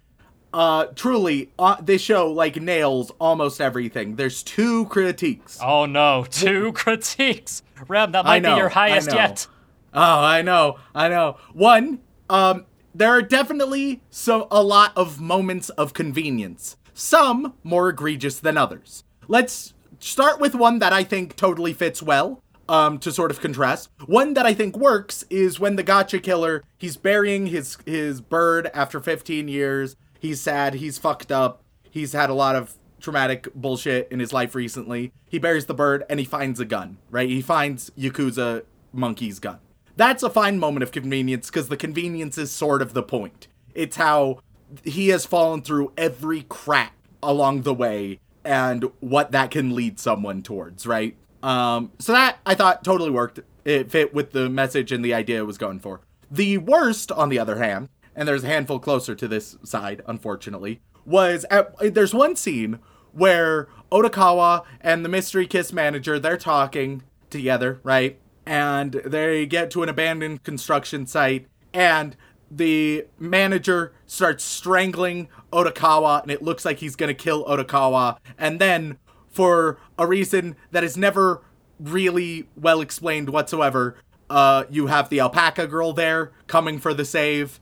Uh, 0.53 0.87
truly, 0.95 1.51
uh, 1.59 1.77
this 1.81 2.03
show 2.03 2.31
like 2.31 2.57
nails 2.57 3.11
almost 3.19 3.61
everything. 3.61 4.17
There's 4.17 4.43
two 4.43 4.87
critiques. 4.87 5.59
Oh 5.63 5.87
no, 5.87 6.27
two 6.31 6.73
critiques. 6.75 7.63
Rem, 7.89 8.13
that 8.13 8.25
might 8.25 8.43
know, 8.43 8.55
be 8.55 8.59
your 8.59 8.69
highest 8.69 9.13
yet. 9.13 9.47
Oh, 9.95 10.01
I 10.01 10.43
know, 10.43 10.79
I 10.95 11.09
know. 11.09 11.37
One, 11.53 12.01
um, 12.29 12.67
there 12.95 13.11
are 13.11 13.23
definitely 13.23 14.03
so 14.11 14.47
a 14.51 14.63
lot 14.63 14.93
of 14.97 15.21
moments 15.21 15.71
of 15.71 15.95
convenience. 15.95 16.77
Some 16.95 17.55
more 17.65 17.89
egregious 17.89 18.39
than 18.39 18.57
others. 18.59 19.05
Let's 19.29 19.73
start 19.99 20.41
with 20.41 20.55
one 20.55 20.79
that 20.81 20.93
I 20.93 21.05
think 21.05 21.37
totally 21.37 21.73
fits 21.73 22.03
well. 22.03 22.43
Um, 22.69 22.99
to 23.01 23.11
sort 23.11 23.33
of 23.33 23.41
contrast, 23.41 23.91
one 24.07 24.35
that 24.35 24.47
I 24.47 24.55
think 24.55 24.77
works 24.79 25.25
is 25.29 25.59
when 25.59 25.75
the 25.75 25.83
gacha 25.83 26.23
killer 26.23 26.63
he's 26.79 26.97
burying 26.97 27.49
his 27.49 27.77
his 27.85 28.21
bird 28.21 28.71
after 28.73 29.01
15 29.01 29.49
years. 29.49 29.97
He's 30.23 30.41
sad. 30.41 30.75
He's 30.75 30.99
fucked 30.99 31.33
up. 31.33 31.65
He's 31.91 32.13
had 32.13 32.31
a 32.31 32.35
lot 32.35 32.55
of 32.55 32.75
traumatic 33.01 33.53
bullshit 33.57 34.07
in 34.13 34.21
his 34.21 34.33
life 34.33 34.55
recently. 34.55 35.13
He 35.29 35.41
buries 35.41 35.67
the 35.67 35.75
bird 35.75 36.05
and 36.09 36.21
he 36.21 36.25
finds 36.25 36.61
a 36.61 36.65
gun. 36.65 36.99
Right? 37.11 37.29
He 37.29 37.43
finds 37.43 37.91
Yakuza 37.99 38.63
Monkey's 38.93 39.41
gun. 39.41 39.59
That's 39.97 40.23
a 40.23 40.31
fine 40.31 40.61
moment 40.61 40.85
of 40.85 40.93
convenience 40.93 41.51
because 41.51 41.69
the 41.69 41.77
convenience 41.77 42.39
is 42.39 42.53
sort 42.53 42.83
of 42.83 42.95
the 42.95 43.03
point. 43.03 43.49
It's 43.75 43.97
how 43.97 44.39
he 44.85 45.09
has 45.09 45.27
fallen 45.27 45.61
through 45.61 45.93
every 45.99 46.43
crack 46.43 46.95
along 47.21 47.63
the 47.63 47.75
way 47.75 48.21
and 48.45 48.85
what 49.01 49.33
that 49.33 49.51
can 49.51 49.75
lead 49.75 49.99
someone 49.99 50.41
towards, 50.41 50.87
right? 50.87 51.17
Um, 51.43 51.91
so 51.99 52.13
that 52.13 52.39
I 52.47 52.55
thought 52.55 52.85
totally 52.85 53.11
worked. 53.11 53.41
It 53.65 53.91
fit 53.91 54.15
with 54.15 54.31
the 54.31 54.49
message 54.49 54.93
and 54.93 55.05
the 55.05 55.15
idea 55.15 55.39
it 55.39 55.47
was 55.47 55.59
going 55.59 55.81
for. 55.81 56.01
The 56.31 56.59
worst, 56.59 57.11
on 57.11 57.29
the 57.29 57.41
other 57.41 57.57
hand, 57.57 57.89
and 58.15 58.29
there's 58.29 58.45
a 58.45 58.49
handful 58.49 58.79
closer 58.79 59.15
to 59.15 59.29
this 59.29 59.57
side, 59.63 60.03
unfortunately, 60.07 60.81
was 61.05 61.45
at, 61.51 61.75
there's 61.95 62.15
one 62.15 62.37
scene 62.37 62.79
where 63.13 63.69
Odokawa 63.91 64.65
and 64.81 65.05
the 65.05 65.09
mystery 65.09 65.47
kiss 65.47 65.73
manager 65.73 66.19
they're 66.19 66.37
talking 66.37 67.03
together, 67.31 67.81
right? 67.83 68.19
And 68.47 68.93
they 68.93 69.47
get 69.47 69.71
to 69.73 69.83
an 69.83 69.89
abandoned 69.89 70.43
construction 70.45 71.07
site, 71.07 71.47
and 71.73 72.17
the 72.51 73.07
manager 73.19 73.93
starts 74.07 74.45
strangling 74.45 75.29
Odokawa, 75.53 76.23
and 76.23 76.31
it 76.31 76.43
looks 76.43 76.65
like 76.65 76.79
he's 76.79 76.97
gonna 76.97 77.15
kill 77.15 77.45
Odokawa. 77.45 78.19
And 78.39 78.61
then, 78.61 78.99
for 79.31 79.79
a 79.99 80.07
reason 80.07 80.57
that 80.71 80.85
is 80.85 80.97
never 80.97 81.43
really 81.81 82.49
well 82.57 82.81
explained 82.81 83.31
whatsoever, 83.31 83.97
uh, 84.29 84.65
you 84.71 84.87
have 84.87 85.09
the 85.09 85.21
alpaca 85.21 85.67
girl 85.67 85.93
there 85.93 86.33
coming 86.47 86.79
for 86.79 86.95
the 86.95 87.05
save, 87.05 87.61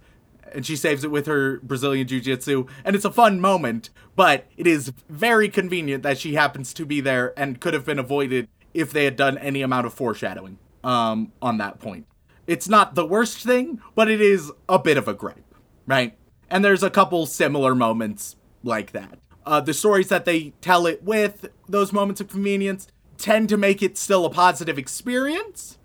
and 0.55 0.67
she 0.67 0.77
saves 0.77 1.05
it 1.05 1.11
with 1.11 1.27
her 1.27 1.59
Brazilian 1.61 2.07
Jiu 2.07 2.21
Jitsu. 2.21 2.67
And 2.85 2.97
it's 2.97 3.05
a 3.05 3.11
fun 3.11 3.41
moment, 3.41 3.91
but 4.17 4.47
it 4.57 4.67
is 4.67 4.93
very 5.09 5.49
convenient 5.49 6.03
that 6.03 6.19
she 6.19 6.35
happens 6.35 6.73
to 6.75 6.87
be 6.87 7.01
there 7.01 7.33
and 7.39 7.61
could 7.61 7.75
have 7.75 7.85
been 7.85 7.99
avoided 7.99 8.49
if 8.75 8.93
they 8.93 9.05
had 9.05 9.17
done 9.17 9.39
any 9.39 9.63
amount 9.63 9.87
of 9.87 9.95
foreshadowing 9.95 10.59
um, 10.85 11.33
on 11.43 11.59
that 11.59 11.79
point. 11.81 12.07
It's 12.47 12.69
not 12.69 12.95
the 12.95 13.07
worst 13.07 13.39
thing, 13.45 13.81
but 13.95 14.11
it 14.11 14.21
is 14.21 14.51
a 14.69 14.79
bit 14.79 14.97
of 14.97 15.07
a 15.07 15.15
gripe, 15.15 15.55
right? 15.87 16.17
And 16.49 16.65
there's 16.65 16.83
a 16.83 16.91
couple 16.91 17.27
similar 17.27 17.75
moments 17.75 18.37
like 18.63 18.93
that. 18.93 19.19
Uh, 19.47 19.61
the 19.61 19.75
stories 19.75 20.09
that 20.09 20.25
they 20.25 20.53
tell 20.61 20.87
it 20.87 21.03
with, 21.03 21.47
those 21.69 21.93
moments 21.93 22.21
of 22.21 22.29
convenience, 22.29 22.89
tend 23.19 23.49
to 23.49 23.57
make 23.57 23.83
it 23.83 23.97
still 23.97 24.25
a 24.25 24.31
positive 24.31 24.79
experience, 24.79 25.79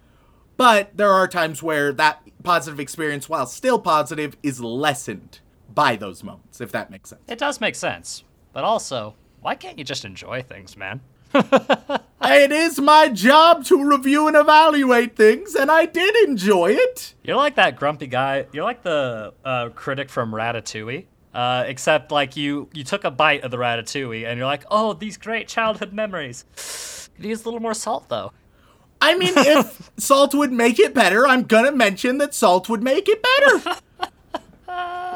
but 0.57 0.95
there 0.95 1.09
are 1.11 1.27
times 1.27 1.61
where 1.61 1.91
that 1.93 2.21
positive 2.43 2.79
experience, 2.79 3.27
while 3.27 3.45
still 3.45 3.79
positive, 3.79 4.37
is 4.43 4.61
lessened 4.61 5.39
by 5.73 5.95
those 5.95 6.23
moments, 6.23 6.61
if 6.61 6.71
that 6.71 6.89
makes 6.89 7.09
sense. 7.09 7.21
It 7.27 7.39
does 7.39 7.59
make 7.59 7.75
sense. 7.75 8.23
But 8.53 8.63
also, 8.63 9.15
why 9.41 9.55
can't 9.55 9.77
you 9.77 9.83
just 9.83 10.05
enjoy 10.05 10.41
things, 10.41 10.77
man? 10.77 11.01
it 11.33 12.51
is 12.51 12.79
my 12.79 13.09
job 13.09 13.65
to 13.65 13.83
review 13.83 14.27
and 14.27 14.37
evaluate 14.37 15.17
things, 15.17 15.55
and 15.55 15.69
I 15.69 15.85
did 15.85 16.15
enjoy 16.27 16.71
it. 16.71 17.15
You're 17.23 17.35
like 17.35 17.55
that 17.55 17.75
grumpy 17.75 18.07
guy. 18.07 18.45
You're 18.53 18.63
like 18.63 18.83
the 18.83 19.33
uh, 19.43 19.69
critic 19.69 20.09
from 20.09 20.31
Ratatouille. 20.31 21.05
Uh, 21.33 21.65
except 21.67 22.13
like 22.13 22.37
you, 22.37 22.69
you 22.71 22.85
took 22.85 23.03
a 23.03 23.11
bite 23.11 23.43
of 23.43 23.51
the 23.51 23.57
ratatouille 23.57 24.25
and 24.25 24.37
you're 24.37 24.47
like, 24.47 24.63
oh, 24.71 24.93
these 24.93 25.17
great 25.17 25.49
childhood 25.49 25.91
memories. 25.91 26.45
Could 27.17 27.25
use 27.25 27.41
a 27.41 27.45
little 27.45 27.59
more 27.59 27.73
salt 27.73 28.07
though. 28.07 28.31
I 29.05 29.15
mean, 29.15 29.33
if 29.35 29.91
salt 29.97 30.33
would 30.33 30.51
make 30.51 30.79
it 30.79 30.95
better, 30.95 31.27
I'm 31.27 31.43
gonna 31.43 31.71
mention 31.71 32.17
that 32.17 32.33
salt 32.33 32.67
would 32.69 32.81
make 32.81 33.07
it 33.07 33.23
better. 33.23 33.79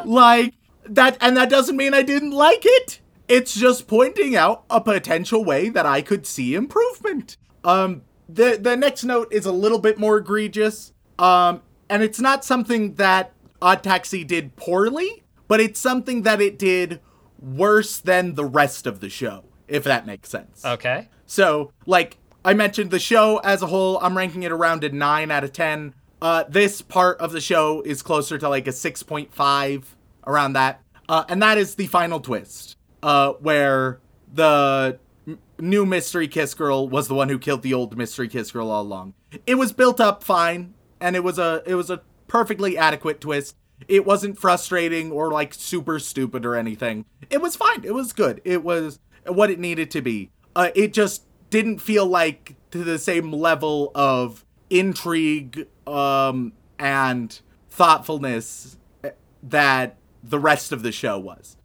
like 0.06 0.54
that, 0.86 1.18
and 1.20 1.36
that 1.38 1.50
doesn't 1.50 1.76
mean 1.76 1.96
I 1.96 2.04
didn't 2.04 2.32
like 2.32 2.62
it. 2.64 3.00
It's 3.28 3.56
just 3.56 3.88
pointing 3.88 4.36
out 4.36 4.64
a 4.70 4.80
potential 4.80 5.44
way 5.44 5.70
that 5.70 5.88
I 5.88 6.04
could 6.04 6.28
see 6.28 6.54
improvement. 6.54 7.36
Um, 7.64 8.04
the 8.28 8.60
the 8.62 8.78
next 8.78 9.04
note 9.04 9.34
is 9.34 9.48
a 9.48 9.52
little 9.52 9.80
bit 9.80 9.98
more 9.98 10.18
egregious. 10.18 10.94
Um, 11.18 11.64
and 11.90 12.04
it's 12.04 12.20
not 12.20 12.46
something 12.46 12.94
that 12.94 13.34
Odd 13.60 13.82
Taxi 13.82 14.24
did 14.24 14.56
poorly, 14.56 15.24
but 15.48 15.60
it's 15.60 15.80
something 15.80 16.22
that 16.22 16.40
it 16.42 16.60
did 16.60 17.02
worse 17.40 17.98
than 17.98 18.36
the 18.36 18.46
rest 18.46 18.86
of 18.86 19.00
the 19.00 19.10
show, 19.10 19.46
if 19.68 19.84
that 19.84 20.06
makes 20.06 20.30
sense. 20.30 20.64
Okay. 20.64 21.10
So, 21.26 21.74
like 21.88 22.19
I 22.44 22.54
mentioned, 22.54 22.92
the 22.92 23.00
show 23.00 23.38
as 23.38 23.62
a 23.62 23.68
whole, 23.68 24.00
I'm 24.02 24.16
ranking 24.18 24.44
it 24.44 24.52
around 24.52 24.84
a 24.84 24.90
9 24.90 25.32
out 25.32 25.44
of 25.44 25.54
10. 25.54 25.94
Uh, 26.22 26.44
this 26.50 26.82
part 26.82 27.20
of 27.20 27.32
the 27.32 27.42
show 27.42 27.82
is 27.82 28.02
closer 28.02 28.38
to 28.38 28.50
like 28.50 28.68
a 28.68 28.72
6.5, 28.72 29.84
around 30.26 30.54
that. 30.54 30.82
Uh, 31.08 31.26
and 31.28 31.42
that 31.42 31.58
is 31.58 31.76
the 31.76 31.88
final 31.88 32.20
twist, 32.20 32.78
uh, 33.04 33.34
where 33.34 34.00
the 34.32 35.00
m- 35.28 35.40
new 35.58 35.86
Mystery 35.86 36.28
Kiss 36.28 36.54
Girl 36.54 36.88
was 36.88 37.08
the 37.08 37.16
one 37.16 37.30
who 37.30 37.40
killed 37.40 37.62
the 37.64 37.74
old 37.74 37.98
Mystery 37.98 38.28
Kiss 38.28 38.52
Girl 38.52 38.70
all 38.70 38.84
along. 38.84 39.16
It 39.48 39.56
was 39.56 39.72
built 39.74 40.00
up 40.00 40.24
fine, 40.24 40.76
and 41.02 41.16
it 41.16 41.24
was 41.24 41.40
a 41.40 41.64
it 41.66 41.76
was 41.76 41.90
a 41.90 42.02
perfectly 42.28 42.78
adequate 42.78 43.22
twist. 43.22 43.56
It 43.88 44.06
wasn't 44.06 44.38
frustrating 44.38 45.12
or 45.12 45.32
like 45.32 45.54
super 45.54 46.00
stupid 46.00 46.46
or 46.46 46.56
anything. 46.56 47.06
It 47.30 47.42
was 47.42 47.56
fine. 47.56 47.84
It 47.84 47.94
was 47.94 48.14
good. 48.14 48.42
It 48.44 48.64
was 48.64 49.00
what 49.26 49.50
it 49.50 49.60
needed 49.60 49.90
to 49.92 50.02
be. 50.02 50.30
Uh, 50.56 50.70
it 50.76 50.94
just 50.94 51.24
didn't 51.50 51.80
feel 51.80 52.06
like 52.06 52.56
to 52.72 52.84
the 52.84 53.00
same 53.00 53.32
level 53.32 53.92
of 53.96 54.46
intrigue 54.70 55.68
um, 55.88 56.54
and 56.78 57.40
thoughtfulness 57.70 58.78
that 59.42 59.98
the 60.24 60.40
rest 60.40 60.72
of 60.72 60.84
the 60.84 60.92
show 60.92 61.18
was. 61.18 61.58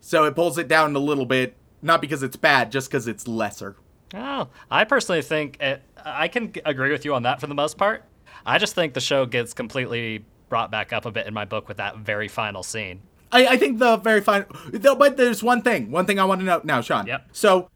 So 0.00 0.24
it 0.24 0.34
pulls 0.34 0.58
it 0.58 0.68
down 0.68 0.94
a 0.94 1.00
little 1.00 1.26
bit, 1.26 1.56
not 1.82 2.00
because 2.00 2.22
it's 2.22 2.36
bad, 2.36 2.70
just 2.70 2.88
because 2.88 3.08
it's 3.08 3.26
lesser. 3.26 3.76
Oh, 4.14 4.48
I 4.70 4.84
personally 4.84 5.22
think 5.22 5.60
it, 5.60 5.82
I 6.04 6.28
can 6.28 6.52
agree 6.64 6.92
with 6.92 7.04
you 7.04 7.14
on 7.14 7.24
that 7.24 7.40
for 7.40 7.48
the 7.48 7.54
most 7.54 7.76
part. 7.76 8.04
I 8.44 8.58
just 8.58 8.74
think 8.74 8.94
the 8.94 9.00
show 9.00 9.26
gets 9.26 9.52
completely 9.52 10.24
brought 10.48 10.70
back 10.70 10.92
up 10.92 11.04
a 11.04 11.10
bit 11.10 11.26
in 11.26 11.34
my 11.34 11.44
book 11.44 11.66
with 11.66 11.78
that 11.78 11.98
very 11.98 12.28
final 12.28 12.62
scene. 12.62 13.02
I, 13.32 13.46
I 13.48 13.56
think 13.56 13.80
the 13.80 13.96
very 13.96 14.22
though, 14.70 14.94
but 14.94 15.16
there's 15.16 15.42
one 15.42 15.62
thing, 15.62 15.90
one 15.90 16.06
thing 16.06 16.20
I 16.20 16.24
want 16.24 16.40
to 16.40 16.44
note 16.44 16.64
now, 16.64 16.80
Sean. 16.80 17.06
Yep. 17.06 17.28
So 17.32 17.68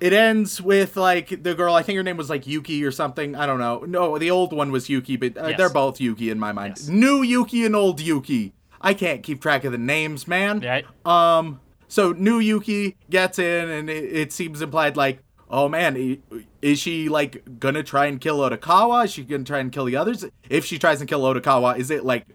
it 0.00 0.12
ends 0.12 0.60
with 0.60 0.96
like 0.96 1.42
the 1.42 1.54
girl. 1.54 1.74
I 1.74 1.82
think 1.82 1.96
her 1.96 2.02
name 2.02 2.16
was 2.16 2.28
like 2.30 2.46
Yuki 2.46 2.84
or 2.84 2.90
something. 2.90 3.34
I 3.34 3.46
don't 3.46 3.58
know. 3.58 3.84
No, 3.86 4.18
the 4.18 4.30
old 4.30 4.52
one 4.52 4.70
was 4.70 4.88
Yuki, 4.88 5.16
but 5.16 5.36
uh, 5.36 5.48
Yes. 5.48 5.58
they're 5.58 5.70
both 5.70 6.00
Yuki 6.00 6.30
in 6.30 6.38
my 6.38 6.52
mind. 6.52 6.74
Yes. 6.78 6.88
New 6.88 7.22
Yuki 7.22 7.64
and 7.64 7.74
old 7.74 8.00
Yuki. 8.00 8.52
I 8.80 8.94
can't 8.94 9.22
keep 9.22 9.40
track 9.40 9.64
of 9.64 9.72
the 9.72 9.78
names, 9.78 10.28
man. 10.28 10.60
Right? 10.60 10.84
Um, 11.06 11.60
so 11.88 12.12
new 12.12 12.38
Yuki 12.38 12.96
gets 13.10 13.38
in, 13.38 13.68
and 13.70 13.88
it, 13.88 14.04
it 14.04 14.32
seems 14.32 14.60
implied 14.60 14.96
like, 14.96 15.20
oh 15.50 15.68
man, 15.68 16.20
is 16.60 16.78
she 16.78 17.08
like 17.08 17.58
gonna 17.58 17.82
try 17.82 18.06
and 18.06 18.20
kill 18.20 18.38
Odokawa? 18.38 19.04
Is 19.06 19.12
she 19.12 19.24
gonna 19.24 19.44
try 19.44 19.60
and 19.60 19.72
kill 19.72 19.86
the 19.86 19.96
others? 19.96 20.24
If 20.50 20.64
she 20.64 20.78
tries 20.78 21.00
and 21.00 21.08
kill 21.08 21.22
Odokawa, 21.22 21.78
is 21.78 21.90
it 21.90 22.04
like 22.04 22.26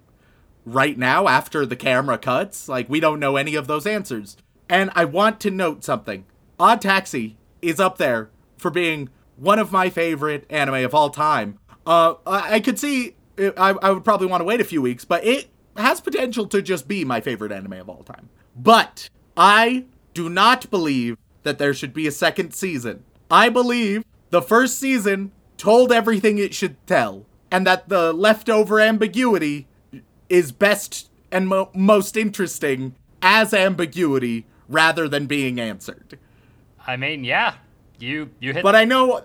right 0.66 0.97
now 0.97 1.28
after 1.28 1.66
the 1.66 1.76
camera 1.76 2.18
cuts? 2.18 2.68
Like 2.68 2.89
we 2.89 2.99
don't 2.99 3.20
know 3.20 3.36
any 3.36 3.55
of 3.55 3.68
those 3.68 3.86
answers. 3.86 4.36
And 4.70 4.89
I 4.95 5.05
want 5.05 5.39
to 5.41 5.51
note 5.51 5.84
something. 5.84 6.26
Odd 6.59 6.80
Taxi 6.82 7.38
is 7.62 7.80
up 7.80 7.97
there 7.97 8.30
for 8.57 8.72
being 8.72 9.09
one 9.36 9.59
of 9.59 9.72
my 9.72 9.89
favorite 9.89 10.45
anime 10.49 10.86
of 10.86 10.93
all 10.93 11.09
time. 11.09 11.57
Uh, 11.86 12.16
I, 12.26 12.55
I 12.55 12.59
could 12.59 12.78
see 12.78 13.16
I, 13.38 13.76
I 13.82 13.91
would 13.91 14.03
probably 14.03 14.28
want 14.28 14.41
to 14.41 14.45
wait 14.45 14.62
a 14.62 14.66
few 14.66 14.82
weeks, 14.82 15.05
but 15.05 15.26
it 15.26 15.49
has 15.76 16.01
potential 16.01 16.47
to 16.47 16.62
just 16.62 16.88
be 16.88 17.05
my 17.05 17.22
favorite 17.22 17.51
anime 17.51 17.74
of 17.74 17.89
all 17.89 18.03
time. 18.03 18.30
But 18.55 19.09
I 19.36 19.86
do 20.14 20.30
not 20.30 20.70
believe 20.70 21.18
that 21.43 21.57
there 21.57 21.74
should 21.74 21.93
be 21.93 22.07
a 22.07 22.12
second 22.12 22.53
season. 22.53 23.03
I 23.30 23.49
believe 23.49 24.03
the 24.30 24.41
first 24.41 24.80
season 24.80 25.32
told 25.57 25.91
everything 25.91 26.38
it 26.38 26.53
should 26.53 26.76
tell, 26.86 27.26
and 27.49 27.66
that 27.66 27.89
the 27.89 28.14
leftover 28.14 28.80
ambiguity 28.80 29.68
is 30.30 30.51
best 30.51 31.09
and 31.32 31.47
mo- 31.47 31.70
most 31.74 32.18
interesting 32.18 32.95
as 33.22 33.53
ambiguity 33.53 34.45
rather 34.68 35.07
than 35.07 35.26
being 35.28 35.59
answered. 35.59 36.18
I 36.86 36.97
mean, 36.97 37.23
yeah, 37.23 37.55
you 37.99 38.29
you 38.39 38.53
hit. 38.53 38.63
But 38.63 38.75
I 38.75 38.86
know 38.86 39.23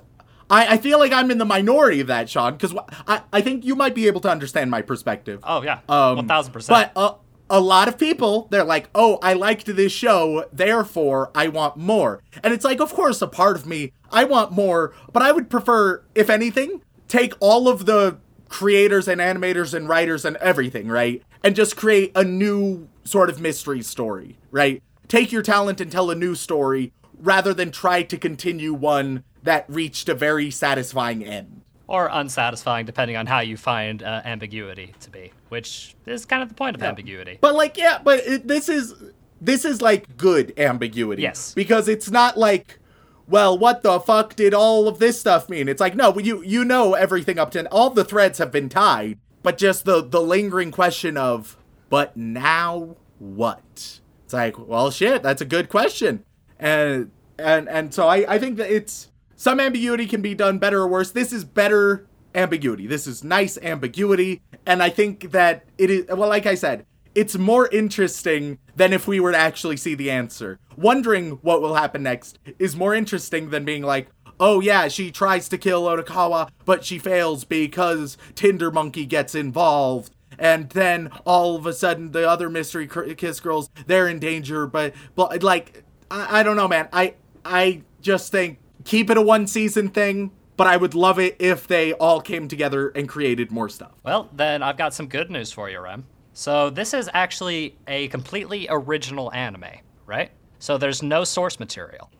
I, 0.50 0.74
I 0.74 0.76
feel 0.76 0.98
like 0.98 1.12
I'm 1.12 1.30
in 1.30 1.38
the 1.38 1.44
minority 1.44 2.00
of 2.00 2.06
that, 2.08 2.28
Sean, 2.30 2.52
because 2.54 2.74
I, 3.06 3.22
I 3.32 3.40
think 3.40 3.64
you 3.64 3.74
might 3.74 3.94
be 3.94 4.06
able 4.06 4.20
to 4.22 4.30
understand 4.30 4.70
my 4.70 4.82
perspective. 4.82 5.40
oh 5.42 5.62
yeah, 5.62 5.80
Um, 5.88 6.16
one 6.16 6.28
thousand 6.28 6.52
percent. 6.52 6.92
But 6.94 7.00
uh, 7.00 7.14
a 7.50 7.60
lot 7.60 7.88
of 7.88 7.98
people, 7.98 8.48
they're 8.50 8.64
like, 8.64 8.88
oh, 8.94 9.18
I 9.22 9.32
liked 9.34 9.66
this 9.66 9.92
show, 9.92 10.46
therefore 10.52 11.30
I 11.34 11.48
want 11.48 11.76
more. 11.76 12.22
And 12.42 12.52
it's 12.52 12.64
like, 12.64 12.80
of 12.80 12.92
course, 12.92 13.22
a 13.22 13.26
part 13.26 13.56
of 13.56 13.66
me, 13.66 13.92
I 14.10 14.24
want 14.24 14.52
more, 14.52 14.94
but 15.12 15.22
I 15.22 15.32
would 15.32 15.48
prefer, 15.48 16.02
if 16.14 16.28
anything, 16.28 16.82
take 17.08 17.34
all 17.40 17.68
of 17.68 17.86
the 17.86 18.18
creators 18.48 19.08
and 19.08 19.20
animators 19.20 19.74
and 19.74 19.88
writers 19.88 20.24
and 20.24 20.36
everything, 20.36 20.88
right? 20.88 21.22
And 21.42 21.54
just 21.54 21.76
create 21.76 22.12
a 22.14 22.24
new 22.24 22.88
sort 23.04 23.30
of 23.30 23.40
mystery 23.40 23.82
story, 23.82 24.38
right? 24.50 24.82
Take 25.08 25.30
your 25.30 25.42
talent 25.42 25.80
and 25.80 25.90
tell 25.90 26.10
a 26.10 26.14
new 26.16 26.34
story 26.34 26.92
rather 27.20 27.54
than 27.54 27.70
try 27.70 28.02
to 28.02 28.16
continue 28.18 28.72
one 28.74 29.24
that 29.42 29.64
reached 29.68 30.08
a 30.08 30.14
very 30.14 30.50
satisfying 30.50 31.24
end. 31.24 31.62
or 31.88 32.08
unsatisfying, 32.10 32.84
depending 32.84 33.16
on 33.16 33.26
how 33.26 33.38
you 33.40 33.56
find 33.56 34.02
uh, 34.02 34.20
ambiguity 34.24 34.92
to 35.00 35.08
be, 35.10 35.32
which 35.50 35.94
is 36.04 36.24
kind 36.24 36.42
of 36.42 36.48
the 36.48 36.54
point 36.54 36.74
of 36.74 36.82
ambiguity. 36.82 37.38
But 37.40 37.54
like, 37.54 37.76
yeah, 37.78 38.00
but 38.02 38.18
it, 38.26 38.48
this 38.48 38.68
is 38.68 38.92
this 39.40 39.64
is 39.64 39.80
like 39.80 40.16
good 40.16 40.52
ambiguity. 40.58 41.22
Yes. 41.22 41.54
Because 41.54 41.86
it's 41.88 42.10
not 42.10 42.36
like, 42.36 42.80
well, 43.28 43.56
what 43.56 43.82
the 43.82 44.00
fuck 44.00 44.34
did 44.34 44.52
all 44.52 44.88
of 44.88 44.98
this 44.98 45.20
stuff 45.20 45.48
mean? 45.48 45.68
It's 45.68 45.80
like, 45.80 45.94
no, 45.94 46.18
you 46.18 46.42
you 46.42 46.64
know 46.64 46.94
everything 46.94 47.38
up 47.38 47.52
to 47.52 47.66
all 47.68 47.90
the 47.90 48.04
threads 48.04 48.38
have 48.38 48.50
been 48.50 48.68
tied, 48.68 49.18
but 49.44 49.56
just 49.56 49.84
the 49.84 50.02
the 50.02 50.20
lingering 50.20 50.72
question 50.72 51.16
of, 51.16 51.56
but 51.88 52.16
now 52.16 52.96
what? 53.20 54.00
It's 54.24 54.32
like, 54.32 54.58
well, 54.58 54.90
shit, 54.90 55.22
that's 55.22 55.40
a 55.40 55.44
good 55.44 55.68
question, 55.68 56.24
and 56.58 57.10
and 57.38 57.68
and 57.68 57.92
so 57.92 58.08
I 58.08 58.34
I 58.34 58.38
think 58.38 58.56
that 58.56 58.70
it's 58.70 59.10
some 59.36 59.60
ambiguity 59.60 60.06
can 60.06 60.22
be 60.22 60.34
done 60.34 60.58
better 60.58 60.80
or 60.80 60.88
worse. 60.88 61.10
This 61.10 61.32
is 61.32 61.44
better 61.44 62.06
ambiguity. 62.34 62.86
This 62.86 63.06
is 63.06 63.24
nice 63.24 63.58
ambiguity, 63.58 64.42
and 64.64 64.82
I 64.82 64.90
think 64.90 65.32
that 65.32 65.64
it 65.78 65.90
is 65.90 66.06
well, 66.08 66.28
like 66.28 66.46
I 66.46 66.54
said, 66.54 66.86
it's 67.14 67.36
more 67.36 67.68
interesting 67.68 68.58
than 68.76 68.92
if 68.92 69.08
we 69.08 69.20
were 69.20 69.32
to 69.32 69.38
actually 69.38 69.76
see 69.78 69.94
the 69.94 70.10
answer. 70.10 70.58
Wondering 70.76 71.32
what 71.42 71.62
will 71.62 71.74
happen 71.74 72.02
next 72.02 72.38
is 72.58 72.76
more 72.76 72.94
interesting 72.94 73.48
than 73.48 73.64
being 73.64 73.82
like, 73.82 74.08
oh 74.38 74.60
yeah, 74.60 74.88
she 74.88 75.10
tries 75.10 75.48
to 75.48 75.58
kill 75.58 75.84
Odokawa, 75.84 76.50
but 76.64 76.84
she 76.84 76.98
fails 76.98 77.44
because 77.44 78.18
Tinder 78.34 78.70
Monkey 78.70 79.06
gets 79.06 79.34
involved. 79.34 80.12
And 80.38 80.68
then 80.70 81.10
all 81.24 81.56
of 81.56 81.64
a 81.66 81.72
sudden, 81.72 82.12
the 82.12 82.28
other 82.28 82.50
mystery 82.50 82.86
kiss 82.86 83.40
girls, 83.40 83.70
they're 83.86 84.08
in 84.08 84.18
danger. 84.18 84.66
But, 84.66 84.94
but 85.14 85.42
like, 85.42 85.84
I, 86.10 86.40
I 86.40 86.42
don't 86.42 86.56
know, 86.56 86.68
man. 86.68 86.88
I, 86.92 87.14
I 87.44 87.82
just 88.00 88.32
think 88.32 88.58
keep 88.84 89.10
it 89.10 89.16
a 89.16 89.22
one 89.22 89.46
season 89.46 89.88
thing. 89.88 90.32
But 90.56 90.66
I 90.66 90.78
would 90.78 90.94
love 90.94 91.18
it 91.18 91.36
if 91.38 91.66
they 91.66 91.92
all 91.92 92.22
came 92.22 92.48
together 92.48 92.88
and 92.88 93.06
created 93.06 93.50
more 93.50 93.68
stuff. 93.68 93.92
Well, 94.02 94.30
then 94.32 94.62
I've 94.62 94.78
got 94.78 94.94
some 94.94 95.06
good 95.06 95.30
news 95.30 95.52
for 95.52 95.68
you, 95.68 95.80
Rem. 95.80 96.06
So 96.32 96.70
this 96.70 96.94
is 96.94 97.10
actually 97.12 97.76
a 97.86 98.08
completely 98.08 98.66
original 98.70 99.30
anime, 99.34 99.80
right? 100.06 100.30
So 100.58 100.78
there's 100.78 101.02
no 101.02 101.24
source 101.24 101.60
material. 101.60 102.10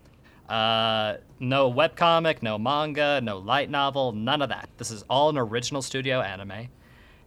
Uh, 0.50 1.16
no 1.40 1.72
webcomic, 1.72 2.42
no 2.42 2.58
manga, 2.58 3.22
no 3.22 3.38
light 3.38 3.70
novel, 3.70 4.12
none 4.12 4.42
of 4.42 4.50
that. 4.50 4.68
This 4.76 4.90
is 4.90 5.02
all 5.08 5.30
an 5.30 5.38
original 5.38 5.80
studio 5.80 6.20
anime. 6.20 6.68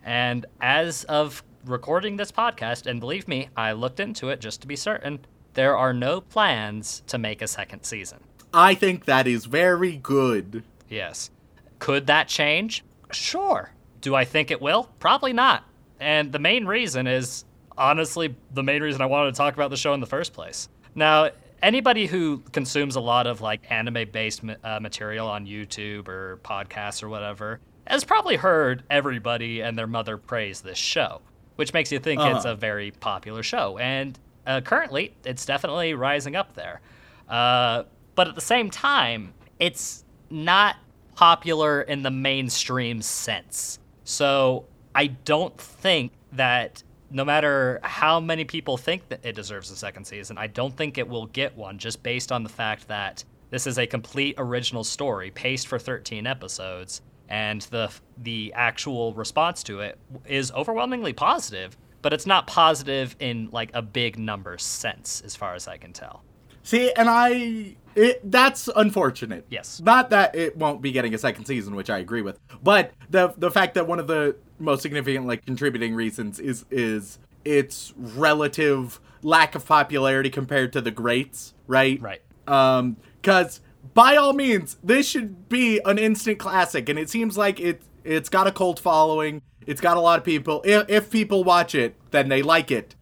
And 0.03 0.45
as 0.61 1.05
of 1.05 1.43
recording 1.65 2.17
this 2.17 2.31
podcast, 2.31 2.85
and 2.85 2.99
believe 2.99 3.27
me, 3.27 3.49
I 3.57 3.71
looked 3.71 3.99
into 3.99 4.29
it 4.29 4.39
just 4.39 4.61
to 4.61 4.67
be 4.67 4.75
certain, 4.75 5.25
there 5.59 5.75
are 5.77 5.91
no 5.93 6.21
plans 6.21 7.03
to 7.07 7.17
make 7.17 7.41
a 7.41 7.47
second 7.47 7.83
season. 7.83 8.17
I 8.53 8.75
think 8.75 9.03
that 9.05 9.27
is 9.27 9.43
very 9.45 9.97
good. 9.97 10.63
Yes. 10.87 11.31
Could 11.79 12.07
that 12.07 12.29
change? 12.29 12.85
Sure. 13.11 13.73
Do 13.99 14.15
I 14.15 14.23
think 14.23 14.51
it 14.51 14.61
will? 14.61 14.89
Probably 14.99 15.33
not. 15.33 15.65
And 15.99 16.31
the 16.31 16.39
main 16.39 16.65
reason 16.65 17.07
is 17.07 17.43
honestly 17.77 18.33
the 18.53 18.63
main 18.63 18.81
reason 18.81 19.01
I 19.01 19.05
wanted 19.07 19.33
to 19.33 19.37
talk 19.37 19.53
about 19.53 19.69
the 19.69 19.75
show 19.75 19.93
in 19.93 19.99
the 19.99 20.07
first 20.07 20.31
place. 20.31 20.69
Now, 20.95 21.29
anybody 21.61 22.05
who 22.07 22.37
consumes 22.53 22.95
a 22.95 23.01
lot 23.01 23.27
of 23.27 23.41
like 23.41 23.69
anime 23.69 24.07
based 24.13 24.41
uh, 24.63 24.79
material 24.79 25.27
on 25.27 25.45
YouTube 25.45 26.07
or 26.07 26.39
podcasts 26.41 27.03
or 27.03 27.09
whatever 27.09 27.59
has 27.85 28.05
probably 28.05 28.37
heard 28.37 28.83
everybody 28.89 29.59
and 29.59 29.77
their 29.77 29.87
mother 29.87 30.15
praise 30.15 30.61
this 30.61 30.77
show, 30.77 31.19
which 31.57 31.73
makes 31.73 31.91
you 31.91 31.99
think 31.99 32.21
it's 32.21 32.45
Uh-huh. 32.45 32.53
a 32.53 32.55
very 32.55 32.91
popular 32.91 33.43
show. 33.43 33.77
And 33.77 34.17
uh, 34.49 34.61
currently, 34.61 35.13
it's 35.23 35.45
definitely 35.45 35.93
rising 35.93 36.35
up 36.35 36.55
there. 36.55 36.81
Uh, 37.29 37.83
but 38.15 38.27
at 38.27 38.33
the 38.33 38.41
same 38.41 38.71
time, 38.71 39.31
it's 39.59 40.03
not 40.31 40.77
popular 41.15 41.83
in 41.83 42.01
the 42.01 42.09
mainstream 42.09 43.01
sense. 43.03 43.77
So 44.03 44.65
I 44.95 45.07
don't 45.07 45.55
think 45.55 46.13
that 46.31 46.81
no 47.11 47.23
matter 47.23 47.79
how 47.83 48.19
many 48.19 48.43
people 48.43 48.75
think 48.75 49.07
that 49.09 49.23
it 49.23 49.35
deserves 49.35 49.69
a 49.69 49.75
second 49.75 50.05
season, 50.05 50.37
I 50.39 50.47
don't 50.47 50.75
think 50.75 50.97
it 50.97 51.07
will 51.07 51.27
get 51.27 51.55
one 51.55 51.77
just 51.77 52.01
based 52.01 52.31
on 52.31 52.41
the 52.41 52.49
fact 52.49 52.87
that 52.87 53.23
this 53.51 53.67
is 53.67 53.77
a 53.77 53.85
complete 53.85 54.33
original 54.39 54.83
story 54.83 55.29
paced 55.29 55.67
for 55.67 55.77
13 55.77 56.25
episodes 56.25 57.01
and 57.29 57.61
the 57.63 57.91
the 58.17 58.51
actual 58.55 59.13
response 59.13 59.61
to 59.63 59.81
it 59.81 59.99
is 60.25 60.51
overwhelmingly 60.53 61.13
positive, 61.13 61.77
but 62.01 62.13
it's 62.13 62.25
not 62.25 62.47
positive 62.47 63.15
in 63.19 63.49
like 63.51 63.71
a 63.73 63.81
big 63.81 64.17
number 64.17 64.57
sense 64.57 65.21
as 65.25 65.35
far 65.35 65.55
as 65.55 65.67
I 65.67 65.77
can 65.77 65.93
tell. 65.93 66.23
See, 66.63 66.91
and 66.93 67.09
I 67.09 67.75
it 67.95 68.31
that's 68.31 68.69
unfortunate. 68.75 69.45
Yes. 69.49 69.81
Not 69.81 70.09
that 70.11 70.35
it 70.35 70.55
won't 70.55 70.81
be 70.81 70.91
getting 70.91 71.13
a 71.13 71.17
second 71.17 71.45
season, 71.45 71.75
which 71.75 71.89
I 71.89 71.99
agree 71.99 72.21
with, 72.21 72.39
but 72.63 72.91
the 73.09 73.33
the 73.37 73.51
fact 73.51 73.73
that 73.75 73.87
one 73.87 73.99
of 73.99 74.07
the 74.07 74.35
most 74.59 74.81
significant 74.81 75.25
like 75.25 75.45
contributing 75.45 75.95
reasons 75.95 76.39
is 76.39 76.65
is 76.69 77.19
its 77.45 77.93
relative 77.97 78.99
lack 79.23 79.55
of 79.55 79.65
popularity 79.65 80.29
compared 80.29 80.73
to 80.73 80.81
the 80.81 80.91
greats, 80.91 81.53
right? 81.67 81.99
Right. 82.01 82.21
Um 82.47 82.97
cuz 83.23 83.61
by 83.93 84.15
all 84.17 84.33
means, 84.33 84.77
this 84.83 85.07
should 85.07 85.49
be 85.49 85.79
an 85.85 85.97
instant 85.97 86.37
classic 86.37 86.89
and 86.89 86.99
it 86.99 87.09
seems 87.09 87.37
like 87.37 87.59
it 87.59 87.81
it's 88.03 88.29
got 88.29 88.47
a 88.47 88.51
cult 88.51 88.79
following. 88.79 89.41
It's 89.69 89.81
got 89.81 89.97
a 89.97 89.99
lot 89.99 90.17
of 90.17 90.25
people. 90.25 90.63
If, 90.65 90.89
if 90.89 91.11
people 91.11 91.43
watch 91.43 91.75
it, 91.75 91.95
then 92.09 92.27
they 92.27 92.41
like 92.41 92.71
it. 92.71 92.95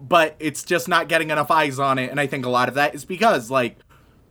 But 0.00 0.36
it's 0.38 0.62
just 0.62 0.86
not 0.86 1.08
getting 1.08 1.30
enough 1.30 1.50
eyes 1.50 1.80
on 1.80 1.98
it 1.98 2.10
and 2.10 2.20
i 2.20 2.26
think 2.26 2.44
a 2.44 2.50
lot 2.50 2.68
of 2.68 2.74
that 2.74 2.94
is 2.94 3.04
because 3.04 3.50
like 3.50 3.78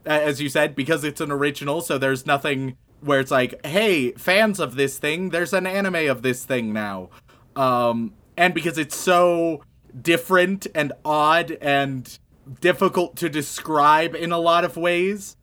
as 0.06 0.40
you 0.40 0.48
said 0.48 0.76
because 0.76 1.04
it's 1.04 1.20
an 1.20 1.32
original 1.32 1.82
so 1.82 1.98
there's 1.98 2.26
nothing 2.28 2.78
where 3.02 3.20
it's 3.20 3.32
like 3.32 3.66
hey 3.66 4.12
fans 4.12 4.60
of 4.60 4.76
this 4.76 5.00
thing 5.00 5.30
there's 5.30 5.54
an 5.54 5.66
anime 5.68 6.08
of 6.08 6.22
this 6.22 6.46
thing 6.46 6.72
now. 6.72 7.10
Um 7.56 8.14
and 8.38 8.54
because 8.54 8.78
it's 8.78 8.96
so 8.96 9.64
different 10.00 10.68
and 10.76 10.94
odd 11.04 11.58
and 11.62 12.20
difficult 12.62 13.16
to 13.18 13.28
describe 13.28 14.14
in 14.16 14.32
a 14.32 14.38
lot 14.38 14.64
of 14.64 14.78
ways. 14.78 15.36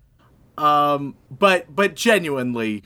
Um 0.57 1.17
but 1.31 1.75
but 1.75 1.97
genuinely 1.97 2.85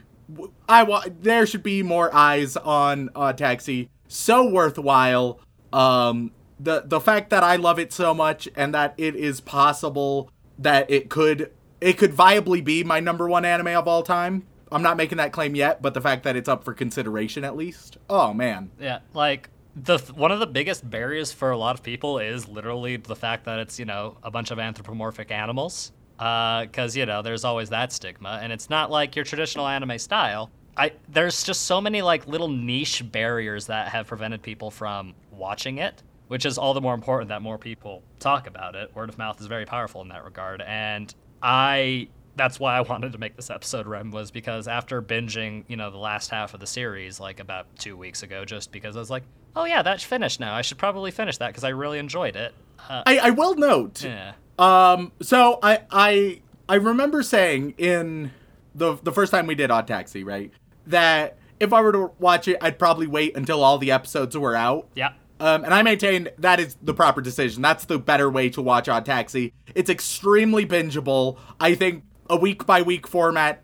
i 0.68 0.82
want 0.82 1.22
there 1.22 1.46
should 1.46 1.62
be 1.62 1.82
more 1.82 2.14
eyes 2.14 2.56
on 2.56 3.10
uh 3.14 3.32
taxi. 3.32 3.90
So 4.08 4.48
worthwhile. 4.48 5.40
Um 5.72 6.32
the 6.58 6.82
the 6.86 7.00
fact 7.00 7.30
that 7.30 7.44
i 7.44 7.56
love 7.56 7.78
it 7.78 7.92
so 7.92 8.14
much 8.14 8.48
and 8.56 8.74
that 8.74 8.94
it 8.96 9.14
is 9.14 9.40
possible 9.40 10.30
that 10.58 10.90
it 10.90 11.10
could 11.10 11.50
it 11.80 11.98
could 11.98 12.12
viably 12.12 12.64
be 12.64 12.82
my 12.82 12.98
number 12.98 13.28
one 13.28 13.44
anime 13.44 13.68
of 13.68 13.86
all 13.86 14.02
time. 14.02 14.46
I'm 14.72 14.82
not 14.82 14.96
making 14.96 15.18
that 15.18 15.32
claim 15.32 15.54
yet 15.54 15.82
but 15.82 15.94
the 15.94 16.00
fact 16.00 16.24
that 16.24 16.36
it's 16.36 16.48
up 16.48 16.64
for 16.64 16.72
consideration 16.72 17.44
at 17.44 17.56
least. 17.56 17.98
Oh 18.08 18.32
man. 18.32 18.70
Yeah, 18.80 19.00
like 19.12 19.50
the 19.76 19.98
one 20.14 20.32
of 20.32 20.40
the 20.40 20.46
biggest 20.46 20.88
barriers 20.88 21.32
for 21.32 21.50
a 21.50 21.58
lot 21.58 21.74
of 21.78 21.82
people 21.82 22.18
is 22.18 22.48
literally 22.48 22.96
the 22.96 23.14
fact 23.14 23.44
that 23.44 23.58
it's 23.58 23.78
you 23.78 23.84
know 23.84 24.16
a 24.22 24.30
bunch 24.30 24.50
of 24.50 24.58
anthropomorphic 24.58 25.30
animals. 25.30 25.92
Because 26.16 26.96
you 26.96 27.06
know 27.06 27.22
there's 27.22 27.44
always 27.44 27.70
that 27.70 27.92
stigma, 27.92 28.40
and 28.42 28.52
it's 28.52 28.70
not 28.70 28.90
like 28.90 29.16
your 29.16 29.24
traditional 29.24 29.66
anime 29.66 29.98
style. 29.98 30.50
I 30.76 30.92
there's 31.08 31.42
just 31.42 31.62
so 31.62 31.80
many 31.80 32.02
like 32.02 32.26
little 32.26 32.48
niche 32.48 33.02
barriers 33.10 33.66
that 33.66 33.88
have 33.88 34.06
prevented 34.06 34.42
people 34.42 34.70
from 34.70 35.14
watching 35.30 35.78
it, 35.78 36.02
which 36.28 36.46
is 36.46 36.58
all 36.58 36.74
the 36.74 36.80
more 36.80 36.94
important 36.94 37.28
that 37.28 37.42
more 37.42 37.58
people 37.58 38.02
talk 38.18 38.46
about 38.46 38.74
it. 38.74 38.94
Word 38.94 39.08
of 39.08 39.18
mouth 39.18 39.40
is 39.40 39.46
very 39.46 39.66
powerful 39.66 40.02
in 40.02 40.08
that 40.08 40.24
regard, 40.24 40.62
and 40.62 41.14
I 41.42 42.08
that's 42.36 42.60
why 42.60 42.76
I 42.76 42.82
wanted 42.82 43.12
to 43.12 43.18
make 43.18 43.34
this 43.34 43.50
episode, 43.50 43.86
Rem, 43.86 44.10
was 44.10 44.30
because 44.30 44.68
after 44.68 45.00
binging, 45.00 45.64
you 45.68 45.76
know, 45.76 45.90
the 45.90 45.96
last 45.96 46.30
half 46.30 46.52
of 46.54 46.60
the 46.60 46.66
series, 46.66 47.18
like 47.18 47.40
about 47.40 47.66
two 47.78 47.96
weeks 47.96 48.22
ago, 48.22 48.44
just 48.44 48.70
because 48.72 48.94
I 48.94 48.98
was 49.00 49.10
like, 49.10 49.22
oh 49.54 49.64
yeah, 49.64 49.82
that's 49.82 50.04
finished 50.04 50.38
now. 50.38 50.54
I 50.54 50.62
should 50.62 50.78
probably 50.78 51.10
finish 51.10 51.38
that 51.38 51.48
because 51.48 51.64
I 51.64 51.70
really 51.70 51.98
enjoyed 51.98 52.36
it. 52.36 52.54
Uh, 52.90 53.02
i 53.06 53.18
i 53.18 53.30
will 53.30 53.54
note 53.54 54.04
yeah. 54.04 54.34
Um, 54.58 55.12
so 55.20 55.58
I 55.62 55.80
I 55.90 56.40
I 56.68 56.76
remember 56.76 57.22
saying 57.22 57.74
in 57.78 58.32
the 58.74 58.96
the 59.02 59.12
first 59.12 59.30
time 59.32 59.46
we 59.46 59.54
did 59.54 59.70
Odd 59.70 59.86
Taxi, 59.86 60.24
right, 60.24 60.50
that 60.86 61.38
if 61.60 61.72
I 61.72 61.80
were 61.80 61.92
to 61.92 62.10
watch 62.18 62.48
it, 62.48 62.58
I'd 62.60 62.78
probably 62.78 63.06
wait 63.06 63.36
until 63.36 63.62
all 63.62 63.78
the 63.78 63.90
episodes 63.90 64.36
were 64.36 64.54
out. 64.54 64.88
Yeah. 64.94 65.12
Um, 65.38 65.64
and 65.64 65.74
I 65.74 65.82
maintain 65.82 66.28
that 66.38 66.60
is 66.60 66.76
the 66.82 66.94
proper 66.94 67.20
decision. 67.20 67.60
That's 67.62 67.84
the 67.84 67.98
better 67.98 68.30
way 68.30 68.48
to 68.50 68.62
watch 68.62 68.88
Odd 68.88 69.04
Taxi. 69.04 69.52
It's 69.74 69.90
extremely 69.90 70.64
bingeable. 70.64 71.38
I 71.60 71.74
think 71.74 72.04
a 72.30 72.36
week 72.36 72.66
by 72.66 72.82
week 72.82 73.06
format 73.06 73.62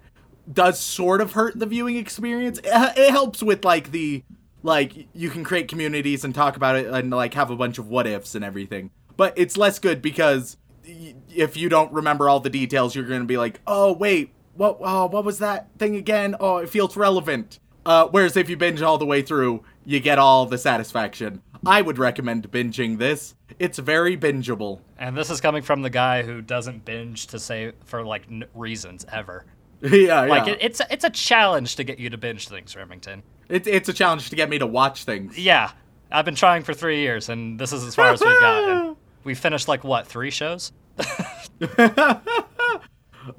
does 0.53 0.79
sort 0.79 1.21
of 1.21 1.33
hurt 1.33 1.59
the 1.59 1.67
viewing 1.67 1.97
experience. 1.97 2.59
It, 2.59 2.99
it 2.99 3.11
helps 3.11 3.43
with 3.43 3.65
like 3.65 3.91
the 3.91 4.23
like 4.63 5.09
you 5.15 5.31
can 5.31 5.45
create 5.45 5.69
communities 5.69 6.25
and 6.25 6.35
talk 6.35 6.57
about 6.57 6.77
it 6.77 6.87
and 6.87 7.11
like 7.11 7.35
have 7.35 7.51
a 7.51 7.57
bunch 7.57 7.79
of 7.79 7.89
what 7.89 8.07
ifs 8.07 8.35
and 8.35 8.45
everything. 8.45 8.91
But 9.17 9.35
it's 9.37 9.57
less 9.57 9.79
good 9.79 10.03
because 10.03 10.57
if 10.85 11.57
you 11.57 11.69
don't 11.69 11.93
remember 11.93 12.29
all 12.29 12.41
the 12.41 12.51
details, 12.51 12.95
you're 12.95 13.07
going 13.07 13.21
to 13.21 13.27
be 13.27 13.37
like, 13.37 13.61
"Oh, 13.67 13.93
wait, 13.93 14.33
what 14.55 14.79
oh, 14.81 15.07
what 15.07 15.25
was 15.25 15.39
that 15.39 15.69
thing 15.79 15.97
again? 15.97 16.37
Oh, 16.41 16.59
it 16.59 16.69
feels 16.69 16.97
relevant." 16.97 17.59
Uh, 17.85 18.07
whereas 18.09 18.37
if 18.37 18.49
you 18.49 18.57
binge 18.57 18.81
all 18.81 18.97
the 18.99 19.07
way 19.07 19.23
through, 19.23 19.65
you 19.85 19.99
get 20.01 20.19
all 20.19 20.47
the 20.47 20.59
satisfaction. 20.59 21.43
I 21.67 21.83
would 21.83 21.99
recommend 21.99 22.51
binging 22.51 22.99
this. 22.99 23.35
It's 23.59 23.79
very 23.79 24.17
bingeable. 24.17 24.81
And 24.99 25.17
this 25.17 25.31
is 25.31 25.41
coming 25.41 25.63
from 25.63 25.83
the 25.83 25.91
guy 25.91 26.23
who 26.23 26.41
doesn't 26.43 26.85
binge 26.85 27.29
to 27.29 27.39
say 27.39 27.73
for 27.85 28.05
like 28.05 28.23
n- 28.31 28.45
reasons 28.55 29.05
ever. 29.13 29.45
yeah, 29.83 30.23
Like 30.23 30.47
yeah. 30.47 30.53
it, 30.55 30.59
it's 30.61 30.81
it's 30.91 31.05
a 31.05 31.11
challenge 31.11 31.77
to 31.77 31.85
get 31.85 31.99
you 31.99 32.11
to 32.11 32.17
binge 32.19 32.49
things, 32.49 32.77
Remington. 32.77 33.23
It, 33.49 33.67
it's 33.67 33.89
a 33.89 33.93
challenge 33.93 34.31
to 34.31 34.37
get 34.37 34.49
me 34.49 34.59
to 34.59 34.67
watch 34.67 35.05
things. 35.05 35.37
Yeah, 35.39 35.73
I've 36.11 36.25
been 36.25 36.37
trying 36.37 36.63
for 36.63 36.73
three 36.75 37.01
years, 37.01 37.29
and 37.29 37.59
this 37.59 37.73
is 37.73 37.85
as 37.85 37.95
far 37.95 38.11
as 38.13 38.21
we've 38.21 38.41
gotten. 38.41 38.92
We 39.25 39.35
finished 39.35 39.69
like 39.69 39.85
what 39.85 40.07
three 40.07 40.31
shows? 40.31 40.73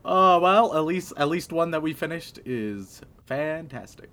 Oh 0.06 0.40
well, 0.42 0.76
at 0.76 0.86
least 0.86 1.14
at 1.18 1.30
least 1.30 1.52
one 1.52 1.72
that 1.72 1.82
we 1.82 1.94
finished 1.94 2.40
is 2.46 3.02
fantastic. 3.26 4.10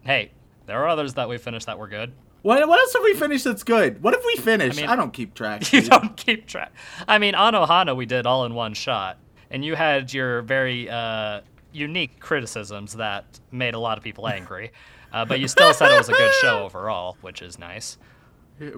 Hey, 0.00 0.32
there 0.66 0.82
are 0.82 0.88
others 0.88 1.14
that 1.14 1.28
we 1.28 1.38
finished 1.38 1.66
that 1.66 1.78
were 1.78 1.88
good. 1.88 2.12
What 2.42 2.66
what 2.68 2.78
else 2.78 2.92
have 2.94 3.02
we 3.02 3.14
finished 3.14 3.44
that's 3.44 3.64
good? 3.64 4.02
What 4.02 4.14
have 4.14 4.22
we 4.24 4.36
finished? 4.36 4.78
I, 4.78 4.86
mean- 4.86 4.96
don't 4.96 5.12
keep 5.12 5.34
track. 5.34 5.70
You 5.72 5.82
don't 5.82 6.16
keep 6.16 6.46
track. 6.46 6.72
I 7.06 7.18
mean, 7.18 7.34
Anohana 7.34 7.96
we 7.96 8.06
did 8.06 8.26
all 8.26 8.44
in 8.44 8.54
one 8.54 8.74
shot, 8.74 9.18
and 9.50 9.64
you 9.64 9.74
had 9.74 10.12
your 10.14 10.42
very 10.42 10.88
uh, 10.88 11.40
unique 11.72 12.20
criticisms 12.20 12.94
that 12.94 13.40
made 13.50 13.74
a 13.74 13.78
lot 13.78 13.98
of 13.98 14.04
people 14.04 14.28
angry, 14.28 14.72
uh, 15.12 15.24
but 15.24 15.40
you 15.40 15.48
still 15.48 15.74
said 15.74 15.90
it 15.90 15.98
was 15.98 16.08
a 16.08 16.12
good 16.12 16.32
show 16.40 16.60
overall, 16.64 17.16
which 17.20 17.42
is 17.42 17.58
nice. 17.58 17.98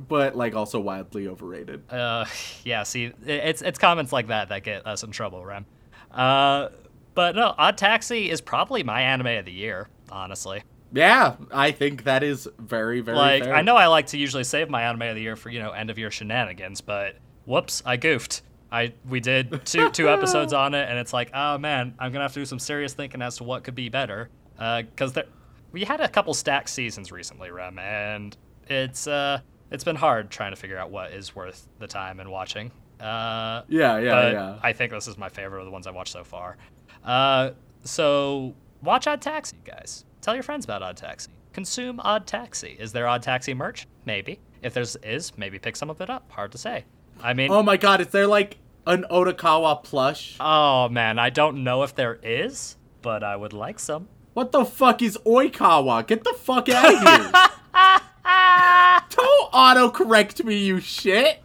But 0.09 0.37
like 0.37 0.55
also 0.55 0.81
wildly 0.81 1.28
overrated. 1.28 1.83
Uh, 1.91 2.24
yeah, 2.64 2.83
see, 2.83 3.12
it's 3.26 3.62
it's 3.62 3.78
comments 3.78 4.12
like 4.12 4.28
that 4.28 4.49
that 4.51 4.62
get 4.62 4.87
us 4.87 5.03
in 5.03 5.11
trouble, 5.11 5.45
Rem. 5.45 5.66
Uh, 6.11 6.68
but 7.14 7.35
no, 7.37 7.55
Odd 7.59 7.76
Taxi 7.78 8.31
is 8.31 8.41
probably 8.41 8.83
my 8.83 9.03
anime 9.03 9.26
of 9.39 9.45
the 9.45 9.53
year, 9.53 9.89
honestly. 10.11 10.62
Yeah, 10.93 11.37
I 11.53 11.70
think 11.70 12.05
that 12.05 12.22
is 12.22 12.49
very 12.59 13.01
very 13.01 13.16
Like, 13.16 13.45
fair. 13.45 13.55
I 13.55 13.62
know 13.62 13.76
I 13.76 13.87
like 13.87 14.09
to 14.09 14.18
usually 14.18 14.45
save 14.45 14.68
my 14.68 14.83
anime 14.83 15.03
of 15.03 15.14
the 15.14 15.22
year 15.22 15.37
for 15.37 15.51
you 15.51 15.61
know 15.61 15.70
end 15.70 15.91
of 15.91 15.99
year 15.99 16.11
shenanigans, 16.11 16.81
but 16.81 17.16
whoops, 17.47 17.83
I 17.87 17.97
goofed. 17.97 18.43
I 18.72 18.93
we 19.09 19.20
did 19.20 19.64
two 19.64 19.91
two 19.91 20.09
episodes 20.16 20.53
on 20.53 20.74
it, 20.74 20.89
and 20.89 20.99
it's 20.99 21.12
like, 21.12 21.31
oh 21.35 21.59
man, 21.59 21.95
I'm 21.99 22.12
gonna 22.12 22.24
have 22.24 22.33
to 22.35 22.41
do 22.41 22.45
some 22.47 22.59
serious 22.59 22.93
thinking 22.93 23.22
as 23.22 23.37
to 23.39 23.45
what 23.45 23.64
could 23.64 23.74
be 23.74 23.89
better. 23.89 24.31
Because 24.57 25.12
there, 25.14 25.24
we 25.72 25.85
had 25.85 26.01
a 26.01 26.09
couple 26.09 26.35
stacked 26.35 26.68
seasons 26.68 27.11
recently, 27.11 27.51
Rem, 27.51 27.78
and 27.78 28.37
it's 28.66 29.07
uh 29.07 29.41
it's 29.71 29.85
been 29.85 29.97
hard 29.97 30.31
trying 30.31 30.53
to 30.53 30.57
figure 30.57 30.79
out 30.79 30.91
what 30.91 31.12
is 31.12 31.35
worth 31.35 31.66
the 31.79 31.87
time 31.87 32.21
and 32.21 32.31
watching. 32.31 32.71
Uh, 33.01 33.62
Yeah, 33.68 33.99
yeah, 33.99 34.31
yeah. 34.31 34.59
I 34.62 34.73
think 34.73 34.93
this 34.93 35.09
is 35.09 35.16
my 35.16 35.29
favorite 35.29 35.61
of 35.61 35.64
the 35.66 35.71
ones 35.71 35.87
I've 35.87 35.95
watched 35.95 36.12
so 36.12 36.25
far. 36.25 36.57
Uh, 37.05 37.51
so 37.85 38.55
watch 38.83 39.07
Odd 39.07 39.23
Taxi, 39.23 39.57
guys. 39.64 40.05
Tell 40.21 40.35
your 40.35 40.43
friends 40.43 40.64
about 40.64 40.83
Odd 40.83 40.97
Taxi. 40.97 41.31
Consume 41.53 41.99
Odd 42.01 42.27
Taxi. 42.27 42.77
Is 42.79 42.93
there 42.93 43.09
Odd 43.09 43.23
Taxi 43.23 43.55
merch? 43.55 43.87
Maybe. 44.05 44.39
If 44.62 44.75
there's 44.75 44.97
is, 44.97 45.37
maybe 45.39 45.59
pick 45.59 45.77
some 45.77 45.89
of 45.89 46.01
it 46.01 46.11
up. 46.11 46.31
Hard 46.33 46.53
to 46.53 46.59
say. 46.59 46.85
I 47.23 47.33
mean, 47.35 47.51
oh 47.51 47.62
my 47.62 47.77
god, 47.77 48.01
is 48.03 48.09
there 48.09 48.27
like 48.27 48.59
an 48.87 49.05
Odokawa 49.11 49.83
plush? 49.83 50.37
oh 50.41 50.89
man, 50.91 51.18
I 51.18 51.31
don't 51.31 51.64
know 51.64 51.83
if 51.83 51.95
there 51.95 52.18
is, 52.23 52.77
but 53.03 53.23
I 53.23 53.37
would 53.37 53.53
like 53.53 53.79
some. 53.79 54.09
What 54.35 54.53
the 54.53 54.64
fuck 54.64 55.03
is 55.03 55.18
Oikawa? 55.27 56.07
Get 56.07 56.25
the 56.25 56.35
fuck 56.39 56.68
out 56.68 56.95
of 56.95 57.01
here. 57.01 58.01
Don't 59.11 59.53
autocorrect 59.53 60.45
me, 60.45 60.57
you 60.57 60.81
shit. 60.81 61.43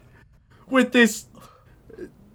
With 0.70 0.92
this 0.92 1.26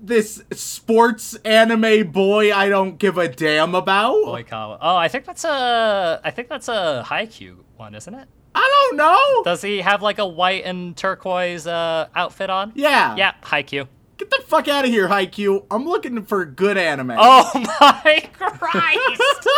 this 0.02 0.42
sports 0.52 1.34
anime 1.44 2.10
boy 2.10 2.54
I 2.54 2.68
don't 2.70 2.98
give 2.98 3.18
a 3.18 3.28
damn 3.28 3.74
about. 3.74 4.14
Oikawa. 4.24 4.78
Oh, 4.80 4.96
I 4.96 5.08
think 5.08 5.24
that's 5.26 5.44
a 5.44 6.20
I 6.24 6.30
think 6.30 6.48
that's 6.48 6.68
a 6.68 7.04
Haikyuu 7.06 7.56
one, 7.76 7.94
isn't 7.94 8.14
it? 8.14 8.28
I 8.54 8.86
don't 8.88 8.96
know. 8.96 9.42
Does 9.44 9.62
he 9.62 9.78
have 9.80 10.02
like 10.02 10.18
a 10.18 10.26
white 10.26 10.64
and 10.64 10.96
turquoise 10.96 11.66
uh, 11.66 12.08
outfit 12.14 12.50
on? 12.50 12.72
yeah. 12.74 13.14
Yeah, 13.16 13.34
Haikyuu. 13.42 13.86
Get 14.20 14.28
the 14.28 14.42
fuck 14.46 14.68
out 14.68 14.84
of 14.84 14.90
here, 14.90 15.08
Haikyuu. 15.08 15.64
I'm 15.70 15.86
looking 15.88 16.26
for 16.26 16.44
good 16.44 16.76
anime. 16.76 17.12
Oh 17.18 17.50
my 17.80 18.28
Christ! 18.34 19.48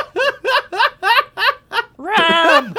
Ram! 1.99 2.75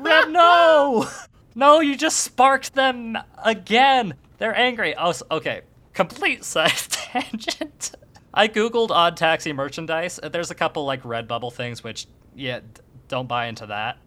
Ram, 0.00 0.32
no! 0.32 1.08
No, 1.54 1.78
you 1.78 1.96
just 1.96 2.18
sparked 2.18 2.74
them 2.74 3.16
again. 3.44 4.14
They're 4.38 4.56
angry. 4.56 4.96
Oh, 4.98 5.12
okay. 5.30 5.60
Complete 5.94 6.42
side 6.44 6.70
tangent. 6.90 7.92
I 8.34 8.48
googled 8.48 8.90
odd 8.90 9.16
taxi 9.16 9.52
merchandise. 9.52 10.18
Uh, 10.20 10.28
There's 10.28 10.50
a 10.50 10.56
couple 10.56 10.84
like 10.84 11.04
Redbubble 11.04 11.52
things, 11.52 11.84
which 11.84 12.06
yeah, 12.34 12.60
don't 13.06 13.28
buy 13.28 13.46
into 13.46 13.66
that. 13.66 13.98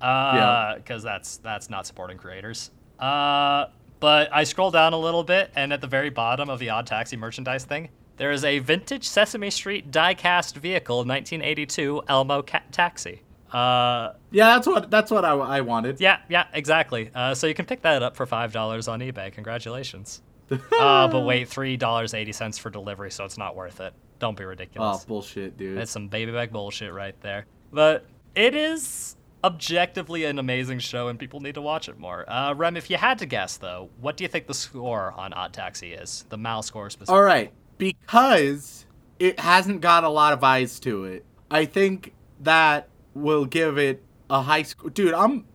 Uh, 0.00 0.32
Yeah. 0.36 0.74
because 0.76 1.02
that's 1.02 1.38
that's 1.38 1.68
not 1.70 1.88
supporting 1.88 2.18
creators. 2.18 2.70
Uh, 3.00 3.66
but 4.00 4.28
I 4.32 4.44
scroll 4.44 4.70
down 4.70 4.92
a 4.92 4.98
little 4.98 5.22
bit, 5.24 5.50
and 5.54 5.72
at 5.72 5.80
the 5.80 5.86
very 5.86 6.10
bottom 6.10 6.48
of 6.50 6.58
the 6.58 6.70
odd 6.70 6.86
taxi 6.86 7.16
merchandise 7.16 7.64
thing, 7.64 7.90
there 8.16 8.32
is 8.32 8.44
a 8.44 8.58
vintage 8.58 9.06
Sesame 9.08 9.50
Street 9.50 9.90
die-cast 9.90 10.56
vehicle, 10.56 10.98
1982 10.98 12.02
Elmo 12.08 12.42
ca- 12.42 12.62
taxi. 12.72 13.22
Uh, 13.52 14.12
Yeah, 14.30 14.54
that's 14.54 14.66
what 14.66 14.90
that's 14.90 15.10
what 15.10 15.24
I, 15.24 15.32
I 15.32 15.60
wanted. 15.62 16.00
yeah, 16.00 16.18
yeah, 16.28 16.44
exactly. 16.52 17.10
Uh, 17.14 17.34
so 17.34 17.46
you 17.46 17.54
can 17.54 17.66
pick 17.66 17.82
that 17.82 18.02
up 18.02 18.14
for 18.16 18.26
five 18.26 18.52
dollars 18.52 18.86
on 18.88 19.00
eBay. 19.00 19.32
Congratulations. 19.32 20.22
uh, 20.50 21.08
but 21.08 21.20
wait, 21.24 21.48
three 21.48 21.76
dollars 21.76 22.14
eighty 22.14 22.32
cents 22.32 22.58
for 22.58 22.70
delivery, 22.70 23.10
so 23.10 23.24
it's 23.24 23.38
not 23.38 23.56
worth 23.56 23.80
it. 23.80 23.92
Don't 24.20 24.36
be 24.36 24.44
ridiculous. 24.44 24.98
Oh, 25.02 25.06
bullshit, 25.08 25.56
dude. 25.56 25.78
It's 25.78 25.90
some 25.90 26.06
baby 26.08 26.30
back 26.30 26.50
bullshit 26.52 26.92
right 26.92 27.18
there. 27.22 27.46
But 27.72 28.04
it 28.36 28.54
is 28.54 29.16
objectively 29.42 30.24
an 30.24 30.38
amazing 30.38 30.80
show, 30.80 31.08
and 31.08 31.18
people 31.18 31.40
need 31.40 31.54
to 31.54 31.62
watch 31.62 31.88
it 31.88 31.98
more. 31.98 32.30
Uh, 32.30 32.54
Rem, 32.54 32.76
if 32.76 32.90
you 32.90 32.96
had 32.96 33.18
to 33.18 33.26
guess 33.26 33.56
though, 33.56 33.90
what 34.00 34.16
do 34.16 34.24
you 34.24 34.28
think 34.28 34.46
the 34.46 34.54
score 34.54 35.12
on 35.16 35.32
Odd 35.32 35.52
Taxi 35.52 35.92
is? 35.92 36.24
The 36.28 36.36
Mal 36.36 36.62
score 36.62 36.90
specifically. 36.90 37.16
All 37.16 37.22
right, 37.22 37.52
because 37.78 38.86
it 39.18 39.40
hasn't 39.40 39.80
got 39.80 40.04
a 40.04 40.08
lot 40.08 40.32
of 40.32 40.44
eyes 40.44 40.78
to 40.80 41.04
it. 41.04 41.24
I 41.50 41.64
think 41.64 42.12
that 42.40 42.88
will 43.14 43.44
give 43.44 43.78
it 43.78 44.02
a 44.28 44.42
high 44.42 44.62
score. 44.62 44.90
Dude, 44.90 45.14
I'm. 45.14 45.46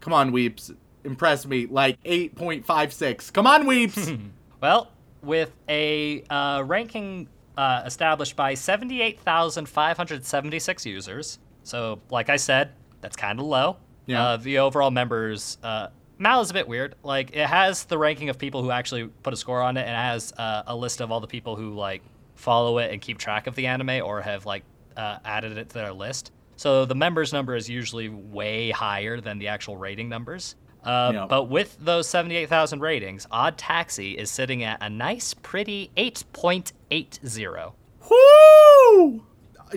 Come 0.00 0.12
on, 0.12 0.32
weeps. 0.32 0.72
Impress 1.04 1.46
me. 1.46 1.66
Like 1.66 2.02
8.56. 2.04 3.32
Come 3.32 3.46
on, 3.46 3.66
weeps. 3.66 4.10
Well, 4.60 4.92
with 5.24 5.50
a 5.68 6.22
uh, 6.30 6.62
ranking 6.64 7.26
uh, 7.56 7.82
established 7.84 8.36
by 8.36 8.54
78,576 8.54 10.86
users, 10.86 11.40
so 11.64 12.00
like 12.10 12.28
I 12.28 12.36
said, 12.36 12.70
that's 13.02 13.16
kind 13.16 13.38
of 13.38 13.44
low. 13.44 13.76
Yeah. 14.06 14.22
Uh, 14.24 14.36
the 14.38 14.58
overall 14.60 14.90
members, 14.90 15.58
uh, 15.62 15.88
Mal 16.18 16.40
is 16.40 16.50
a 16.50 16.54
bit 16.54 16.66
weird. 16.68 16.94
Like 17.02 17.30
it 17.36 17.46
has 17.46 17.84
the 17.84 17.98
ranking 17.98 18.28
of 18.30 18.38
people 18.38 18.62
who 18.62 18.70
actually 18.70 19.08
put 19.08 19.32
a 19.34 19.36
score 19.36 19.60
on 19.60 19.76
it, 19.76 19.82
and 19.82 19.90
it 19.90 19.96
has 19.96 20.32
uh, 20.38 20.62
a 20.66 20.74
list 20.74 21.00
of 21.00 21.12
all 21.12 21.20
the 21.20 21.26
people 21.26 21.54
who 21.56 21.74
like 21.74 22.00
follow 22.36 22.78
it 22.78 22.90
and 22.92 23.00
keep 23.02 23.18
track 23.18 23.46
of 23.46 23.54
the 23.54 23.66
anime 23.66 24.02
or 24.04 24.22
have 24.22 24.46
like 24.46 24.62
uh, 24.96 25.18
added 25.24 25.58
it 25.58 25.68
to 25.68 25.74
their 25.74 25.92
list. 25.92 26.32
So 26.56 26.84
the 26.84 26.94
members 26.94 27.32
number 27.32 27.54
is 27.56 27.68
usually 27.68 28.08
way 28.08 28.70
higher 28.70 29.20
than 29.20 29.38
the 29.38 29.48
actual 29.48 29.76
rating 29.76 30.08
numbers. 30.08 30.54
Uh, 30.84 31.10
Yeah. 31.14 31.26
But 31.28 31.44
with 31.44 31.76
those 31.80 32.08
78,000 32.08 32.80
ratings, 32.80 33.26
Odd 33.30 33.56
Taxi 33.58 34.12
is 34.18 34.30
sitting 34.30 34.62
at 34.64 34.78
a 34.82 34.90
nice, 34.90 35.34
pretty 35.34 35.90
8.80. 35.96 37.72
Woo! 38.10 39.22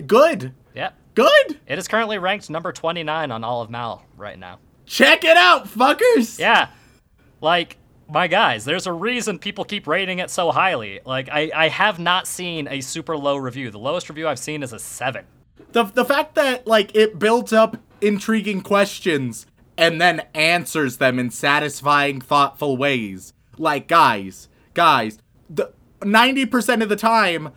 Good. 0.06 0.52
Yep. 0.74 0.94
Good. 1.16 1.58
It 1.66 1.78
is 1.78 1.88
currently 1.88 2.18
ranked 2.18 2.50
number 2.50 2.72
29 2.72 3.32
on 3.32 3.42
all 3.42 3.62
of 3.62 3.70
Mal 3.70 4.04
right 4.18 4.38
now. 4.38 4.58
Check 4.84 5.24
it 5.24 5.36
out, 5.36 5.66
fuckers. 5.66 6.38
Yeah. 6.38 6.68
Like, 7.40 7.78
my 8.06 8.28
guys, 8.28 8.66
there's 8.66 8.86
a 8.86 8.92
reason 8.92 9.38
people 9.38 9.64
keep 9.64 9.86
rating 9.86 10.18
it 10.18 10.30
so 10.30 10.52
highly. 10.52 11.00
Like, 11.06 11.30
I, 11.32 11.50
I 11.54 11.68
have 11.68 11.98
not 11.98 12.26
seen 12.26 12.68
a 12.68 12.82
super 12.82 13.16
low 13.16 13.36
review. 13.36 13.70
The 13.70 13.78
lowest 13.78 14.10
review 14.10 14.28
I've 14.28 14.38
seen 14.38 14.62
is 14.62 14.74
a 14.74 14.78
7. 14.78 15.24
The, 15.72 15.84
the 15.84 16.04
fact 16.04 16.34
that, 16.34 16.66
like, 16.66 16.94
it 16.94 17.18
builds 17.18 17.50
up 17.50 17.78
intriguing 18.02 18.60
questions 18.60 19.46
and 19.78 19.98
then 19.98 20.22
answers 20.34 20.98
them 20.98 21.18
in 21.18 21.30
satisfying, 21.30 22.20
thoughtful 22.20 22.76
ways. 22.76 23.32
Like, 23.56 23.88
guys, 23.88 24.50
guys, 24.74 25.18
the 25.48 25.72
90% 26.00 26.82
of 26.82 26.90
the 26.90 26.96
time, 26.96 27.52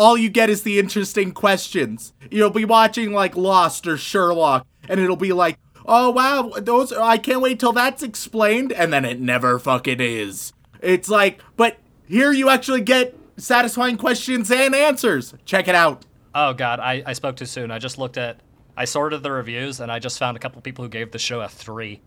all 0.00 0.16
you 0.16 0.30
get 0.30 0.48
is 0.48 0.62
the 0.62 0.78
interesting 0.78 1.30
questions. 1.32 2.14
You'll 2.30 2.48
be 2.48 2.64
watching, 2.64 3.12
like, 3.12 3.36
Lost 3.36 3.86
or 3.86 3.98
Sherlock, 3.98 4.66
and 4.88 4.98
it'll 4.98 5.14
be 5.14 5.34
like, 5.34 5.58
oh 5.84 6.08
wow, 6.10 6.52
those 6.56 6.90
I 6.90 7.18
can't 7.18 7.42
wait 7.42 7.60
till 7.60 7.72
that's 7.72 8.02
explained, 8.02 8.72
and 8.72 8.92
then 8.92 9.04
it 9.04 9.20
never 9.20 9.58
fucking 9.58 10.00
is. 10.00 10.54
It's 10.80 11.10
like, 11.10 11.42
but 11.56 11.76
here 12.06 12.32
you 12.32 12.48
actually 12.48 12.80
get 12.80 13.14
satisfying 13.36 13.98
questions 13.98 14.50
and 14.50 14.74
answers. 14.74 15.34
Check 15.44 15.68
it 15.68 15.74
out. 15.74 16.06
Oh 16.34 16.54
god, 16.54 16.80
I, 16.80 17.02
I 17.04 17.12
spoke 17.12 17.36
too 17.36 17.44
soon. 17.44 17.70
I 17.70 17.78
just 17.78 17.98
looked 17.98 18.16
at 18.16 18.40
I 18.78 18.86
sorted 18.86 19.22
the 19.22 19.32
reviews 19.32 19.80
and 19.80 19.92
I 19.92 19.98
just 19.98 20.18
found 20.18 20.36
a 20.36 20.40
couple 20.40 20.62
people 20.62 20.82
who 20.84 20.88
gave 20.88 21.10
the 21.10 21.18
show 21.18 21.42
a 21.42 21.48
three. 21.48 22.00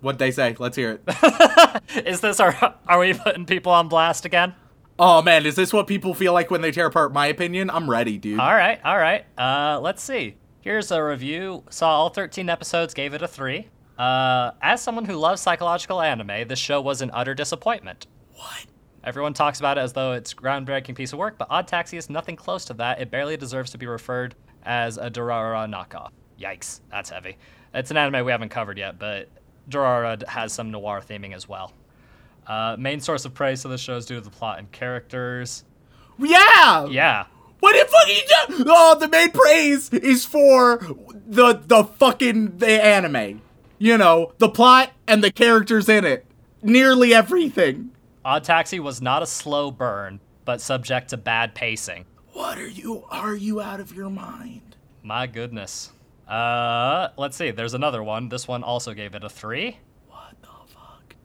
What'd 0.00 0.18
they 0.18 0.32
say? 0.32 0.56
Let's 0.58 0.76
hear 0.76 0.98
it. 1.06 1.82
Is 2.06 2.20
this 2.20 2.40
our 2.40 2.74
are 2.88 2.98
we 2.98 3.14
putting 3.14 3.46
people 3.46 3.70
on 3.70 3.86
blast 3.88 4.24
again? 4.24 4.54
Oh 4.98 5.22
man, 5.22 5.46
is 5.46 5.54
this 5.54 5.72
what 5.72 5.86
people 5.86 6.14
feel 6.14 6.32
like 6.32 6.50
when 6.50 6.60
they 6.60 6.70
tear 6.70 6.86
apart 6.86 7.12
my 7.12 7.26
opinion? 7.26 7.70
I'm 7.70 7.88
ready, 7.88 8.18
dude. 8.18 8.38
All 8.40 8.54
right, 8.54 8.80
all 8.84 8.98
right. 8.98 9.24
Uh, 9.36 9.80
let's 9.80 10.02
see. 10.02 10.36
Here's 10.60 10.90
a 10.90 11.02
review. 11.02 11.64
Saw 11.70 11.90
all 11.90 12.10
13 12.10 12.48
episodes, 12.48 12.94
gave 12.94 13.14
it 13.14 13.22
a 13.22 13.28
three. 13.28 13.68
Uh, 13.96 14.52
as 14.62 14.80
someone 14.82 15.04
who 15.04 15.14
loves 15.14 15.40
psychological 15.40 16.00
anime, 16.00 16.46
this 16.46 16.58
show 16.58 16.80
was 16.80 17.02
an 17.02 17.10
utter 17.12 17.34
disappointment. 17.34 18.06
What? 18.34 18.66
Everyone 19.04 19.32
talks 19.32 19.58
about 19.58 19.78
it 19.78 19.80
as 19.82 19.92
though 19.92 20.12
it's 20.12 20.32
a 20.32 20.36
groundbreaking 20.36 20.94
piece 20.94 21.12
of 21.12 21.18
work, 21.18 21.38
but 21.38 21.48
Odd 21.50 21.66
Taxi 21.66 21.96
is 21.96 22.10
nothing 22.10 22.36
close 22.36 22.64
to 22.66 22.74
that. 22.74 23.00
It 23.00 23.10
barely 23.10 23.36
deserves 23.36 23.70
to 23.70 23.78
be 23.78 23.86
referred 23.86 24.34
as 24.64 24.98
a 24.98 25.10
Durara 25.10 25.66
knockoff. 25.72 26.10
Yikes, 26.38 26.80
that's 26.90 27.10
heavy. 27.10 27.38
It's 27.74 27.90
an 27.90 27.96
anime 27.96 28.24
we 28.24 28.32
haven't 28.32 28.50
covered 28.50 28.78
yet, 28.78 28.98
but 28.98 29.28
Durara 29.68 30.26
has 30.28 30.52
some 30.52 30.70
noir 30.70 31.00
theming 31.00 31.34
as 31.34 31.48
well. 31.48 31.72
Uh, 32.48 32.76
main 32.78 32.98
source 32.98 33.24
of 33.26 33.34
praise 33.34 33.62
to 33.62 33.68
the 33.68 33.76
show 33.78 33.96
is 33.96 34.06
due 34.06 34.14
to 34.14 34.20
the 34.22 34.30
plot 34.30 34.58
and 34.58 34.72
characters. 34.72 35.64
Yeah. 36.18 36.86
Yeah, 36.86 37.26
What 37.60 37.76
if 37.76 37.88
fucking 37.90 38.64
oh 38.66 38.96
the 38.98 39.06
main 39.08 39.30
praise 39.30 39.92
is 39.92 40.24
for 40.24 40.78
the 41.26 41.54
the 41.64 41.84
fucking 41.84 42.58
the 42.58 42.82
anime. 42.84 43.42
You 43.78 43.98
know, 43.98 44.32
the 44.38 44.48
plot 44.48 44.90
and 45.06 45.22
the 45.22 45.30
characters 45.30 45.88
in 45.88 46.04
it. 46.04 46.24
Nearly 46.62 47.14
everything. 47.14 47.90
Odd 48.24 48.42
Taxi 48.44 48.80
was 48.80 49.00
not 49.00 49.22
a 49.22 49.26
slow 49.26 49.70
burn, 49.70 50.18
but 50.44 50.60
subject 50.60 51.10
to 51.10 51.16
bad 51.16 51.54
pacing. 51.54 52.04
What 52.32 52.58
are 52.58 52.66
you 52.68 53.04
are 53.10 53.34
you 53.34 53.60
out 53.60 53.78
of 53.80 53.94
your 53.94 54.10
mind? 54.10 54.74
My 55.02 55.26
goodness. 55.26 55.92
Uh, 56.26 57.08
let's 57.16 57.36
see. 57.36 57.50
There's 57.52 57.74
another 57.74 58.02
one. 58.02 58.28
This 58.28 58.48
one 58.48 58.62
also 58.62 58.92
gave 58.94 59.14
it 59.14 59.22
a 59.24 59.28
three. 59.28 59.78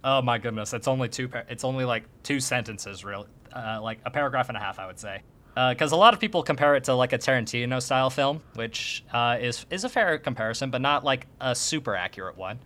Oh 0.04 0.22
my 0.22 0.38
goodness. 0.38 0.74
It's 0.74 0.88
only 0.88 1.10
two. 1.10 1.30
Par- 1.30 1.46
it's 1.50 1.64
only 1.64 1.86
like 1.86 2.04
two 2.24 2.40
sentences, 2.40 3.06
really. 3.06 3.28
Uh, 3.56 3.80
like 3.82 4.00
a 4.06 4.12
paragraph 4.12 4.50
and 4.50 4.58
a 4.58 4.60
half, 4.60 4.80
I 4.80 4.88
would 4.88 5.00
say. 5.00 5.22
Because 5.56 5.92
a 5.92 5.96
lot 5.96 6.16
of 6.16 6.20
people 6.20 6.42
compare 6.42 6.76
it 6.76 6.86
to 6.86 6.96
like 6.96 7.14
a 7.14 7.18
Tarantino 7.18 7.80
style 7.82 8.10
film, 8.10 8.42
which 8.56 9.04
uh, 9.14 9.38
is 9.40 9.66
is 9.70 9.84
a 9.84 9.90
fair 9.90 10.18
comparison, 10.18 10.72
but 10.72 10.82
not 10.82 11.04
like 11.04 11.28
a 11.40 11.54
super 11.54 11.96
accurate 11.96 12.36
one. 12.38 12.60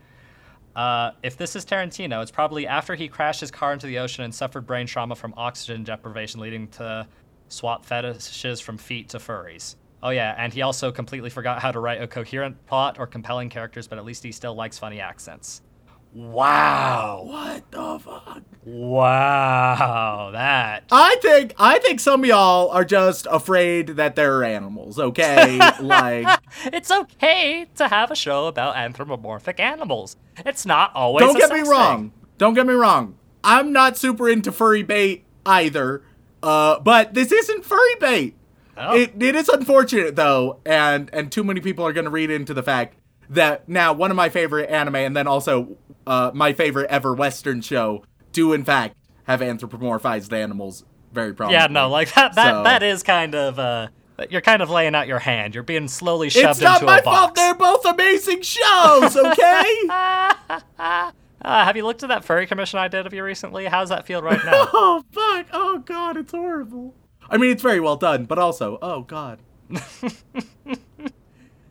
Uh, 0.73 1.11
if 1.23 1.35
this 1.35 1.55
is 1.55 1.65
Tarantino, 1.65 2.21
it's 2.21 2.31
probably 2.31 2.65
after 2.65 2.95
he 2.95 3.07
crashed 3.07 3.41
his 3.41 3.51
car 3.51 3.73
into 3.73 3.87
the 3.87 3.99
ocean 3.99 4.23
and 4.23 4.33
suffered 4.33 4.65
brain 4.65 4.87
trauma 4.87 5.15
from 5.15 5.33
oxygen 5.35 5.83
deprivation, 5.83 6.39
leading 6.39 6.67
to 6.69 7.05
swap 7.49 7.83
fetishes 7.83 8.61
from 8.61 8.77
feet 8.77 9.09
to 9.09 9.17
furries. 9.17 9.75
Oh 10.01 10.09
yeah, 10.09 10.35
and 10.37 10.53
he 10.53 10.61
also 10.61 10.91
completely 10.91 11.29
forgot 11.29 11.61
how 11.61 11.71
to 11.71 11.79
write 11.79 12.01
a 12.01 12.07
coherent 12.07 12.63
plot 12.67 12.99
or 12.99 13.07
compelling 13.07 13.49
characters, 13.49 13.87
but 13.87 13.97
at 13.97 14.05
least 14.05 14.23
he 14.23 14.31
still 14.31 14.53
likes 14.55 14.77
funny 14.77 15.01
accents. 15.01 15.61
Wow. 16.13 17.23
What 17.25 17.71
the 17.71 17.99
fuck? 17.99 18.41
Wow. 18.63 20.31
That. 20.33 20.83
I 20.91 21.15
think 21.21 21.53
I 21.57 21.79
think 21.79 21.99
some 21.99 22.23
of 22.23 22.27
y'all 22.27 22.69
are 22.69 22.83
just 22.83 23.27
afraid 23.29 23.87
that 23.89 24.15
they're 24.15 24.43
animals, 24.43 24.99
okay? 24.99 25.57
like 25.81 26.39
It's 26.65 26.91
okay 26.91 27.67
to 27.75 27.87
have 27.87 28.11
a 28.11 28.15
show 28.15 28.47
about 28.47 28.75
anthropomorphic 28.75 29.59
animals. 29.59 30.17
It's 30.45 30.65
not 30.65 30.91
always 30.95 31.25
Don't 31.25 31.37
get 31.37 31.51
me 31.51 31.61
wrong. 31.61 31.97
thing. 31.97 32.13
Don't 32.37 32.53
get 32.53 32.67
me 32.67 32.73
wrong. 32.73 33.17
I'm 33.43 33.71
not 33.71 33.97
super 33.97 34.29
into 34.29 34.51
furry 34.51 34.83
bait 34.83 35.25
either. 35.45 36.03
Uh, 36.43 36.79
but 36.79 37.13
this 37.13 37.31
isn't 37.31 37.65
furry 37.65 37.95
bait. 37.99 38.35
Oh. 38.75 38.95
It, 38.95 39.21
it 39.21 39.35
is 39.35 39.49
unfortunate 39.49 40.15
though, 40.15 40.59
and 40.65 41.09
and 41.11 41.31
too 41.31 41.43
many 41.43 41.61
people 41.61 41.85
are 41.85 41.93
going 41.93 42.05
to 42.05 42.11
read 42.11 42.29
into 42.29 42.53
the 42.53 42.61
fact 42.61 42.95
that 43.29 43.67
now 43.67 43.91
one 43.93 44.11
of 44.11 44.17
my 44.17 44.29
favorite 44.29 44.69
anime 44.69 44.95
and 44.95 45.15
then 45.15 45.27
also 45.27 45.77
uh, 46.07 46.31
my 46.33 46.53
favorite 46.53 46.89
ever 46.89 47.13
Western 47.13 47.61
show 47.61 48.03
do 48.31 48.53
in 48.53 48.63
fact 48.63 48.95
have 49.25 49.41
anthropomorphized 49.41 50.31
animals 50.33 50.83
very 51.11 51.33
prominently. 51.33 51.75
Yeah, 51.75 51.81
no, 51.81 51.89
like 51.89 52.13
that. 52.13 52.35
That 52.35 52.51
So- 52.53 52.63
that 52.63 52.83
is 52.83 53.03
kind 53.03 53.35
of. 53.35 53.59
uh 53.59 53.87
You're 54.29 54.41
kind 54.41 54.61
of 54.61 54.69
laying 54.69 54.95
out 54.95 55.07
your 55.07 55.19
hand. 55.19 55.53
You're 55.53 55.63
being 55.63 55.87
slowly 55.87 56.29
shoved 56.29 56.59
into 56.61 56.65
a 56.65 56.69
box. 56.69 56.81
It's 56.81 56.81
not 56.81 56.85
my 56.85 57.01
fault. 57.01 57.35
They're 57.35 57.53
both 57.53 57.85
amazing 57.85 58.41
shows, 58.41 59.15
okay? 59.15 59.73
Uh, 61.39 61.63
have 61.63 61.77
you 61.77 61.85
looked 61.85 62.01
at 62.01 62.09
that 62.09 62.25
furry 62.25 62.47
commission 62.47 62.79
I 62.79 62.87
did 62.87 63.05
of 63.05 63.13
you 63.13 63.23
recently? 63.23 63.65
How's 63.65 63.89
that 63.89 64.07
feel 64.07 64.23
right 64.23 64.43
now? 64.43 64.53
oh 64.73 65.03
fuck! 65.11 65.45
Oh 65.53 65.77
god, 65.85 66.17
it's 66.17 66.31
horrible. 66.31 66.95
I 67.29 67.37
mean, 67.37 67.51
it's 67.51 67.61
very 67.61 67.79
well 67.79 67.95
done, 67.95 68.25
but 68.25 68.39
also, 68.39 68.79
oh 68.81 69.01
god. 69.01 69.39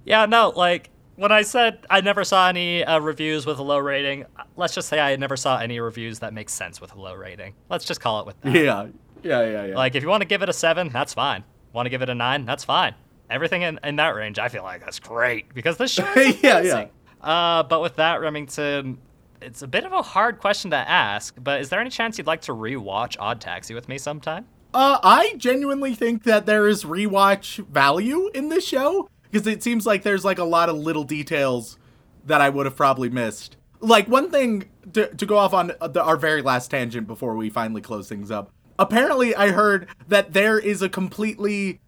Yeah, 0.05 0.27
no, 0.27 0.51
like 0.55 0.91
when 1.17 1.33
I 1.33 1.43
said 1.43 1.85
I 1.91 2.01
never 2.01 2.25
saw 2.25 2.49
any 2.49 2.85
uh, 2.85 3.01
reviews 3.01 3.47
with 3.47 3.59
a 3.59 3.63
low 3.63 3.79
rating, 3.79 4.25
let's 4.57 4.75
just 4.75 4.89
say 4.89 5.01
I 5.01 5.17
never 5.17 5.37
saw 5.37 5.59
any 5.59 5.81
reviews 5.81 6.21
that 6.21 6.33
make 6.33 6.49
sense 6.49 6.81
with 6.81 6.95
a 6.95 7.01
low 7.01 7.15
rating. 7.15 7.55
Let's 7.69 7.85
just 7.85 8.01
call 8.01 8.21
it 8.21 8.27
with 8.27 8.41
that. 8.43 8.55
Yeah, 8.55 8.87
yeah, 9.23 9.43
yeah, 9.47 9.65
yeah. 9.67 9.75
Like 9.75 9.95
if 9.95 10.03
you 10.03 10.09
want 10.09 10.23
to 10.23 10.29
give 10.29 10.43
it 10.43 10.49
a 10.49 10.53
seven, 10.53 10.91
that's 10.91 11.15
fine. 11.15 11.45
Want 11.73 11.87
to 11.87 11.91
give 11.91 12.03
it 12.03 12.09
a 12.09 12.15
nine, 12.15 12.45
that's 12.45 12.65
fine. 12.65 12.95
Everything 13.29 13.63
in, 13.63 13.81
in 13.83 13.97
that 13.97 14.15
range, 14.15 14.39
I 14.39 14.49
feel 14.49 14.63
like 14.63 14.81
that's 14.81 15.01
great 15.01 15.53
because 15.53 15.77
this 15.77 15.91
show 15.91 16.11
is 16.17 16.43
Yeah, 16.43 16.59
amazing. 16.59 16.91
Uh, 17.21 17.65
but 17.65 17.83
with 17.83 17.97
that, 17.97 18.21
Remington, 18.21 18.99
it's 19.43 19.63
a 19.63 19.67
bit 19.67 19.85
of 19.85 19.93
a 19.93 20.03
hard 20.03 20.39
question 20.39 20.71
to 20.71 20.77
ask. 20.77 21.35
But 21.43 21.61
is 21.61 21.69
there 21.69 21.81
any 21.81 21.91
chance 21.91 22.19
you'd 22.19 22.27
like 22.27 22.43
to 22.43 22.53
rewatch 22.53 23.17
Odd 23.19 23.41
Taxi 23.41 23.75
with 23.75 23.89
me 23.89 23.99
sometime? 23.99 24.47
Uh, 24.73 24.99
I 25.03 25.35
genuinely 25.39 25.95
think 25.95 26.25
that 26.25 26.47
there 26.47 26.69
is 26.69 26.85
rewatch 26.85 27.67
value 27.67 28.29
in 28.35 28.49
this 28.49 28.67
show 28.67 29.09
because 29.31 29.47
it 29.47 29.63
seems 29.63 29.87
like 29.87 30.03
there's 30.03 30.25
like 30.25 30.39
a 30.39 30.45
lot 30.45 30.69
of 30.69 30.77
little 30.77 31.05
details 31.05 31.79
that 32.25 32.41
I 32.41 32.49
would 32.49 32.67
have 32.67 32.77
probably 32.77 33.09
missed. 33.09 33.57
Like 33.81 34.09
one 34.09 34.31
thing 34.31 34.65
to, 34.95 35.15
to 35.15 35.27
go 35.27 35.37
off 35.37 35.53
on 35.55 35.73
uh, 35.81 35.89
the, 35.89 36.03
our 36.03 36.17
very 36.17 36.43
last 36.43 36.71
tangent 36.71 37.07
before 37.07 37.37
we 37.37 37.51
finally 37.51 37.81
close 37.83 38.09
things 38.09 38.31
up. 38.31 38.51
Apparently, 38.79 39.35
I 39.35 39.51
heard 39.53 39.89
that 40.09 40.33
there 40.33 40.59
is 40.59 40.83
a 40.83 40.89
completely 40.89 41.81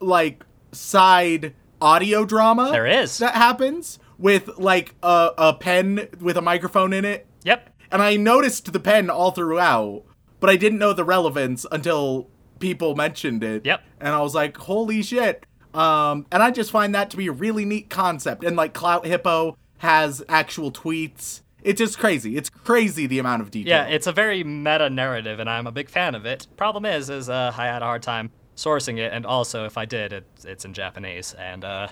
like 0.00 0.44
side 0.72 1.54
audio 1.80 2.24
drama. 2.24 2.68
There 2.70 2.86
is. 2.86 3.18
that 3.18 3.34
happens 3.34 3.98
with 4.18 4.58
like 4.58 4.94
a, 5.02 5.30
a 5.38 5.54
pen 5.54 6.08
with 6.20 6.36
a 6.36 6.42
microphone 6.42 6.92
in 6.92 7.04
it 7.04 7.26
Yep. 7.44 7.70
and 7.90 8.02
I 8.02 8.16
noticed 8.16 8.70
the 8.72 8.80
pen 8.80 9.08
all 9.08 9.30
throughout, 9.30 10.02
but 10.40 10.50
I 10.50 10.56
didn't 10.56 10.78
know 10.78 10.92
the 10.92 11.04
relevance 11.04 11.64
until 11.72 12.28
people 12.58 12.94
mentioned 12.94 13.42
it. 13.42 13.64
Yep. 13.64 13.82
And 13.98 14.10
I 14.10 14.20
was 14.20 14.34
like, 14.34 14.56
holy 14.58 15.02
shit. 15.02 15.46
Um, 15.74 16.26
and 16.32 16.42
I 16.42 16.50
just 16.50 16.70
find 16.70 16.94
that 16.94 17.10
to 17.10 17.16
be 17.16 17.26
a 17.28 17.32
really 17.32 17.64
neat 17.64 17.90
concept. 17.90 18.44
And 18.44 18.56
like 18.56 18.74
Clout 18.74 19.06
Hippo 19.06 19.56
has 19.78 20.22
actual 20.28 20.70
tweets. 20.72 21.42
It's 21.62 21.78
just 21.78 21.98
crazy. 21.98 22.36
It's 22.36 22.50
crazy 22.50 23.06
the 23.06 23.18
amount 23.18 23.42
of 23.42 23.50
detail. 23.50 23.70
Yeah, 23.70 23.86
it's 23.86 24.06
a 24.06 24.12
very 24.12 24.42
meta 24.42 24.88
narrative, 24.88 25.40
and 25.40 25.48
I'm 25.48 25.66
a 25.66 25.72
big 25.72 25.88
fan 25.90 26.14
of 26.14 26.24
it. 26.24 26.46
Problem 26.56 26.84
is, 26.86 27.10
is 27.10 27.28
uh, 27.28 27.52
I 27.56 27.66
had 27.66 27.82
a 27.82 27.84
hard 27.84 28.02
time 28.02 28.30
sourcing 28.56 28.98
it, 28.98 29.12
and 29.12 29.26
also 29.26 29.64
if 29.64 29.76
I 29.76 29.84
did, 29.84 30.12
it, 30.12 30.26
it's 30.44 30.64
in 30.64 30.72
Japanese, 30.74 31.34
and 31.34 31.64
uh, 31.64 31.88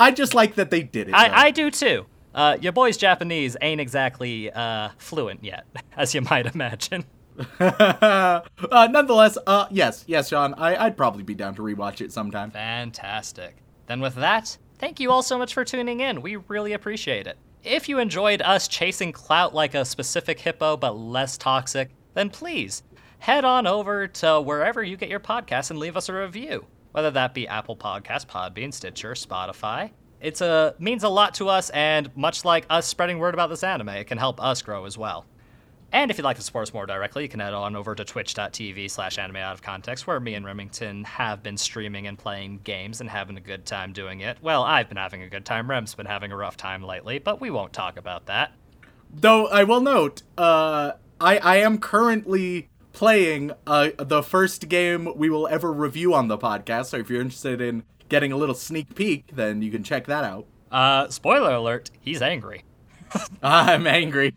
I 0.00 0.10
just 0.10 0.34
like 0.34 0.54
that 0.54 0.70
they 0.70 0.82
did 0.82 1.08
it. 1.08 1.12
though. 1.12 1.18
I, 1.18 1.44
I 1.44 1.50
do 1.50 1.70
too. 1.70 2.06
Uh, 2.34 2.58
your 2.60 2.72
boy's 2.72 2.98
Japanese 2.98 3.56
ain't 3.62 3.80
exactly 3.80 4.50
uh, 4.52 4.90
fluent 4.98 5.42
yet, 5.42 5.66
as 5.96 6.14
you 6.14 6.20
might 6.20 6.46
imagine. 6.54 7.04
uh, 7.60 8.40
nonetheless, 8.72 9.38
uh, 9.46 9.66
yes, 9.70 10.04
yes, 10.06 10.28
Sean, 10.28 10.54
I, 10.54 10.84
I'd 10.86 10.96
probably 10.96 11.22
be 11.22 11.34
down 11.34 11.54
to 11.56 11.62
rewatch 11.62 12.00
it 12.00 12.12
sometime. 12.12 12.50
Fantastic. 12.50 13.56
Then, 13.86 14.00
with 14.00 14.14
that, 14.16 14.56
thank 14.78 15.00
you 15.00 15.10
all 15.10 15.22
so 15.22 15.38
much 15.38 15.54
for 15.54 15.64
tuning 15.64 16.00
in. 16.00 16.22
We 16.22 16.36
really 16.36 16.72
appreciate 16.72 17.26
it. 17.26 17.36
If 17.62 17.88
you 17.88 17.98
enjoyed 17.98 18.42
us 18.42 18.68
chasing 18.68 19.12
clout 19.12 19.54
like 19.54 19.74
a 19.74 19.84
specific 19.84 20.38
hippo 20.38 20.76
but 20.76 20.96
less 20.96 21.36
toxic, 21.36 21.90
then 22.14 22.30
please 22.30 22.82
head 23.18 23.44
on 23.44 23.66
over 23.66 24.06
to 24.06 24.40
wherever 24.40 24.82
you 24.82 24.96
get 24.96 25.08
your 25.08 25.20
podcasts 25.20 25.70
and 25.70 25.78
leave 25.78 25.96
us 25.96 26.08
a 26.08 26.14
review. 26.14 26.64
Whether 26.92 27.10
that 27.10 27.34
be 27.34 27.46
Apple 27.48 27.76
Podcasts, 27.76 28.26
Podbean, 28.26 28.72
Stitcher, 28.72 29.12
Spotify. 29.12 29.90
It's 30.20 30.40
a 30.40 30.74
means 30.78 31.04
a 31.04 31.08
lot 31.08 31.34
to 31.34 31.48
us, 31.48 31.68
and 31.70 32.14
much 32.16 32.44
like 32.44 32.64
us 32.70 32.86
spreading 32.86 33.18
word 33.18 33.34
about 33.34 33.50
this 33.50 33.62
anime, 33.62 33.90
it 33.90 34.06
can 34.06 34.16
help 34.16 34.42
us 34.42 34.62
grow 34.62 34.86
as 34.86 34.96
well. 34.96 35.26
And 35.92 36.10
if 36.10 36.18
you'd 36.18 36.24
like 36.24 36.36
to 36.36 36.42
support 36.42 36.68
us 36.68 36.74
more 36.74 36.84
directly, 36.84 37.22
you 37.22 37.28
can 37.28 37.40
head 37.40 37.54
on 37.54 37.76
over 37.76 37.94
to 37.94 38.04
twitch.tv 38.04 38.90
slash 38.90 39.18
anime 39.18 39.36
out 39.36 39.54
of 39.54 39.62
context, 39.62 40.06
where 40.06 40.18
me 40.20 40.34
and 40.34 40.44
Remington 40.44 41.04
have 41.04 41.42
been 41.42 41.56
streaming 41.56 42.06
and 42.06 42.18
playing 42.18 42.60
games 42.64 43.00
and 43.00 43.08
having 43.08 43.36
a 43.36 43.40
good 43.40 43.64
time 43.64 43.92
doing 43.92 44.20
it. 44.20 44.36
Well, 44.42 44.62
I've 44.62 44.88
been 44.88 44.98
having 44.98 45.22
a 45.22 45.28
good 45.28 45.44
time, 45.44 45.70
Rem's 45.70 45.94
been 45.94 46.06
having 46.06 46.32
a 46.32 46.36
rough 46.36 46.56
time 46.56 46.82
lately, 46.82 47.18
but 47.18 47.40
we 47.40 47.50
won't 47.50 47.72
talk 47.72 47.96
about 47.96 48.26
that. 48.26 48.52
Though 49.12 49.46
I 49.46 49.64
will 49.64 49.80
note, 49.80 50.22
uh, 50.36 50.92
I 51.20 51.38
I 51.38 51.56
am 51.56 51.78
currently 51.78 52.68
playing 52.92 53.52
uh 53.66 53.90
the 53.98 54.22
first 54.22 54.68
game 54.68 55.16
we 55.16 55.30
will 55.30 55.46
ever 55.48 55.72
review 55.72 56.12
on 56.14 56.28
the 56.28 56.38
podcast. 56.38 56.86
So 56.86 56.98
if 56.98 57.08
you're 57.08 57.20
interested 57.20 57.60
in 57.60 57.84
getting 58.08 58.32
a 58.32 58.36
little 58.36 58.54
sneak 58.54 58.94
peek, 58.94 59.34
then 59.34 59.62
you 59.62 59.70
can 59.70 59.82
check 59.82 60.06
that 60.06 60.24
out. 60.24 60.46
Uh, 60.70 61.08
spoiler 61.08 61.52
alert, 61.54 61.90
he's 62.00 62.20
angry. 62.20 62.64
I'm 63.42 63.86
angry. 63.86 64.34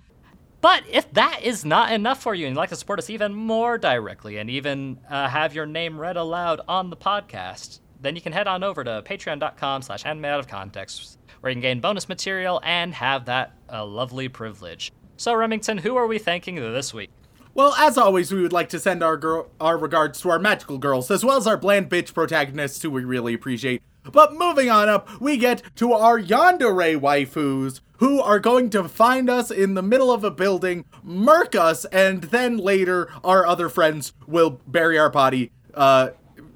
But 0.61 0.83
if 0.89 1.11
that 1.13 1.41
is 1.41 1.63
not 1.63 1.93
enough 1.93 2.21
for 2.21 2.35
you 2.35 2.45
and 2.45 2.55
you'd 2.55 2.59
like 2.59 2.69
to 2.69 2.75
support 2.75 2.99
us 2.99 3.09
even 3.09 3.33
more 3.33 3.77
directly 3.77 4.37
and 4.37 4.49
even 4.49 4.99
uh, 5.09 5.29
have 5.29 5.55
your 5.55 5.65
name 5.65 5.99
read 5.99 6.17
aloud 6.17 6.59
on 6.67 6.89
the 6.89 6.97
podcast, 6.97 7.79
then 8.01 8.15
you 8.15 8.21
can 8.21 8.33
head 8.33 8.47
on 8.47 8.63
over 8.63 8.83
to 8.83 9.01
patreon.com 9.05 9.81
slash 9.81 10.05
anime 10.05 10.25
out 10.25 10.39
of 10.39 10.47
context, 10.47 11.17
where 11.39 11.49
you 11.49 11.55
can 11.55 11.61
gain 11.61 11.79
bonus 11.79 12.09
material 12.09 12.59
and 12.63 12.93
have 12.93 13.25
that 13.25 13.53
uh, 13.71 13.85
lovely 13.85 14.27
privilege. 14.27 14.91
So, 15.15 15.33
Remington, 15.33 15.77
who 15.77 15.95
are 15.95 16.07
we 16.07 16.17
thanking 16.17 16.55
this 16.55 16.93
week? 16.93 17.09
Well, 17.53 17.73
as 17.73 17.97
always, 17.97 18.31
we 18.31 18.41
would 18.41 18.53
like 18.53 18.69
to 18.69 18.79
send 18.79 19.03
our 19.03 19.17
girl, 19.17 19.49
our 19.59 19.77
regards 19.77 20.21
to 20.21 20.29
our 20.29 20.39
magical 20.39 20.77
girls, 20.77 21.09
as 21.11 21.25
well 21.25 21.37
as 21.37 21.47
our 21.47 21.57
bland 21.57 21.89
bitch 21.89 22.13
protagonists, 22.13 22.81
who 22.81 22.91
we 22.91 23.03
really 23.03 23.33
appreciate. 23.33 23.81
But 24.09 24.33
moving 24.33 24.69
on 24.69 24.87
up, 24.87 25.19
we 25.19 25.37
get 25.37 25.61
to 25.75 25.91
our 25.93 26.19
yandere 26.19 26.97
waifus, 26.99 27.81
who 27.99 28.21
are 28.21 28.39
going 28.39 28.69
to 28.71 28.89
find 28.89 29.29
us 29.29 29.51
in 29.51 29.73
the 29.73 29.81
middle 29.81 30.11
of 30.11 30.23
a 30.23 30.31
building, 30.31 30.85
murk 31.03 31.55
us, 31.55 31.85
and 31.85 32.23
then 32.23 32.57
later 32.57 33.09
our 33.23 33.45
other 33.45 33.69
friends 33.69 34.13
will 34.27 34.59
bury 34.67 34.97
our 34.97 35.09
body 35.09 35.51
uh, 35.73 36.09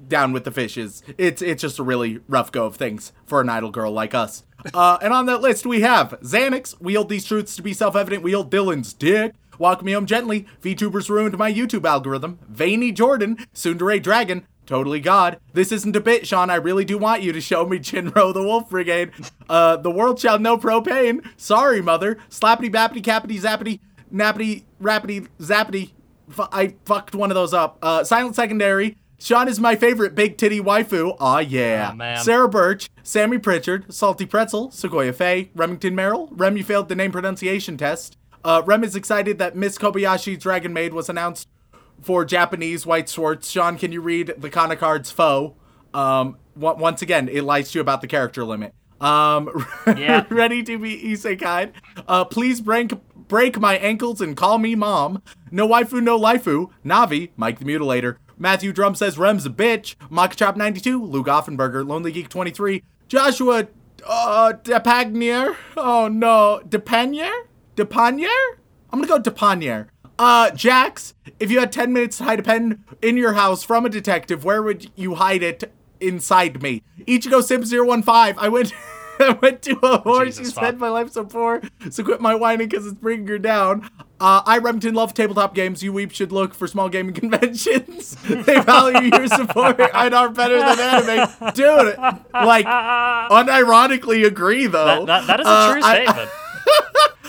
down 0.08 0.32
with 0.32 0.44
the 0.44 0.50
fishes. 0.50 1.02
It's 1.16 1.40
it's 1.40 1.62
just 1.62 1.78
a 1.78 1.82
really 1.82 2.20
rough 2.28 2.52
go 2.52 2.66
of 2.66 2.76
things 2.76 3.12
for 3.26 3.40
an 3.40 3.48
idol 3.48 3.70
girl 3.70 3.92
like 3.92 4.14
us. 4.14 4.44
Uh, 4.72 4.98
and 5.02 5.12
on 5.12 5.26
that 5.26 5.42
list 5.42 5.66
we 5.66 5.82
have 5.82 6.18
Xanax, 6.20 6.80
wield 6.80 7.08
these 7.08 7.24
truths 7.24 7.56
to 7.56 7.62
be 7.62 7.72
self-evident, 7.72 8.22
wield 8.22 8.50
Dylan's 8.50 8.92
dick, 8.92 9.34
Walk 9.58 9.82
Me 9.82 9.92
Home 9.92 10.06
Gently, 10.06 10.46
VTubers 10.62 11.08
ruined 11.08 11.36
my 11.38 11.52
YouTube 11.52 11.84
algorithm, 11.84 12.38
Veiny 12.48 12.90
Jordan, 12.90 13.36
Sundere 13.54 14.02
Dragon, 14.02 14.46
Totally 14.66 15.00
God. 15.00 15.38
This 15.52 15.72
isn't 15.72 15.94
a 15.94 16.00
bit, 16.00 16.26
Sean. 16.26 16.50
I 16.50 16.54
really 16.56 16.84
do 16.84 16.96
want 16.98 17.22
you 17.22 17.32
to 17.32 17.40
show 17.40 17.66
me 17.66 17.78
Chinro 17.78 18.32
the 18.32 18.42
Wolf 18.42 18.70
Brigade. 18.70 19.10
Uh, 19.48 19.76
the 19.76 19.90
world 19.90 20.18
shall 20.18 20.38
know 20.38 20.56
propane. 20.56 21.24
Sorry, 21.36 21.82
mother. 21.82 22.16
Slappity 22.30 22.72
bappity 22.72 23.02
cappity 23.02 23.40
zappity 23.40 23.80
nappity 24.12 24.64
rappity 24.80 25.28
zappity. 25.38 25.92
F- 26.30 26.48
I 26.52 26.74
fucked 26.86 27.14
one 27.14 27.30
of 27.30 27.34
those 27.34 27.52
up. 27.52 27.78
Uh, 27.82 28.04
Silent 28.04 28.36
Secondary. 28.36 28.96
Sean 29.18 29.48
is 29.48 29.60
my 29.60 29.76
favorite 29.76 30.14
big 30.14 30.36
titty 30.36 30.60
waifu. 30.60 31.16
Aw, 31.20 31.38
yeah. 31.38 31.92
Man. 31.94 32.18
Sarah 32.18 32.48
Birch, 32.48 32.90
Sammy 33.02 33.38
Pritchard, 33.38 33.92
Salty 33.92 34.26
Pretzel, 34.26 34.70
Sequoia 34.70 35.12
Faye, 35.12 35.50
Remington 35.54 35.94
Merrill. 35.94 36.28
Rem, 36.32 36.56
you 36.56 36.64
failed 36.64 36.88
the 36.88 36.94
name 36.94 37.12
pronunciation 37.12 37.76
test. 37.76 38.16
Uh, 38.44 38.62
Rem 38.66 38.84
is 38.84 38.94
excited 38.94 39.38
that 39.38 39.56
Miss 39.56 39.78
Kobayashi 39.78 40.38
Dragon 40.38 40.72
Maid 40.74 40.92
was 40.92 41.08
announced 41.08 41.48
for 42.04 42.24
Japanese 42.24 42.84
White 42.86 43.08
Swords. 43.08 43.50
Sean, 43.50 43.78
can 43.78 43.90
you 43.92 44.00
read 44.00 44.34
the 44.38 44.50
Kana 44.50 44.76
card's 44.76 45.10
foe? 45.10 45.56
Um, 45.92 46.36
w- 46.58 46.76
once 46.80 47.02
again, 47.02 47.28
it 47.28 47.42
lies 47.42 47.70
to 47.72 47.78
you 47.78 47.80
about 47.80 48.00
the 48.00 48.06
character 48.06 48.44
limit. 48.44 48.74
Um, 49.00 49.48
Yeah. 49.86 50.24
ready 50.30 50.62
to 50.62 50.78
be 50.78 50.96
isekai. 51.12 51.72
Uh, 52.06 52.24
please 52.24 52.60
break 52.60 52.92
break 53.28 53.58
my 53.58 53.76
ankles 53.78 54.20
and 54.20 54.36
call 54.36 54.58
me 54.58 54.74
mom. 54.74 55.22
No 55.50 55.66
waifu, 55.66 56.02
no 56.02 56.18
laifu. 56.18 56.70
Navi, 56.84 57.30
Mike 57.36 57.58
the 57.58 57.64
Mutilator. 57.64 58.16
Matthew 58.36 58.72
Drum 58.72 58.94
says 58.94 59.16
Rem's 59.16 59.46
a 59.46 59.50
bitch. 59.50 59.94
Makachop 60.10 60.56
92, 60.56 61.02
Luke 61.02 61.26
Offenberger, 61.28 61.86
Lonely 61.86 62.12
Geek 62.12 62.28
23, 62.28 62.82
Joshua 63.08 63.68
uh 64.06 64.52
Depagnier. 64.62 65.56
Oh 65.76 66.08
no, 66.08 66.60
Depanier? 66.68 67.32
Depanier? 67.76 68.28
I'm 68.90 69.00
gonna 69.00 69.06
go 69.22 69.30
Depanier. 69.30 69.88
Uh, 70.18 70.50
Jax, 70.52 71.14
if 71.40 71.50
you 71.50 71.58
had 71.58 71.72
10 71.72 71.92
minutes 71.92 72.18
to 72.18 72.24
hide 72.24 72.38
a 72.40 72.42
pen 72.42 72.84
in 73.02 73.16
your 73.16 73.32
house 73.32 73.62
from 73.64 73.84
a 73.84 73.88
detective, 73.88 74.44
where 74.44 74.62
would 74.62 74.90
you 74.96 75.16
hide 75.16 75.42
it 75.42 75.72
inside 76.00 76.62
me? 76.62 76.82
Ichigo 77.00 77.42
Sim 77.42 77.64
015, 77.64 78.04
I 78.38 78.48
went. 78.48 78.72
I 79.20 79.30
went 79.40 79.62
to 79.62 79.78
a 79.80 79.98
horse 80.00 80.38
Jesus, 80.38 80.54
said 80.54 80.80
my 80.80 80.88
life 80.88 81.12
so 81.12 81.24
poor, 81.24 81.62
so 81.88 82.02
quit 82.02 82.20
my 82.20 82.34
whining 82.34 82.68
because 82.68 82.84
it's 82.84 82.98
bringing 82.98 83.28
her 83.28 83.38
down. 83.38 83.88
Uh, 84.18 84.42
I 84.44 84.58
Remington 84.58 84.92
love 84.96 85.14
tabletop 85.14 85.54
games. 85.54 85.84
You 85.84 85.92
weep 85.92 86.10
should 86.10 86.32
look 86.32 86.52
for 86.52 86.66
small 86.66 86.88
gaming 86.88 87.14
conventions. 87.20 88.16
they 88.26 88.58
value 88.60 89.10
your 89.16 89.28
support 89.28 89.78
and 89.78 90.14
are 90.16 90.30
better 90.30 90.58
than 90.58 90.80
anime. 90.80 91.52
Dude, 91.54 91.96
like, 92.32 92.66
unironically 92.66 94.26
agree 94.26 94.66
though. 94.66 95.04
That, 95.06 95.26
that, 95.26 95.26
that 95.28 95.40
is 95.40 95.46
a 95.46 95.48
Uh, 95.48 95.72
true 95.74 95.82
I- 95.84 96.04
statement. 96.04 96.30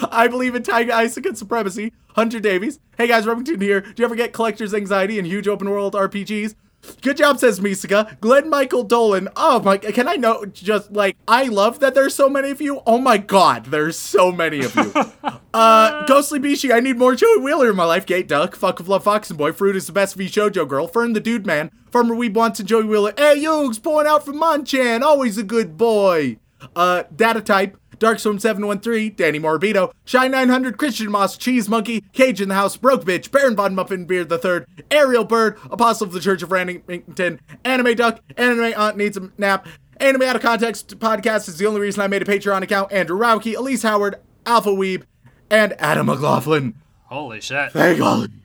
I 0.12 0.28
believe 0.28 0.56
in 0.56 0.64
Tiger 0.64 0.92
Isaac 0.92 1.26
and 1.28 1.38
supremacy. 1.38 1.94
Hunter 2.16 2.40
Davies. 2.40 2.80
Hey 2.98 3.08
guys, 3.08 3.28
Remington 3.28 3.60
here. 3.60 3.82
Do 3.82 3.94
you 3.98 4.06
ever 4.06 4.16
get 4.16 4.32
collector's 4.32 4.74
anxiety 4.74 5.20
in 5.20 5.26
huge 5.26 5.50
open 5.50 5.70
world 5.70 5.94
RPGs? 5.94 6.56
Good 7.02 7.18
job, 7.18 7.40
says 7.40 7.60
Misaka. 7.60 8.18
Glenn 8.22 8.50
Michael 8.50 8.84
Dolan. 8.84 9.28
Oh 9.36 9.60
my, 9.60 9.78
can 9.78 10.08
I 10.08 10.16
know? 10.16 10.46
Just 10.46 10.94
like, 10.94 11.18
I 11.28 11.44
love 11.46 11.80
that 11.82 11.94
there's 11.94 12.16
so 12.16 12.30
many 12.30 12.52
of 12.52 12.62
you. 12.62 12.82
Oh 12.88 13.00
my 13.00 13.18
god, 13.18 13.66
there's 13.66 14.00
so 14.00 14.32
many 14.32 14.64
of 14.64 14.74
you. 14.76 14.94
uh, 15.54 16.06
Ghostly 16.06 16.40
Bishi, 16.40 16.74
I 16.74 16.80
need 16.80 16.98
more 16.98 17.16
Joey 17.16 17.40
Wheeler 17.40 17.72
in 17.72 17.76
my 17.76 17.84
life. 17.84 18.06
Gate 18.06 18.30
Duck, 18.30 18.56
Fuck 18.56 18.80
of 18.80 18.88
Love 18.88 19.04
Fox 19.04 19.30
and 19.30 19.38
Boy, 19.38 19.52
Fruit 19.52 19.76
is 19.76 19.88
the 19.88 19.92
best 19.92 20.16
V 20.16 20.28
Shoujo 20.28 20.66
girl. 20.66 20.88
Fern 20.88 21.12
the 21.12 21.20
Dude 21.20 21.46
Man, 21.46 21.70
Farmer 21.92 22.16
Weeb 22.16 22.34
wants 22.34 22.62
and 22.62 22.70
Joey 22.70 22.86
Wheeler. 22.86 23.14
Hey, 23.18 23.44
Yugs, 23.44 23.84
pouring 23.84 24.08
out 24.08 24.24
from 24.24 24.38
Monchan, 24.38 25.04
always 25.04 25.38
a 25.38 25.44
good 25.44 25.76
boy. 25.76 26.38
Uh, 26.76 27.04
Data 27.14 27.42
Type, 27.42 27.78
Darkstorm 28.06 28.38
713, 28.38 29.16
Danny 29.16 29.40
Morbido, 29.40 29.92
Shine 30.04 30.30
900, 30.30 30.78
Christian 30.78 31.10
Moss, 31.10 31.38
Cheese 31.38 31.68
Monkey, 31.68 32.02
Cage 32.14 32.40
in 32.40 32.50
the 32.50 32.54
House, 32.54 32.78
Broke 32.78 33.04
Bitch, 33.04 33.32
Baron 33.32 33.56
Von 33.56 33.74
Muffin 33.74 34.06
Beard 34.06 34.32
III, 34.32 34.60
Ariel 34.92 35.24
Bird, 35.26 35.58
Apostle 35.72 36.06
of 36.06 36.14
the 36.14 36.20
Church 36.20 36.44
of 36.44 36.52
Remington, 36.52 37.40
Anime 37.64 37.96
Duck, 37.96 38.20
Anime 38.38 38.74
Aunt 38.78 38.96
Needs 38.96 39.18
a 39.18 39.32
Nap, 39.40 39.68
Anime 39.98 40.22
Out 40.22 40.36
of 40.36 40.44
Context 40.44 41.00
podcast 41.00 41.50
is 41.50 41.58
the 41.58 41.66
only 41.66 41.82
reason 41.82 42.00
I 42.00 42.08
made 42.08 42.22
a 42.22 42.26
Patreon 42.26 42.62
account, 42.62 42.92
Andrew 42.92 43.18
Rauke, 43.18 43.58
Elise 43.58 43.82
Howard, 43.82 44.18
Alpha 44.46 44.70
Weeb, 44.70 45.02
and 45.50 45.74
Adam 45.80 46.06
McLaughlin. 46.06 46.76
Holy 47.06 47.42
shit. 47.42 47.72
Thank 47.72 48.00
all 48.02 48.22
of 48.26 48.32
you. 48.32 48.40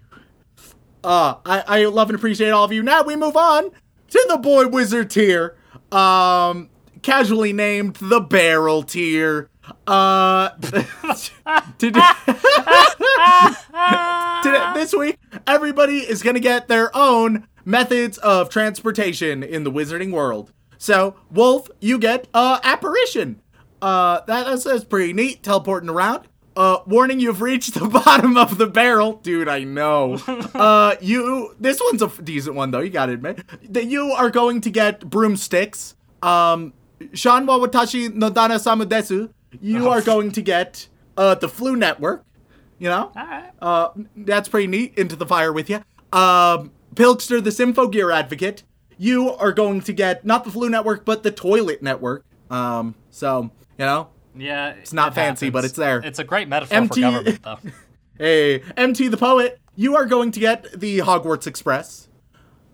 Uh, 1.05 1.35
I, 1.45 1.65
I 1.67 1.85
love 1.85 2.09
and 2.09 2.19
appreciate 2.19 2.49
all 2.49 2.65
of 2.65 2.73
you. 2.73 2.83
Now 2.83 3.03
we 3.03 3.15
move 3.15 3.37
on 3.37 3.71
to 4.09 4.27
the 4.31 4.39
boy 4.39 4.69
wizard 4.69 5.11
tier. 5.11 5.59
Um, 5.93 6.71
casually 7.03 7.53
named 7.53 7.97
the 7.97 8.21
barrel 8.21 8.83
tier. 8.83 9.49
Uh, 9.87 10.49
today, 11.79 12.01
today, 14.43 14.71
this 14.75 14.95
week, 14.97 15.19
everybody 15.47 15.99
is 15.99 16.23
gonna 16.23 16.41
get 16.41 16.69
their 16.69 16.95
own 16.97 17.47
methods 17.65 18.19
of 18.19 18.49
transportation 18.49 19.43
in 19.43 19.65
the 19.65 19.71
wizarding 19.71 20.13
world. 20.13 20.53
So, 20.79 21.17
Wolf, 21.31 21.69
you 21.81 21.99
get 21.99 22.27
uh 22.35 22.59
apparition. 22.63 23.41
Uh, 23.83 24.21
that, 24.27 24.47
that's, 24.47 24.65
that's 24.65 24.85
pretty 24.85 25.13
neat. 25.13 25.43
Teleporting 25.43 25.89
around. 25.89 26.27
Uh, 26.57 26.79
warning, 26.87 27.21
you've 27.21 27.41
reached 27.41 27.75
the 27.75 27.87
bottom 28.05 28.37
of 28.37 28.59
the 28.59 28.67
barrel, 28.67 29.15
dude. 29.15 29.49
I 29.49 29.65
know. 29.65 30.15
uh, 30.53 30.97
you. 31.01 31.55
This 31.61 31.81
one's 31.81 32.03
a 32.03 32.07
f- 32.07 32.21
decent 32.25 32.57
one 32.57 32.71
though. 32.71 32.81
You 32.81 32.91
gotta 32.91 33.13
admit 33.13 33.43
that 33.73 33.87
you 33.87 34.11
are 34.13 34.31
going 34.31 34.61
to 34.63 34.71
get 34.71 35.09
broomsticks. 35.09 35.95
Um, 36.23 36.75
Sean 37.15 37.47
wa 37.47 37.59
watashi 37.59 38.13
no 38.15 38.31
dana 38.31 38.57
samu 38.57 38.85
desu. 38.85 39.31
You 39.61 39.89
are 39.89 40.01
going 40.03 40.33
to 40.33 40.43
get 40.43 40.89
uh 41.17 41.35
the 41.35 41.49
Floo 41.49 41.77
Network. 41.77 42.25
You 42.79 42.89
know. 42.89 43.13
Uh, 43.61 43.89
that's 44.17 44.49
pretty 44.49 44.67
neat. 44.67 44.97
Into 44.97 45.15
the 45.17 45.27
fire 45.27 45.53
with 45.53 45.69
you. 45.69 45.77
Um, 46.13 46.73
Pilkster, 46.95 47.43
the 47.43 47.51
Symphogear 47.51 48.13
advocate. 48.15 48.63
You 48.97 49.31
are 49.35 49.53
going 49.53 49.81
to 49.83 49.93
get 49.93 50.25
not 50.25 50.45
the 50.45 50.51
Floo 50.51 50.71
Network, 50.71 51.05
but 51.05 51.23
the 51.23 51.31
toilet 51.31 51.83
network. 51.83 52.25
Um, 52.51 52.95
so 53.11 53.51
you 53.79 53.85
know, 53.87 54.09
Yeah. 54.37 54.71
It's 54.71 54.93
not 54.93 55.15
fancy, 55.15 55.51
but 55.51 55.65
it's 55.65 55.75
there. 55.77 55.99
It's 55.99 56.19
a 56.19 56.25
great 56.25 56.49
metaphor 56.49 56.77
MT 56.77 57.01
for 57.03 57.11
government, 57.11 57.43
though. 57.43 57.59
Hey, 58.19 58.63
MT 58.77 59.09
the 59.09 59.17
Poet, 59.17 59.59
you 59.77 59.97
are 59.97 60.05
going 60.05 60.31
to 60.33 60.41
get 60.41 60.79
the 60.79 60.99
Hogwarts 60.99 61.47
Express. 61.47 62.09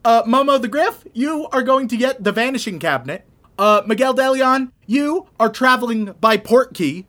Uh, 0.05 0.25
Momo 0.25 0.61
the 0.61 0.67
Griff, 0.67 1.05
you 1.13 1.47
are 1.53 1.63
going 1.63 1.87
to 1.89 1.97
get 1.97 2.25
the 2.25 2.33
Vanishing 2.33 2.81
Cabinet. 2.81 3.25
Uh, 3.59 3.83
Miguel 3.87 4.15
Deleon, 4.15 4.73
you 4.87 5.29
are 5.41 5.49
traveling 5.49 6.13
by 6.21 6.37
Portkey. 6.37 7.07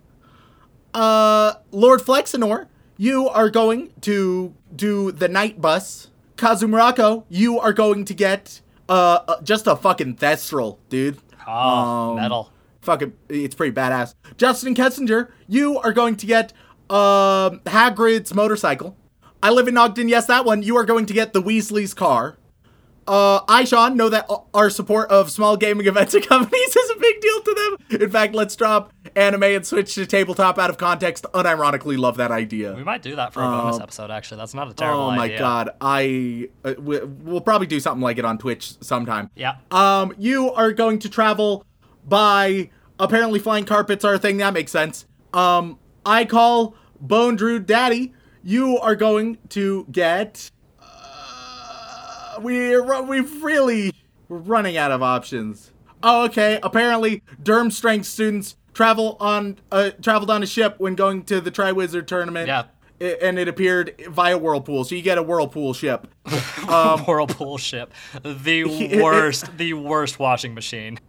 Uh, 0.94 1.56
Lord 1.72 2.02
Flexinor, 2.02 2.68
you 2.98 3.28
are 3.28 3.50
going 3.50 3.92
to 4.02 4.54
do 4.76 5.12
the 5.12 5.28
Knight 5.28 5.60
Bus. 5.62 6.10
Kazumurako, 6.38 7.26
you 7.30 7.60
are 7.60 7.74
going 7.74 8.06
to 8.06 8.14
get 8.14 8.62
uh, 8.88 9.20
uh 9.28 9.42
just 9.42 9.68
a 9.68 9.76
fucking 9.76 10.16
Thestral, 10.16 10.78
dude. 10.90 11.18
Oh, 11.48 12.12
Um, 12.12 12.16
metal. 12.18 12.52
Fucking, 12.82 13.14
it's 13.28 13.56
pretty 13.56 13.74
badass. 13.74 14.14
Justin 14.38 14.74
Kessinger, 14.74 15.30
you 15.48 15.78
are 15.80 15.92
going 15.92 16.16
to 16.16 16.26
get 16.26 16.54
um 16.90 17.60
Hagrid's 17.66 18.34
motorcycle. 18.34 18.96
I 19.44 19.50
live 19.50 19.68
in 19.68 19.78
Ogden. 19.78 20.08
Yes, 20.10 20.26
that 20.28 20.46
one. 20.46 20.64
You 20.64 20.78
are 20.78 20.86
going 20.86 21.06
to 21.08 21.14
get 21.14 21.34
the 21.34 21.42
Weasley's 21.42 21.94
car. 21.94 22.38
Uh, 23.08 23.42
I, 23.48 23.64
Sean, 23.64 23.96
know 23.96 24.10
that 24.10 24.30
our 24.54 24.70
support 24.70 25.10
of 25.10 25.32
small 25.32 25.56
gaming 25.56 25.88
events 25.88 26.14
and 26.14 26.26
companies 26.28 26.76
is 26.76 26.90
a 26.92 27.00
big 27.00 27.22
deal 27.22 27.42
to 27.42 27.78
them. 27.90 28.02
In 28.02 28.10
fact, 28.10 28.36
let's 28.36 28.56
drop 28.56 28.92
anime 29.16 29.44
and 29.44 29.66
switch 29.66 29.96
to 29.96 30.06
tabletop 30.06 30.58
out 30.60 30.70
of 30.70 30.78
context. 30.78 31.26
Unironically, 31.34 31.98
love 31.98 32.18
that 32.18 32.32
idea. 32.32 32.74
We 32.74 32.84
might 32.84 33.02
do 33.02 33.16
that 33.16 33.34
for 33.34 33.42
a 33.42 33.46
bonus 33.46 33.80
episode, 33.80 34.12
actually. 34.12 34.38
That's 34.38 34.54
not 34.54 34.70
a 34.70 34.74
terrible 34.74 35.10
idea. 35.10 35.14
Oh 35.14 35.16
my 35.16 35.26
idea. 35.26 35.40
god, 35.40 35.70
I 35.80 36.50
uh, 36.66 36.74
we, 36.80 37.00
we'll 37.00 37.42
probably 37.42 37.68
do 37.68 37.80
something 37.80 38.02
like 38.02 38.18
it 38.18 38.26
on 38.26 38.38
Twitch 38.38 38.74
sometime. 38.82 39.30
Yeah. 39.36 39.56
Um, 39.72 40.14
you 40.18 40.52
are 40.52 40.74
going 40.74 41.00
to 41.00 41.10
travel 41.10 41.66
by 42.06 42.70
apparently 43.00 43.40
flying 43.40 43.66
carpets 43.66 44.04
are 44.04 44.16
a 44.16 44.20
thing. 44.20 44.38
That 44.38 44.54
makes 44.54 44.72
sense. 44.72 45.06
Um, 45.34 45.80
I 46.06 46.26
call 46.26 46.76
Bone 47.00 47.36
Drew 47.36 47.60
Daddy. 47.60 48.14
You 48.44 48.78
are 48.80 48.96
going 48.96 49.38
to 49.50 49.86
get. 49.92 50.52
We're 52.40 53.02
we've 53.04 53.44
really 53.44 53.94
we're 54.30 54.38
running 54.38 54.78
out 54.78 54.92
of 54.92 55.02
options. 55.02 55.72
Oh, 56.04 56.26
okay. 56.26 56.60
Apparently, 56.62 57.24
Durmstrang 57.42 58.06
students 58.06 58.56
travel 58.74 59.18
on 59.20 59.58
uh, 59.72 59.92
traveled 60.02 60.30
on 60.30 60.44
a 60.44 60.46
ship 60.46 60.76
when 60.78 60.96
going 60.96 61.24
to 61.24 61.42
the 61.42 61.52
Triwizard 61.52 62.08
tournament. 62.08 62.48
Yeah. 62.48 62.64
And 63.00 63.38
it 63.38 63.48
appeared 63.48 63.94
via 64.10 64.40
whirlpool, 64.40 64.84
so 64.84 64.96
you 64.96 65.04
get 65.04 65.20
a 65.20 65.24
whirlpool 65.24 65.76
ship. 65.76 66.08
Whirlpool 66.68 67.60
ship. 67.60 67.94
The 68.24 68.64
worst, 69.04 69.56
the 69.56 69.74
worst 69.74 70.18
washing 70.18 70.56
machine. 70.56 71.00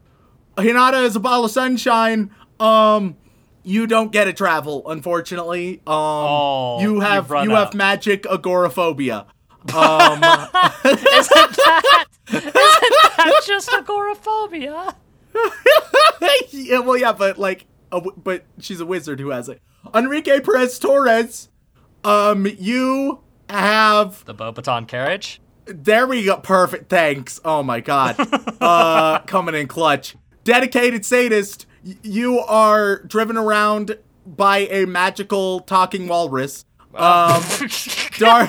Hinata 0.58 1.04
is 1.04 1.16
a 1.16 1.20
ball 1.20 1.46
of 1.46 1.50
sunshine. 1.50 2.30
Um, 2.60 3.16
you 3.62 3.86
don't 3.86 4.12
get 4.12 4.24
to 4.24 4.34
travel, 4.34 4.82
unfortunately. 4.90 5.76
Um, 5.86 5.94
Oh, 5.96 6.80
you 6.82 7.00
have 7.00 7.30
you 7.30 7.52
have 7.52 7.72
magic 7.72 8.26
agoraphobia. 8.26 9.24
Um, 9.74 10.22
Isn't 10.84 11.56
that, 11.56 12.04
isn't 12.28 12.54
that 12.54 13.42
just 13.46 13.72
agoraphobia? 13.72 14.94
yeah, 16.50 16.78
well, 16.80 16.96
yeah, 16.96 17.12
but 17.12 17.38
like, 17.38 17.66
a 17.92 17.96
w 18.00 18.12
but 18.22 18.44
she's 18.60 18.80
a 18.80 18.86
wizard 18.86 19.20
who 19.20 19.30
has 19.30 19.48
it. 19.48 19.60
Enrique 19.94 20.40
Perez 20.40 20.78
Torres. 20.78 21.48
Um, 22.04 22.46
you 22.58 23.20
have 23.48 24.24
The 24.24 24.34
Beauxbaton 24.34 24.86
carriage? 24.88 25.40
There 25.66 26.06
we 26.06 26.24
go. 26.24 26.36
Perfect. 26.38 26.88
Thanks. 26.88 27.40
Oh 27.44 27.62
my 27.62 27.80
god. 27.80 28.16
uh 28.60 29.20
coming 29.20 29.54
in 29.54 29.68
clutch. 29.68 30.16
Dedicated 30.44 31.04
sadist. 31.04 31.66
Y- 31.84 31.96
you 32.02 32.38
are 32.40 33.02
driven 33.02 33.36
around 33.36 33.98
by 34.26 34.58
a 34.58 34.86
magical 34.86 35.60
talking 35.60 36.08
walrus. 36.08 36.64
Um 36.94 37.42
Dar- 38.18 38.48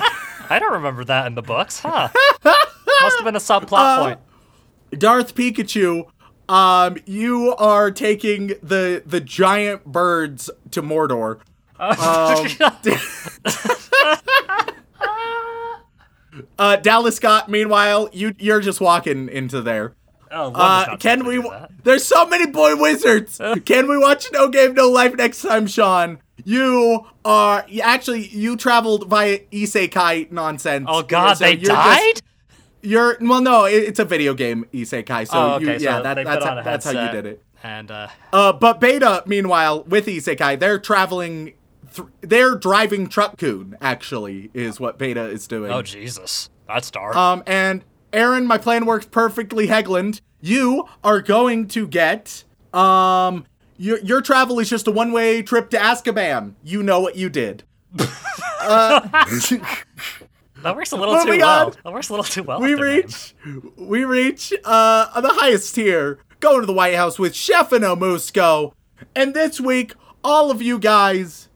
I 0.50 0.58
don't 0.58 0.72
remember 0.72 1.04
that 1.04 1.26
in 1.26 1.36
the 1.36 1.42
books, 1.42 1.78
huh? 1.80 2.08
Must 2.44 3.16
have 3.16 3.24
been 3.24 3.36
a 3.36 3.38
subplot 3.38 3.78
Uh, 3.78 4.02
point. 4.02 4.20
Darth 5.00 5.34
Pikachu. 5.34 6.10
Um 6.48 6.96
you 7.06 7.54
are 7.56 7.90
taking 7.92 8.48
the 8.62 9.02
the 9.06 9.20
giant 9.20 9.84
birds 9.84 10.50
to 10.72 10.82
Mordor. 10.82 11.38
Um, 11.78 12.46
uh 16.58 16.76
Dallas 16.76 17.16
Scott 17.16 17.48
meanwhile, 17.48 18.08
you 18.12 18.34
you're 18.38 18.60
just 18.60 18.80
walking 18.80 19.28
into 19.28 19.60
there. 19.62 19.94
Oh, 20.32 20.52
Uh, 20.54 20.96
can 20.96 21.24
we? 21.26 21.42
There's 21.82 22.04
so 22.04 22.26
many 22.26 22.46
boy 22.46 22.76
wizards. 22.76 23.40
can 23.64 23.88
we 23.88 23.98
watch 23.98 24.26
No 24.32 24.48
Game 24.48 24.74
No 24.74 24.88
Life 24.88 25.14
next 25.16 25.42
time, 25.42 25.66
Sean? 25.66 26.18
You 26.44 27.06
are 27.24 27.64
you- 27.68 27.82
actually 27.82 28.26
you 28.28 28.56
traveled 28.56 29.08
via 29.08 29.40
isekai 29.52 30.30
nonsense. 30.32 30.86
Oh 30.88 31.02
God, 31.02 31.34
So 31.34 31.44
they 31.44 31.52
you're 31.52 31.60
just- 31.60 31.70
died. 31.70 32.20
you're 32.82 33.16
well, 33.20 33.40
no, 33.42 33.64
it, 33.64 33.74
it's 33.84 33.98
a 33.98 34.04
video 34.04 34.34
game 34.34 34.64
isekai. 34.72 35.26
So 35.28 35.32
oh, 35.38 35.50
okay. 35.56 35.64
you, 35.64 35.84
yeah, 35.84 35.98
so 35.98 36.02
that, 36.04 36.14
that's 36.24 36.44
how, 36.44 36.62
that's 36.62 36.84
how 36.86 36.92
you 37.06 37.10
did 37.12 37.26
it. 37.26 37.42
And 37.62 37.90
uh, 37.90 38.08
Uh, 38.32 38.52
but 38.54 38.80
Beta, 38.80 39.22
meanwhile, 39.26 39.82
with 39.84 40.06
isekai, 40.06 40.58
they're 40.60 40.78
traveling. 40.78 41.54
Th- 41.94 42.08
they're 42.20 42.54
driving 42.54 43.08
Truck-kun. 43.08 43.76
Actually, 43.82 44.50
is 44.54 44.78
what 44.80 44.96
Beta 44.96 45.24
is 45.26 45.46
doing. 45.48 45.70
oh 45.72 45.82
Jesus, 45.82 46.48
that's 46.68 46.90
dark. 46.90 47.16
Um, 47.16 47.42
and 47.46 47.84
Aaron, 48.12 48.46
my 48.46 48.58
plan 48.58 48.86
works 48.86 49.06
perfectly. 49.06 49.68
Hegland, 49.68 50.20
you 50.40 50.88
are 51.04 51.20
going 51.20 51.68
to 51.68 51.86
get 51.86 52.44
um 52.72 53.44
your 53.76 53.98
your 54.00 54.20
travel 54.20 54.58
is 54.58 54.68
just 54.68 54.86
a 54.86 54.90
one 54.90 55.12
way 55.12 55.42
trip 55.42 55.70
to 55.70 55.78
Azkaban. 55.78 56.54
You 56.62 56.82
know 56.82 57.00
what 57.00 57.16
you 57.16 57.28
did. 57.28 57.64
that 57.94 59.56
works 60.76 60.92
a 60.92 60.96
little 60.96 61.14
too 61.14 61.24
moving 61.24 61.40
well. 61.40 61.70
That 61.70 61.92
works 61.92 62.08
a 62.10 62.12
little 62.12 62.24
too 62.24 62.42
well. 62.42 62.60
We 62.60 62.74
reach 62.74 63.34
we 63.76 64.04
reach 64.04 64.52
uh 64.64 65.20
the 65.20 65.30
highest 65.30 65.74
tier. 65.74 66.18
Going 66.40 66.60
to 66.60 66.66
the 66.66 66.72
White 66.72 66.94
House 66.94 67.18
with 67.18 67.34
Stefano 67.34 67.96
Musco. 67.96 68.72
And 69.14 69.34
this 69.34 69.60
week, 69.60 69.94
all 70.22 70.50
of 70.50 70.62
you 70.62 70.78
guys 70.78 71.48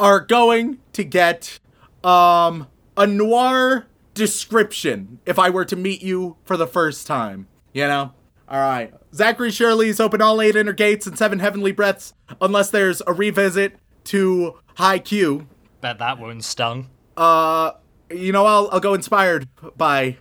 are 0.00 0.20
going 0.20 0.78
to 0.92 1.04
get 1.04 1.58
um 2.04 2.68
a 2.96 3.06
noir 3.06 3.86
description 4.18 5.20
if 5.24 5.38
I 5.38 5.48
were 5.48 5.64
to 5.64 5.76
meet 5.76 6.02
you 6.02 6.36
for 6.44 6.56
the 6.56 6.66
first 6.66 7.06
time. 7.06 7.46
You 7.72 7.86
know? 7.86 8.12
Alright. 8.50 8.92
Zachary 9.14 9.50
Shirley's 9.50 10.00
open 10.00 10.20
all 10.20 10.42
eight 10.42 10.56
inner 10.56 10.72
gates 10.72 11.06
and 11.06 11.16
seven 11.16 11.38
heavenly 11.38 11.72
breaths, 11.72 12.12
unless 12.40 12.70
there's 12.70 13.00
a 13.06 13.12
revisit 13.12 13.76
to 14.04 14.58
Haikyu. 14.76 15.46
Bet 15.80 15.98
that 15.98 16.18
wound 16.18 16.44
stung. 16.44 16.88
Uh 17.16 17.72
you 18.10 18.32
know, 18.32 18.46
I'll 18.46 18.68
I'll 18.72 18.80
go 18.80 18.94
inspired 18.94 19.48
by 19.76 20.16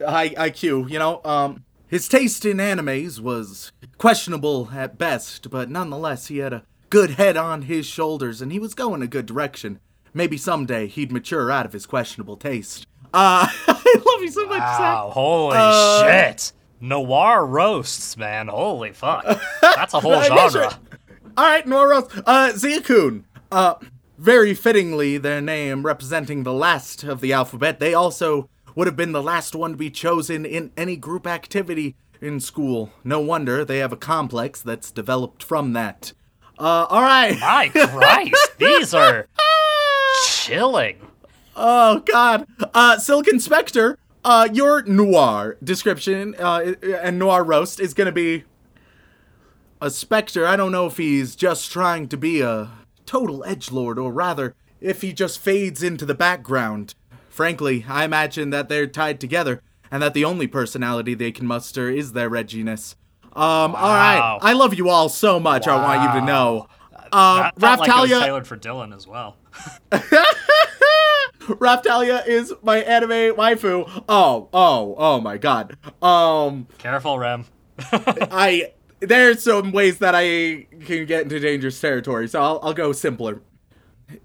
High 0.00 0.30
IQ, 0.30 0.90
you 0.90 0.98
know? 0.98 1.20
Um 1.24 1.64
his 1.86 2.08
taste 2.08 2.44
in 2.44 2.58
animes 2.58 3.20
was 3.20 3.72
questionable 3.98 4.70
at 4.74 4.98
best, 4.98 5.50
but 5.50 5.70
nonetheless 5.70 6.26
he 6.28 6.38
had 6.38 6.52
a 6.52 6.64
good 6.90 7.10
head 7.12 7.36
on 7.36 7.62
his 7.62 7.86
shoulders 7.86 8.40
and 8.40 8.52
he 8.52 8.58
was 8.58 8.74
going 8.74 9.02
a 9.02 9.06
good 9.06 9.26
direction. 9.26 9.80
Maybe 10.12 10.36
someday 10.36 10.86
he'd 10.86 11.10
mature 11.10 11.50
out 11.50 11.66
of 11.66 11.72
his 11.72 11.86
questionable 11.86 12.36
taste. 12.36 12.86
Uh 13.14 13.46
I 13.68 14.02
love 14.04 14.22
you 14.22 14.30
so 14.30 14.46
much, 14.46 14.58
Wow, 14.58 15.06
Zach. 15.08 15.12
holy 15.14 15.56
Uh, 15.58 16.04
shit. 16.04 16.52
Noir 16.80 17.46
roasts, 17.46 18.16
man. 18.16 18.48
Holy 18.48 18.92
fuck. 18.92 19.24
That's 19.62 19.94
a 19.94 20.00
whole 20.00 20.20
genre. 20.22 20.78
All 21.36 21.44
right, 21.44 21.66
noir 21.66 21.88
Rose. 21.90 22.10
Uh, 22.26 22.50
Ziakun. 22.54 23.24
Uh, 23.50 23.74
very 24.18 24.52
fittingly, 24.54 25.16
their 25.18 25.40
name 25.40 25.84
representing 25.86 26.42
the 26.42 26.52
last 26.52 27.02
of 27.04 27.20
the 27.20 27.32
alphabet. 27.32 27.78
They 27.80 27.94
also 27.94 28.48
would 28.74 28.86
have 28.86 28.96
been 28.96 29.12
the 29.12 29.22
last 29.22 29.54
one 29.54 29.70
to 29.72 29.76
be 29.76 29.90
chosen 29.90 30.44
in 30.44 30.72
any 30.76 30.96
group 30.96 31.26
activity 31.26 31.96
in 32.20 32.40
school. 32.40 32.90
No 33.04 33.20
wonder 33.20 33.64
they 33.64 33.78
have 33.78 33.92
a 33.92 33.96
complex 33.96 34.60
that's 34.60 34.90
developed 34.90 35.42
from 35.42 35.72
that. 35.72 36.12
Uh, 36.58 36.86
all 36.90 37.02
right. 37.02 37.38
My 37.40 37.68
Christ, 37.68 38.58
these 38.58 38.92
are 38.94 39.26
chilling. 40.26 40.96
Oh 41.56 42.00
God. 42.00 42.46
Uh, 42.72 42.98
Silicon 42.98 43.40
Spectre. 43.40 43.98
Uh, 44.24 44.48
your 44.52 44.82
noir 44.84 45.58
description 45.62 46.34
uh, 46.38 46.74
and 47.02 47.18
noir 47.18 47.44
roast 47.44 47.78
is 47.78 47.92
gonna 47.92 48.10
be 48.12 48.44
a 49.82 49.90
specter. 49.90 50.46
I 50.46 50.56
don't 50.56 50.72
know 50.72 50.86
if 50.86 50.96
he's 50.96 51.36
just 51.36 51.70
trying 51.70 52.08
to 52.08 52.16
be 52.16 52.40
a 52.40 52.70
total 53.04 53.44
edge 53.44 53.70
lord, 53.70 53.98
or 53.98 54.10
rather, 54.10 54.54
if 54.80 55.02
he 55.02 55.12
just 55.12 55.38
fades 55.38 55.82
into 55.82 56.06
the 56.06 56.14
background. 56.14 56.94
Frankly, 57.28 57.84
I 57.86 58.04
imagine 58.04 58.48
that 58.50 58.70
they're 58.70 58.86
tied 58.86 59.20
together, 59.20 59.60
and 59.90 60.02
that 60.02 60.14
the 60.14 60.24
only 60.24 60.46
personality 60.46 61.12
they 61.12 61.30
can 61.32 61.46
muster 61.46 61.90
is 61.90 62.12
their 62.12 62.30
edginess. 62.30 62.94
Um, 63.34 63.74
all 63.74 63.92
right. 63.92 64.38
I 64.40 64.52
love 64.54 64.72
you 64.72 64.88
all 64.88 65.10
so 65.10 65.38
much. 65.38 65.66
I 65.66 65.76
want 65.76 66.02
you 66.14 66.20
to 66.20 66.26
know. 66.26 66.68
Um, 67.12 67.50
That 67.56 67.58
felt 67.58 67.80
like 67.80 68.10
it 68.10 68.20
tailored 68.20 68.46
for 68.46 68.56
Dylan 68.56 68.94
as 68.94 69.06
well. 69.06 69.36
Raphtalia 71.46 72.26
is 72.26 72.52
my 72.62 72.78
anime 72.78 73.36
waifu. 73.36 74.04
Oh, 74.08 74.48
oh, 74.52 74.94
oh 74.98 75.20
my 75.20 75.36
god. 75.36 75.76
Um, 76.02 76.66
Careful, 76.78 77.18
Rem. 77.18 77.46
I 77.92 78.72
there's 79.00 79.42
some 79.42 79.72
ways 79.72 79.98
that 79.98 80.14
I 80.14 80.66
can 80.84 81.06
get 81.06 81.22
into 81.22 81.38
dangerous 81.38 81.80
territory, 81.80 82.28
so 82.28 82.42
I'll, 82.42 82.60
I'll 82.62 82.74
go 82.74 82.92
simpler. 82.92 83.42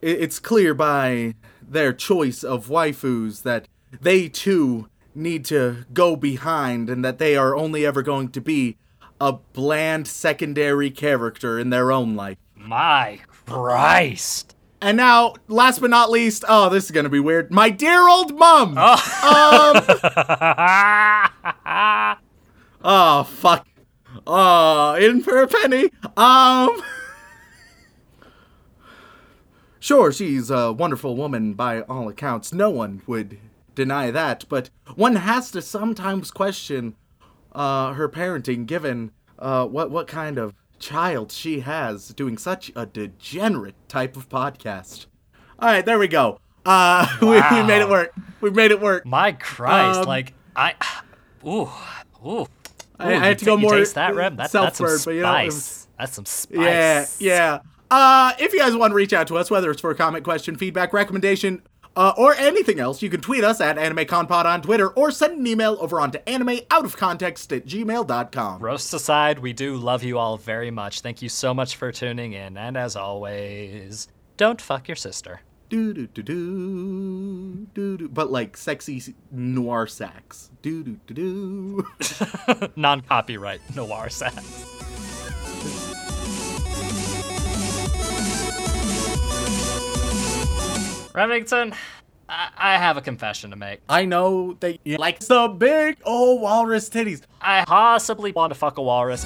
It's 0.02 0.40
clear 0.40 0.74
by 0.74 1.36
their 1.62 1.94
choice 1.94 2.44
of 2.44 2.68
waifus 2.68 3.44
that 3.44 3.68
they 4.02 4.28
too 4.28 4.90
need 5.16 5.46
to 5.46 5.86
go 5.94 6.16
behind, 6.16 6.90
and 6.90 7.04
that 7.04 7.18
they 7.18 7.36
are 7.36 7.56
only 7.56 7.86
ever 7.86 8.02
going 8.02 8.30
to 8.30 8.42
be 8.42 8.78
a 9.20 9.34
bland 9.34 10.08
secondary 10.08 10.92
character 10.92 11.60
in 11.60 11.70
their 11.70 11.92
own 11.92 12.16
life. 12.16 12.38
My 12.56 13.20
Christ. 13.46 14.56
And 14.82 14.96
now, 14.96 15.34
last 15.48 15.82
but 15.82 15.90
not 15.90 16.10
least, 16.10 16.46
oh, 16.48 16.70
this 16.70 16.86
is 16.86 16.92
gonna 16.92 17.10
be 17.10 17.20
weird. 17.20 17.52
My 17.52 17.70
dear 17.70 18.08
old 18.08 18.38
mom. 18.38 18.78
Oh 22.82 23.24
fuck. 23.26 23.68
Oh, 24.26 24.96
in 24.96 25.22
for 25.22 25.42
a 25.42 25.48
penny. 25.48 25.90
Um 26.16 26.82
Sure, 29.82 30.12
she's 30.12 30.50
a 30.50 30.72
wonderful 30.72 31.16
woman 31.16 31.54
by 31.54 31.82
all 31.82 32.10
accounts. 32.10 32.54
No 32.54 32.70
one 32.70 33.02
would 33.08 33.38
deny 33.76 34.12
that, 34.12 34.44
but 34.50 34.70
one 34.96 35.16
has 35.18 35.52
to 35.52 35.62
sometimes 35.62 36.32
question 36.32 36.96
uh 37.54 37.94
her 37.94 38.08
parenting 38.08 38.66
given 38.66 39.12
uh 39.38 39.66
what 39.66 39.92
what 39.92 40.08
kind 40.08 40.38
of 40.38 40.54
child 40.80 41.32
she 41.32 41.60
has 41.62 42.10
doing 42.10 42.38
such 42.38 42.72
a 42.76 42.86
degenerate 42.86 43.76
type 43.88 44.16
of 44.18 44.30
podcast. 44.30 45.06
All 45.60 45.68
right, 45.70 45.86
there 45.86 46.00
we 46.00 46.08
go. 46.08 46.40
Uh 46.66 47.08
we, 47.22 47.28
we 47.28 47.64
made 47.64 47.82
it 47.82 47.90
work. 47.90 48.14
We 48.42 48.50
made 48.50 48.72
it 48.72 48.82
work. 48.82 49.06
My 49.06 49.32
Christ. 49.34 50.00
Um, 50.02 50.06
like, 50.06 50.34
I. 50.56 50.76
Ooh. 51.46 51.70
Ooh. 52.26 52.48
I, 53.00 53.14
I 53.14 53.26
had 53.28 53.40
to 53.40 53.46
go 53.46 53.58
more 53.58 53.78
taste 53.78 53.96
that, 53.96 54.14
Rem? 54.14 54.36
That, 54.36 54.52
that's 54.52 54.78
some 54.78 54.88
but 55.06 55.14
you 55.16 55.22
know, 55.22 55.28
spice. 55.28 55.46
was- 55.48 55.88
That's 55.98 56.16
some 56.16 56.26
spice. 56.26 56.58
Yeah, 56.58 57.06
yeah. 57.20 57.60
Uh, 57.92 58.34
if 58.40 58.54
you 58.54 58.60
guys 58.60 58.76
want 58.76 58.92
to 58.92 58.96
reach 58.96 59.14
out 59.14 59.28
to 59.28 59.38
us, 59.38 59.50
whether 59.50 59.72
it's 59.72 59.82
for 59.82 59.90
a 59.90 59.96
comment, 59.96 60.24
question, 60.24 60.56
feedback, 60.56 60.94
recommendation, 60.94 61.62
uh, 62.00 62.14
or 62.16 62.34
anything 62.36 62.80
else, 62.80 63.02
you 63.02 63.10
can 63.10 63.20
tweet 63.20 63.44
us 63.44 63.60
at 63.60 63.76
AnimeConPod 63.76 64.46
on 64.46 64.62
Twitter 64.62 64.88
or 64.88 65.12
send 65.12 65.38
an 65.38 65.46
email 65.46 65.78
over 65.82 66.00
onto 66.00 66.18
animeoutofcontext 66.20 67.56
at 67.58 67.66
gmail.com. 67.66 68.62
Roasts 68.62 68.94
aside, 68.94 69.40
we 69.40 69.52
do 69.52 69.76
love 69.76 70.02
you 70.02 70.18
all 70.18 70.38
very 70.38 70.72
much. 70.72 71.02
Thank 71.02 71.22
you 71.22 71.28
so 71.28 71.54
much 71.54 71.76
for 71.76 71.92
tuning 71.92 72.32
in, 72.32 72.56
and 72.56 72.78
as 72.78 72.96
always, 72.96 74.08
don't 74.38 74.62
fuck 74.62 74.88
your 74.88 74.96
sister. 74.96 75.42
Do 75.68 75.94
do 75.94 76.08
do 76.08 76.24
do 76.24 77.68
do 77.76 77.98
do, 77.98 78.08
but 78.08 78.32
like 78.32 78.56
sexy 78.56 79.14
noir 79.30 79.86
sax. 79.86 80.50
Do 80.62 80.84
do 80.84 81.00
do 81.06 81.14
do. 81.14 81.88
Non 82.78 83.02
copyright 83.02 83.62
noir 83.76 84.10
sax. 84.10 84.79
Remington, 91.14 91.74
I-, 92.28 92.50
I 92.58 92.78
have 92.78 92.98
a 92.98 93.02
confession 93.02 93.50
to 93.52 93.56
make. 93.56 93.82
I 93.90 94.06
know 94.06 94.58
that 94.60 94.80
you 94.84 94.98
like 94.98 95.20
the 95.20 95.48
big 95.48 95.98
old 96.04 96.42
walrus 96.42 96.90
titties. 96.90 97.22
I 97.42 97.66
possibly 97.66 98.32
want 98.32 98.54
to 98.54 98.60
fuck 98.60 98.78
a 98.78 98.82
walrus. 98.82 99.26